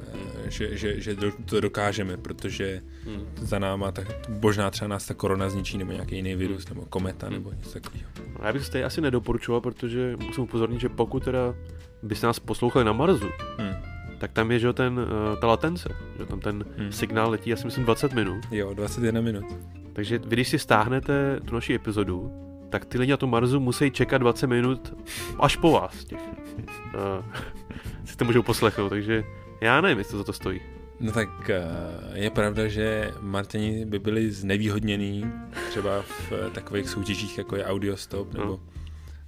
že, 0.48 0.76
že, 0.76 1.00
že 1.00 1.16
to 1.44 1.60
dokážeme, 1.60 2.16
protože 2.16 2.80
hmm. 3.04 3.26
za 3.36 3.58
náma 3.58 3.92
tak 3.92 4.28
možná 4.28 4.70
třeba 4.70 4.88
nás 4.88 5.06
ta 5.06 5.14
korona 5.14 5.48
zničí, 5.48 5.78
nebo 5.78 5.92
nějaký 5.92 6.16
jiný 6.16 6.34
virus, 6.34 6.68
nebo 6.68 6.86
kometa, 6.86 7.26
hmm. 7.26 7.34
nebo 7.34 7.52
něco 7.52 7.70
takového. 7.70 8.10
Já 8.42 8.52
bych 8.52 8.68
to 8.68 8.84
asi 8.84 9.00
nedoporučoval, 9.00 9.60
protože 9.60 10.16
musím 10.26 10.44
upozornit, 10.44 10.80
že 10.80 10.88
pokud 10.88 11.24
teda 11.24 11.54
byste 12.02 12.26
nás 12.26 12.38
poslouchali 12.38 12.84
na 12.84 12.92
Marsu, 12.92 13.28
hmm. 13.58 13.74
tak 14.18 14.32
tam 14.32 14.50
je, 14.50 14.58
že 14.58 14.72
ten, 14.72 14.98
uh, 14.98 15.40
ta 15.40 15.46
latence, 15.46 15.88
že 16.18 16.26
tam 16.26 16.40
ten 16.40 16.64
hmm. 16.78 16.92
signál 16.92 17.30
letí, 17.30 17.50
já 17.50 17.56
si 17.56 17.64
myslím 17.64 17.84
20 17.84 18.12
minut. 18.12 18.40
Jo, 18.50 18.74
21 18.74 19.20
minut. 19.20 19.44
Takže 19.92 20.18
vy, 20.18 20.28
když 20.28 20.48
si 20.48 20.58
stáhnete 20.58 21.40
tu 21.40 21.54
naši 21.54 21.74
epizodu, 21.74 22.32
tak 22.70 22.84
ty 22.84 22.98
lidi 22.98 23.10
na 23.10 23.16
tom 23.16 23.30
Marsu 23.30 23.60
musí 23.60 23.90
čekat 23.90 24.18
20 24.18 24.46
minut 24.46 24.94
až 25.40 25.56
po 25.56 25.72
vás. 25.72 26.04
Těch. 26.04 26.20
Uh, 26.20 27.24
si 28.04 28.16
to 28.16 28.24
můžou 28.24 28.42
poslechnout, 28.42 28.88
takže 28.88 29.24
já 29.62 29.80
nevím, 29.80 29.98
jestli 29.98 30.12
to 30.12 30.18
za 30.18 30.24
to 30.24 30.32
stojí. 30.32 30.60
No 31.00 31.12
tak 31.12 31.50
eh, 31.50 31.62
je 32.14 32.30
pravda, 32.30 32.68
že 32.68 33.14
Martini 33.20 33.84
by 33.86 33.98
byli 33.98 34.30
znevýhodněný 34.30 35.24
třeba 35.70 36.02
v 36.02 36.32
takových 36.52 36.88
soutěžích, 36.88 37.38
jako 37.38 37.56
je 37.56 37.64
Audiostop, 37.64 38.34
nebo, 38.34 38.44
no. 38.44 38.60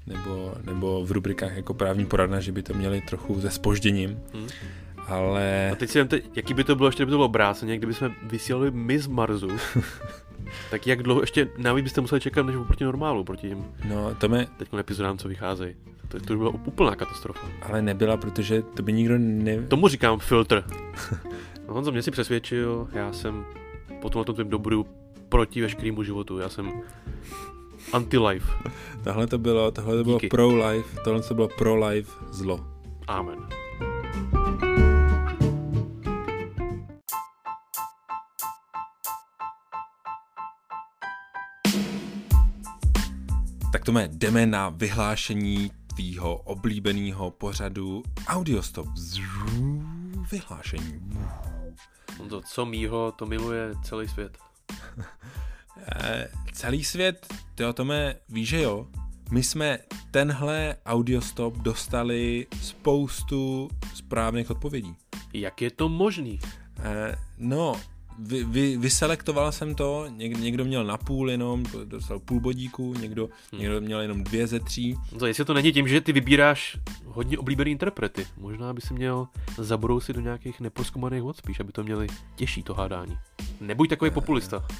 nebo, 0.06 0.54
nebo 0.64 1.04
v 1.06 1.12
rubrikách 1.12 1.56
jako 1.56 1.74
právní 1.74 2.06
poradna, 2.06 2.40
že 2.40 2.52
by 2.52 2.62
to 2.62 2.74
měli 2.74 3.00
trochu 3.00 3.40
se 3.40 3.50
spožděním. 3.50 4.20
Hmm. 4.34 4.48
Ale... 5.06 5.70
A 5.72 5.74
teď 5.74 5.90
si 5.90 5.98
vemte, 5.98 6.20
jaký 6.36 6.54
by 6.54 6.64
to 6.64 6.76
bylo, 6.76 6.88
ještě 6.88 7.02
kdyby 7.02 7.10
to 7.10 7.16
bylo 7.16 7.26
obráceně, 7.26 7.76
kdyby 7.76 7.94
jsme 7.94 8.14
vysílali 8.22 8.70
my 8.70 8.98
z 8.98 9.06
Marzu, 9.06 9.50
tak 10.70 10.86
jak 10.86 11.02
dlouho 11.02 11.20
ještě 11.20 11.48
navíc 11.58 11.84
byste 11.84 12.00
museli 12.00 12.20
čekat, 12.20 12.46
než 12.46 12.56
proti 12.66 12.84
normálu, 12.84 13.24
proti 13.24 13.48
těm 13.48 13.64
no, 13.88 14.14
to 14.14 14.28
mě... 14.28 14.46
teď 14.56 14.68
epizodám, 14.78 15.18
co 15.18 15.28
vycházejí. 15.28 15.74
To, 16.14 16.20
to 16.20 16.32
by 16.32 16.36
byla 16.36 16.50
úplná 16.50 16.96
katastrofa. 16.96 17.46
Ale 17.62 17.82
nebyla, 17.82 18.16
protože 18.16 18.62
to 18.62 18.82
by 18.82 18.92
nikdo 18.92 19.18
ne... 19.18 19.62
Tomu 19.62 19.88
říkám 19.88 20.18
filtr. 20.18 20.64
no, 21.68 21.74
Honzo, 21.74 21.92
mě 21.92 22.02
si 22.02 22.10
přesvědčil, 22.10 22.88
já 22.92 23.12
jsem 23.12 23.44
po 24.02 24.10
tomhle 24.10 24.34
tom 24.34 24.48
dobru 24.48 24.86
proti 25.28 25.60
veškerému 25.60 26.02
životu. 26.02 26.38
Já 26.38 26.48
jsem 26.48 26.72
anti-life. 27.92 28.52
Tohle 29.04 29.26
to 29.26 29.38
bylo, 29.38 29.70
tohle 29.70 29.96
to 29.96 30.04
bylo 30.04 30.18
pro-life, 30.30 31.00
tohle 31.04 31.22
to 31.22 31.34
bylo 31.34 31.48
pro-life 31.48 32.12
zlo. 32.30 32.66
Amen. 33.06 33.38
Tak 43.72 43.84
to 43.84 43.92
jdeme 44.08 44.46
na 44.46 44.68
vyhlášení 44.68 45.70
tvýho 45.94 46.36
oblíbeného 46.36 47.30
pořadu 47.30 48.02
Audiostop. 48.26 48.86
Vyhlášení. 50.32 51.00
To, 52.28 52.40
co 52.40 52.66
mýho, 52.66 53.12
to 53.12 53.26
miluje 53.26 53.72
celý 53.84 54.08
svět. 54.08 54.38
Eh, 55.86 56.28
celý 56.52 56.84
svět, 56.84 57.26
ty 57.54 57.64
o 57.64 57.72
tome 57.72 58.14
víš, 58.28 58.48
že 58.48 58.62
jo? 58.62 58.86
My 59.30 59.42
jsme 59.42 59.78
tenhle 60.10 60.76
audiostop 60.86 61.56
dostali 61.56 62.46
spoustu 62.62 63.70
správných 63.94 64.50
odpovědí. 64.50 64.96
Jak 65.32 65.62
je 65.62 65.70
to 65.70 65.88
možný? 65.88 66.38
Eh, 66.78 67.16
no, 67.38 67.80
vy, 68.18 68.44
vy, 68.44 68.76
vyselektoval 68.76 69.52
jsem 69.52 69.74
to, 69.74 70.06
někdo, 70.08 70.40
někdo 70.40 70.64
měl 70.64 70.84
na 70.84 70.96
půl 70.96 71.30
jenom, 71.30 71.64
dostal 71.84 72.18
půl 72.18 72.40
bodíku, 72.40 72.94
někdo, 72.94 73.28
hmm. 73.52 73.60
někdo 73.60 73.80
měl 73.80 74.00
jenom 74.00 74.24
dvě 74.24 74.46
ze 74.46 74.60
tří. 74.60 74.96
No 75.12 75.18
to 75.18 75.26
jestli 75.26 75.44
to 75.44 75.54
není 75.54 75.72
tím, 75.72 75.88
že 75.88 76.00
ty 76.00 76.12
vybíráš 76.12 76.78
hodně 77.04 77.38
oblíbený 77.38 77.70
interprety, 77.70 78.26
možná 78.36 78.72
by 78.72 78.80
si 78.80 78.94
měl 78.94 79.28
zabrousit 79.58 80.16
do 80.16 80.22
nějakých 80.22 80.60
neproskoumaných 80.60 81.22
vod 81.22 81.36
spíš, 81.36 81.60
aby 81.60 81.72
to 81.72 81.82
měli 81.82 82.06
těžší 82.36 82.62
to 82.62 82.74
hádání. 82.74 83.18
Nebuď 83.60 83.90
takový 83.90 84.10
uh, 84.10 84.14
populista. 84.14 84.66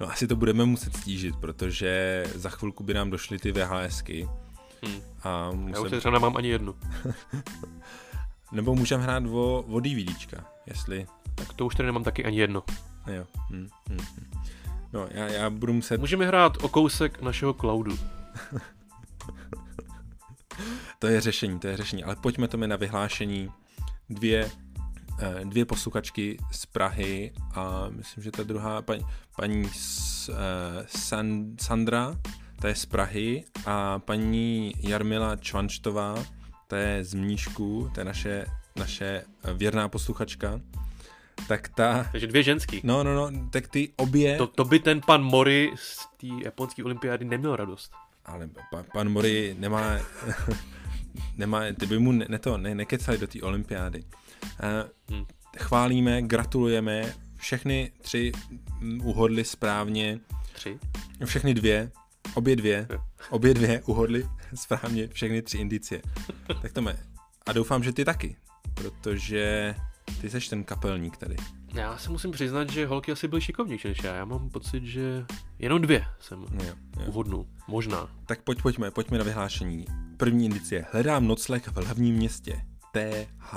No 0.00 0.10
asi 0.10 0.26
to 0.26 0.36
budeme 0.36 0.64
muset 0.64 0.96
stížit, 0.96 1.36
protože 1.36 2.24
za 2.34 2.50
chvilku 2.50 2.84
by 2.84 2.94
nám 2.94 3.10
došly 3.10 3.38
ty 3.38 3.52
VHSky. 3.52 4.28
Hmm. 4.82 5.00
A 5.22 5.50
musím... 5.50 5.74
Já 5.74 5.80
už 5.80 5.90
třeba 5.98 6.12
nemám 6.12 6.36
ani 6.36 6.48
jednu. 6.48 6.74
Nebo 8.52 8.74
můžeme 8.74 9.02
hrát 9.02 9.22
o, 9.26 9.64
o 9.68 9.80
DVDčka, 9.80 10.44
jestli... 10.66 11.06
Tak 11.38 11.52
to 11.52 11.66
už 11.66 11.74
tady 11.74 11.86
nemám 11.86 12.04
taky 12.04 12.24
ani 12.24 12.38
jedno. 12.38 12.62
Jo. 13.06 13.26
Hm, 13.50 13.68
hm, 13.88 13.98
hm. 14.16 14.30
No, 14.92 15.08
já, 15.10 15.26
já 15.26 15.50
budu 15.50 15.72
muset... 15.72 16.00
Můžeme 16.00 16.26
hrát 16.26 16.64
o 16.64 16.68
kousek 16.68 17.22
našeho 17.22 17.54
cloudu. 17.54 17.98
to 20.98 21.06
je 21.06 21.20
řešení, 21.20 21.58
to 21.58 21.66
je 21.66 21.76
řešení. 21.76 22.04
Ale 22.04 22.16
pojďme 22.16 22.48
to 22.48 22.56
mi 22.56 22.66
na 22.66 22.76
vyhlášení. 22.76 23.52
Dvě, 24.10 24.50
eh, 25.20 25.44
dvě 25.44 25.64
posluchačky 25.64 26.38
z 26.52 26.66
Prahy 26.66 27.32
a 27.54 27.88
myslím, 27.88 28.24
že 28.24 28.30
ta 28.30 28.42
druhá 28.42 28.82
paní, 28.82 29.06
paní 29.36 29.64
uh, 29.64 29.70
San, 30.86 31.56
Sandra, 31.60 32.16
ta 32.60 32.68
je 32.68 32.74
z 32.74 32.86
Prahy 32.86 33.44
a 33.66 33.98
paní 33.98 34.72
Jarmila 34.78 35.36
Čvančtová, 35.36 36.24
to 36.66 36.76
je 36.76 37.04
z 37.04 37.14
Mníšku, 37.14 37.90
to 37.94 38.00
je 38.00 38.04
naše, 38.04 38.46
naše 38.76 39.24
věrná 39.54 39.88
posluchačka, 39.88 40.60
tak 41.48 41.68
ta... 41.68 42.08
Takže 42.12 42.26
dvě 42.26 42.42
ženský. 42.42 42.80
No, 42.84 43.04
no, 43.04 43.14
no, 43.14 43.48
tak 43.50 43.68
ty 43.68 43.92
obě... 43.96 44.36
To, 44.36 44.46
to 44.46 44.64
by 44.64 44.78
ten 44.78 45.00
pan 45.06 45.22
Mori 45.22 45.72
z 45.74 46.06
té 46.16 46.26
japonské 46.44 46.84
olympiády 46.84 47.24
neměl 47.24 47.56
radost. 47.56 47.92
Ale 48.24 48.48
pa, 48.70 48.84
pan 48.92 49.08
Mori 49.08 49.56
nemá... 49.58 49.98
nemá, 51.36 51.60
ty 51.80 51.86
by 51.86 51.98
mu 51.98 52.12
ne, 52.12 52.26
ne 52.28 52.38
to, 52.38 52.58
ne, 52.58 52.74
nekecali 52.74 53.18
do 53.18 53.26
té 53.26 53.42
olympiády. 53.42 54.02
Uh, 54.02 55.16
hmm. 55.16 55.26
Chválíme, 55.58 56.22
gratulujeme, 56.22 57.14
všechny 57.36 57.92
tři 58.00 58.32
uhodli 59.02 59.44
správně. 59.44 60.20
Tři? 60.52 60.78
Všechny 61.24 61.54
dvě. 61.54 61.90
Obě 62.34 62.56
dvě, 62.56 62.88
obě 63.30 63.54
dvě 63.54 63.82
uhodly 63.86 64.28
správně 64.54 65.08
všechny 65.08 65.42
tři 65.42 65.58
indicie. 65.58 66.02
Tak 66.62 66.72
to 66.72 66.82
mé. 66.82 66.98
A 67.46 67.52
doufám, 67.52 67.82
že 67.82 67.92
ty 67.92 68.04
taky, 68.04 68.36
protože 68.74 69.74
ty 70.20 70.30
seš 70.30 70.48
ten 70.48 70.64
kapelník 70.64 71.16
tady. 71.16 71.36
Já 71.74 71.98
se 71.98 72.10
musím 72.10 72.30
přiznat, 72.30 72.70
že 72.70 72.86
holky 72.86 73.12
asi 73.12 73.28
byly 73.28 73.40
šikovnější 73.40 73.88
než 73.88 74.02
já. 74.02 74.14
Já 74.14 74.24
mám 74.24 74.50
pocit, 74.50 74.84
že 74.84 75.26
jenom 75.58 75.82
dvě 75.82 76.04
jsem 76.20 76.42
jo, 76.52 76.64
jo. 76.66 76.74
uhodnul. 77.06 77.46
Možná. 77.68 78.08
Tak 78.26 78.42
pojď, 78.42 78.62
pojďme, 78.62 78.90
pojďme 78.90 79.18
na 79.18 79.24
vyhlášení. 79.24 79.84
První 80.16 80.44
indicie. 80.44 80.86
Hledám 80.92 81.26
nocleh 81.26 81.68
v 81.68 81.76
hlavním 81.76 82.14
městě. 82.14 82.60
TH. 82.92 83.54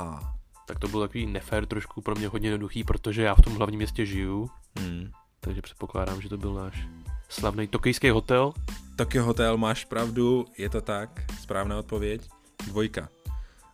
Tak 0.67 0.79
to 0.79 0.87
byl 0.87 1.01
takový 1.01 1.25
nefér 1.25 1.65
trošku 1.65 2.01
pro 2.01 2.15
mě 2.15 2.27
hodně 2.27 2.49
jednoduchý, 2.49 2.83
protože 2.83 3.21
já 3.21 3.35
v 3.35 3.41
tom 3.41 3.55
hlavním 3.55 3.77
městě 3.77 4.05
žiju. 4.05 4.49
Hmm. 4.79 5.11
Takže 5.39 5.61
předpokládám, 5.61 6.21
že 6.21 6.29
to 6.29 6.37
byl 6.37 6.53
náš 6.53 6.87
slavný 7.29 7.67
tokijský 7.67 8.09
hotel. 8.09 8.53
Tokyo 8.95 9.23
Hotel, 9.23 9.57
máš 9.57 9.85
pravdu, 9.85 10.45
je 10.57 10.69
to 10.69 10.81
tak, 10.81 11.21
správná 11.41 11.79
odpověď. 11.79 12.29
Dvojka. 12.67 13.09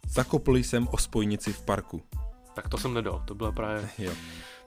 Zakopl 0.08 0.56
jsem 0.56 0.88
o 0.92 0.98
spojnici 0.98 1.54
v 1.54 1.62
parku. 1.62 2.04
Tak 2.58 2.70
to 2.70 2.78
jsem 2.78 2.94
nedal, 2.94 3.24
to 3.26 3.36
byla 3.36 3.52
právě... 3.52 3.90
Jo. 3.98 4.12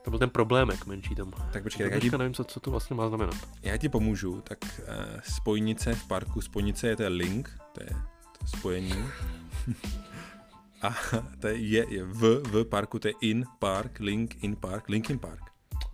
To 0.02 0.10
byl 0.10 0.18
ten 0.18 0.30
problémek 0.30 0.86
menší 0.86 1.14
tam. 1.14 1.32
Tak 1.52 1.62
počkej, 1.62 1.86
tak 1.86 1.92
já 2.04 2.10
ti... 2.10 2.18
nevím, 2.18 2.34
co, 2.34 2.44
co 2.44 2.60
to 2.60 2.70
vlastně 2.70 2.96
má 2.96 3.08
znamenat. 3.08 3.34
Já 3.62 3.76
ti 3.76 3.88
pomůžu, 3.88 4.40
tak 4.40 4.58
uh, 4.78 5.20
spojnice 5.20 5.94
v 5.94 6.08
parku, 6.08 6.40
spojnice 6.40 6.88
je 6.88 6.96
to 6.96 7.02
link, 7.06 7.58
to 7.72 7.82
je, 7.82 7.88
to 7.88 8.38
je 8.42 8.58
spojení. 8.58 8.94
A 10.82 10.94
to 11.40 11.48
je, 11.48 11.56
je, 11.56 11.86
je 11.88 12.04
v, 12.04 12.42
v 12.42 12.64
parku, 12.64 12.98
to 12.98 13.08
je 13.08 13.14
in 13.20 13.44
park, 13.58 13.98
link, 14.00 14.44
in 14.44 14.56
park, 14.56 14.88
Linkin 14.88 15.18
Park. 15.18 15.40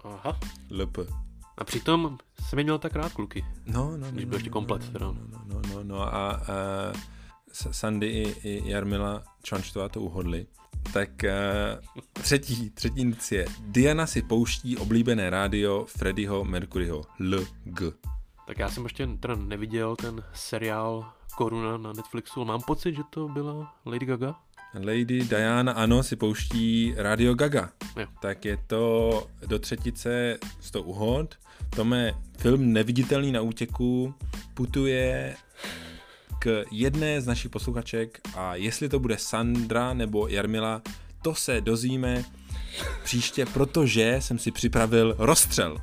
Aha. 0.05 0.41
LP. 0.71 0.99
A 1.59 1.65
přitom 1.65 2.19
jsem 2.49 2.63
měl 2.63 2.79
tak 2.79 2.97
rád 2.97 3.13
kluky. 3.13 3.45
No, 3.67 3.97
no, 3.97 4.11
Když 4.11 4.25
no, 4.25 4.29
byl 4.29 4.37
ještě 4.37 4.51
komplet. 4.51 4.93
No, 4.93 5.01
no, 5.01 5.15
no, 5.31 5.41
no, 5.47 5.61
no, 5.69 5.83
no 5.83 6.15
a 6.15 6.41
uh, 6.41 7.73
Sandy 7.73 8.07
i, 8.07 8.49
i 8.49 8.71
Jarmila 8.71 9.23
Čvančtová 9.43 9.89
to 9.89 10.01
uhodli. 10.01 10.47
Tak 10.93 11.09
uh, 11.25 12.03
třetí, 12.13 12.71
třetí 12.71 13.01
indicie. 13.01 13.47
Diana 13.61 14.07
si 14.07 14.23
pouští 14.23 14.77
oblíbené 14.77 15.31
rádio 15.31 15.87
Freddyho 15.89 16.45
Mercuryho. 16.45 17.03
LG. 17.21 17.81
Tak 18.47 18.59
já 18.59 18.69
jsem 18.69 18.83
ještě 18.83 19.07
teda 19.21 19.35
neviděl 19.35 19.97
ten 19.97 20.25
seriál 20.35 21.13
Koruna 21.37 21.77
na 21.77 21.93
Netflixu. 21.93 22.45
Mám 22.45 22.61
pocit, 22.61 22.95
že 22.95 23.03
to 23.11 23.29
byla 23.29 23.75
Lady 23.87 24.07
Gaga. 24.07 24.37
Lady 24.75 25.21
Diana, 25.25 25.73
ano, 25.73 26.03
si 26.03 26.17
pouští 26.17 26.95
Radio 26.97 27.35
Gaga. 27.35 27.71
Jo. 27.97 28.07
Tak 28.21 28.45
je 28.45 28.59
to 28.67 29.27
do 29.47 29.59
třetice 29.59 30.39
z 30.61 30.71
toho 30.71 30.85
uhod. 30.85 31.35
Tome 31.77 32.13
film 32.39 32.73
Neviditelný 32.73 33.33
na 33.33 33.41
útěku 33.41 34.15
putuje 34.55 35.37
k 36.39 36.65
jedné 36.71 37.21
z 37.21 37.27
našich 37.27 37.51
posluchaček 37.51 38.21
a 38.35 38.55
jestli 38.55 38.89
to 38.89 38.99
bude 38.99 39.19
Sandra 39.19 39.95
nebo 39.95 40.29
Jarmila, 40.29 40.83
to 41.23 41.35
se 41.35 41.61
dozvíme 41.61 42.25
příště, 43.05 43.47
protože 43.47 44.17
jsem 44.21 44.39
si 44.39 44.51
připravil 44.51 45.15
rozstřel. 45.19 45.79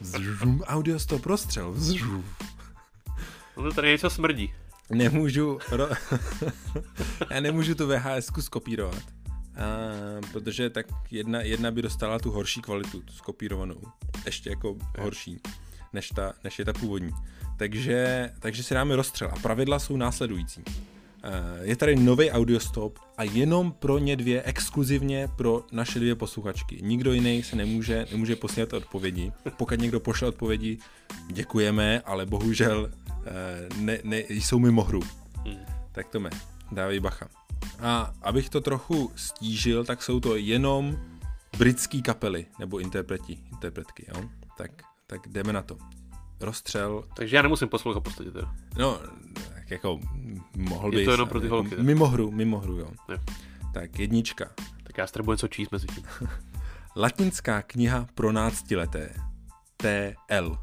Zžum, 0.00 0.62
audiostop 0.66 1.26
rozstřel. 1.26 1.74
Zžum. 1.76 2.24
No 3.56 3.62
to 3.62 3.72
tady 3.72 3.88
něco 3.88 4.10
smrdí. 4.10 4.52
Nemůžu, 4.90 5.58
ro... 5.70 5.88
já 7.30 7.40
nemůžu 7.40 7.74
tu 7.74 7.86
VHS 7.86 8.30
skopírovat, 8.40 9.02
a, 9.02 9.62
protože 10.32 10.70
tak 10.70 10.86
jedna, 11.10 11.40
jedna 11.40 11.70
by 11.70 11.82
dostala 11.82 12.18
tu 12.18 12.30
horší 12.30 12.62
kvalitu, 12.62 13.00
tu 13.00 13.12
skopírovanou, 13.12 13.80
ještě 14.26 14.50
jako 14.50 14.76
horší, 14.98 15.40
než, 15.92 16.08
ta, 16.08 16.32
než 16.44 16.58
je 16.58 16.64
ta 16.64 16.72
původní. 16.72 17.10
Takže, 17.58 18.30
takže 18.38 18.62
si 18.62 18.74
dáme 18.74 18.96
rozstřel 18.96 19.30
a 19.32 19.38
pravidla 19.38 19.78
jsou 19.78 19.96
následující. 19.96 20.62
Je 21.62 21.76
tady 21.76 21.96
nový 21.96 22.30
audiostop 22.30 22.98
a 23.16 23.22
jenom 23.22 23.72
pro 23.72 23.98
ně 23.98 24.16
dvě, 24.16 24.42
exkluzivně 24.42 25.28
pro 25.36 25.64
naše 25.72 25.98
dvě 25.98 26.14
posluchačky. 26.14 26.78
Nikdo 26.82 27.12
jiný 27.12 27.42
se 27.42 27.56
nemůže, 27.56 28.06
nemůže 28.12 28.36
posílat 28.36 28.72
odpovědi. 28.72 29.32
Pokud 29.56 29.80
někdo 29.80 30.00
pošle 30.00 30.28
odpovědi, 30.28 30.78
děkujeme, 31.26 32.00
ale 32.00 32.26
bohužel 32.26 32.90
ne, 33.76 33.98
ne, 34.04 34.18
jsou 34.28 34.58
mimo 34.58 34.84
hru. 34.84 35.00
Hmm. 35.46 35.58
Tak 35.92 36.08
to 36.08 36.20
mě, 36.20 36.30
dávej 36.72 37.00
bacha. 37.00 37.28
A 37.80 38.14
abych 38.22 38.48
to 38.48 38.60
trochu 38.60 39.12
stížil, 39.16 39.84
tak 39.84 40.02
jsou 40.02 40.20
to 40.20 40.36
jenom 40.36 40.98
britský 41.58 42.02
kapely 42.02 42.46
nebo 42.58 42.78
interpreti, 42.78 43.38
interpretky, 43.52 44.06
jo? 44.08 44.24
Tak, 44.56 44.70
tak 45.06 45.28
jdeme 45.28 45.52
na 45.52 45.62
to 45.62 45.78
rozstřel. 46.40 47.04
Takže 47.16 47.36
já 47.36 47.42
nemusím 47.42 47.68
poslouchat 47.68 48.00
podstatě 48.00 48.30
teda. 48.30 48.54
No, 48.78 48.98
tak 49.54 49.70
jako 49.70 50.00
mohl 50.56 50.90
bych. 50.90 50.98
Je 50.98 51.04
to 51.04 51.10
jenom 51.10 51.28
pro 51.28 51.40
ty 51.40 51.48
holky. 51.48 51.70
Jako, 51.70 51.82
mimo 51.82 52.06
hru, 52.06 52.30
mimo 52.30 52.58
hru, 52.58 52.78
jo. 52.78 52.90
jo. 53.08 53.18
Tak 53.74 53.98
jednička. 53.98 54.50
Tak 54.82 54.98
já 54.98 55.06
s 55.06 55.12
tebou 55.12 55.32
něco 55.32 55.48
číst 55.48 55.72
mezi 55.72 55.86
tím. 55.86 56.04
Latinská 56.96 57.62
kniha 57.62 58.06
pro 58.14 58.32
náctileté. 58.32 59.14
TL. 59.76 60.58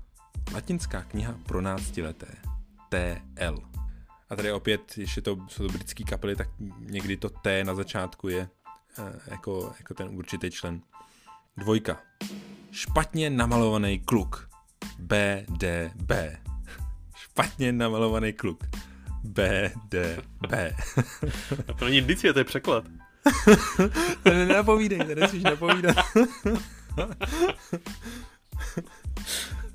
Latinská 0.54 1.02
kniha 1.02 1.36
pro 1.46 1.62
náctileté. 1.62 2.28
TL. 2.90 3.58
A 4.30 4.36
tady 4.36 4.52
opět, 4.52 4.98
ještě 4.98 5.22
to 5.22 5.38
jsou 5.48 5.68
to 5.68 5.74
britské 5.74 6.04
kapely, 6.04 6.36
tak 6.36 6.50
někdy 6.80 7.18
to 7.18 7.30
T 7.30 7.64
na 7.64 7.76
začátku 7.76 8.28
je 8.28 8.50
uh, 9.00 9.06
jako, 9.28 9.74
jako 9.80 9.94
ten 9.94 10.08
určitý 10.08 10.52
člen. 10.52 10.82
Dvojka. 11.58 11.98
Špatně 12.72 13.30
namalovaný 13.30 14.00
kluk. 14.00 14.45
B, 15.00 15.46
D, 15.50 15.92
B. 15.96 16.38
Špatně 17.16 17.72
namalovaný 17.72 18.34
kluk. 18.34 18.64
B, 19.24 19.72
D, 19.90 20.22
B. 20.50 20.76
A 21.68 21.74
to 21.74 21.86
není 21.86 21.98
indicie, 21.98 22.34
to 22.34 22.40
je 22.40 22.46
překlad. 22.46 22.86
to 24.24 24.30
nenapovídej, 24.30 25.00
to 25.00 25.16
nesmíš 25.16 25.44
napovídat. 25.44 25.96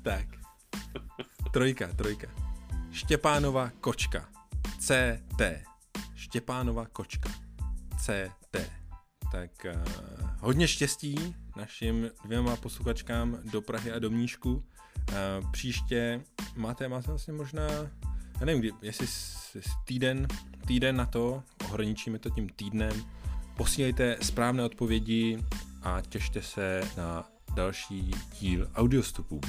tak. 0.03 0.25
Trojka, 1.51 1.87
trojka. 1.87 2.27
Štěpánova 2.91 3.71
kočka. 3.81 4.29
CT. 4.79 5.41
Štěpánova 6.15 6.85
kočka. 6.85 7.29
CT. 7.97 8.57
Tak 9.31 9.51
uh, 9.65 9.81
hodně 10.39 10.67
štěstí 10.67 11.35
našim 11.55 12.09
dvěma 12.25 12.55
posluchačkám 12.55 13.39
do 13.43 13.61
Prahy 13.61 13.91
a 13.91 13.99
do 13.99 14.09
Mníšku. 14.09 14.63
Uh, 15.09 15.51
příště 15.51 16.21
máte, 16.55 16.87
máte 16.87 17.07
vlastně 17.07 17.33
možná, 17.33 17.67
já 18.39 18.45
nevím, 18.45 18.61
kdy, 18.61 18.71
jestli 18.81 19.07
týden, 19.85 20.27
týden 20.67 20.95
na 20.95 21.05
to, 21.05 21.43
ohraničíme 21.69 22.19
to 22.19 22.29
tím 22.29 22.49
týdnem, 22.49 23.03
posílejte 23.57 24.17
správné 24.21 24.63
odpovědi 24.63 25.43
a 25.83 26.01
těšte 26.09 26.41
se 26.41 26.81
na 26.97 27.29
další 27.55 28.11
díl 28.39 28.67
audiostupů. 28.75 29.41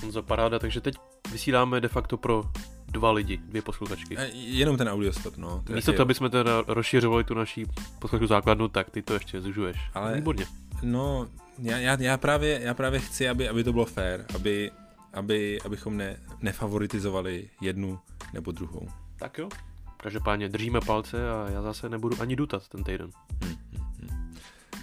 Honza 0.00 0.22
paráda, 0.22 0.58
takže 0.58 0.80
teď 0.80 0.94
vysíláme 1.32 1.80
de 1.80 1.88
facto 1.88 2.16
pro 2.16 2.44
dva 2.86 3.12
lidi, 3.12 3.36
dvě 3.36 3.62
posluchačky. 3.62 4.18
E, 4.18 4.28
jenom 4.34 4.76
ten 4.76 4.88
audiostop, 4.88 5.36
no. 5.36 5.62
To 5.66 5.72
Místo 5.72 5.92
toho, 5.92 6.02
aby 6.02 6.14
jsme 6.14 6.30
teda 6.30 6.62
rozšiřovali 6.66 7.24
tu 7.24 7.34
naší 7.34 7.66
posluchačku 7.98 8.26
základnu, 8.26 8.68
tak 8.68 8.90
ty 8.90 9.02
to 9.02 9.14
ještě 9.14 9.40
zužuješ. 9.40 9.76
Ale, 9.94 10.14
Výborně. 10.14 10.46
No, 10.82 11.28
já, 11.58 11.78
já, 11.78 11.96
já, 12.00 12.16
právě, 12.16 12.60
já 12.62 12.74
právě 12.74 13.00
chci, 13.00 13.28
aby, 13.28 13.48
aby 13.48 13.64
to 13.64 13.72
bylo 13.72 13.84
fair, 13.84 14.24
aby, 14.34 14.70
aby, 15.12 15.60
abychom 15.60 15.96
ne, 15.96 16.16
nefavoritizovali 16.40 17.50
jednu 17.60 17.98
nebo 18.32 18.52
druhou. 18.52 18.88
Tak 19.18 19.38
jo. 19.38 19.48
Každopádně 19.96 20.48
držíme 20.48 20.80
palce 20.80 21.30
a 21.30 21.46
já 21.50 21.62
zase 21.62 21.88
nebudu 21.88 22.20
ani 22.20 22.36
dutat 22.36 22.68
ten 22.68 22.84
týden. 22.84 23.10
Hmm, 23.42 23.56
hmm, 23.72 24.10
hmm. 24.10 24.34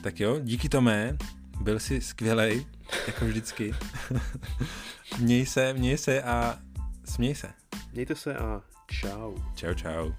Tak 0.04 0.20
jo, 0.20 0.40
díky 0.40 0.70
Tomé, 0.70 1.18
byl 1.62 1.80
jsi 1.80 2.02
skvělej, 2.02 2.66
jako 3.08 3.26
vždycky. 3.26 3.74
měj 5.20 5.46
se, 5.46 5.74
měj 5.74 5.98
se 5.98 6.24
a 6.24 6.60
směj 7.06 7.36
se. 7.36 7.50
Mějte 7.94 8.16
se 8.16 8.36
a 8.36 8.62
čau. 8.88 9.36
Čau, 9.56 9.74
čau. 9.74 10.12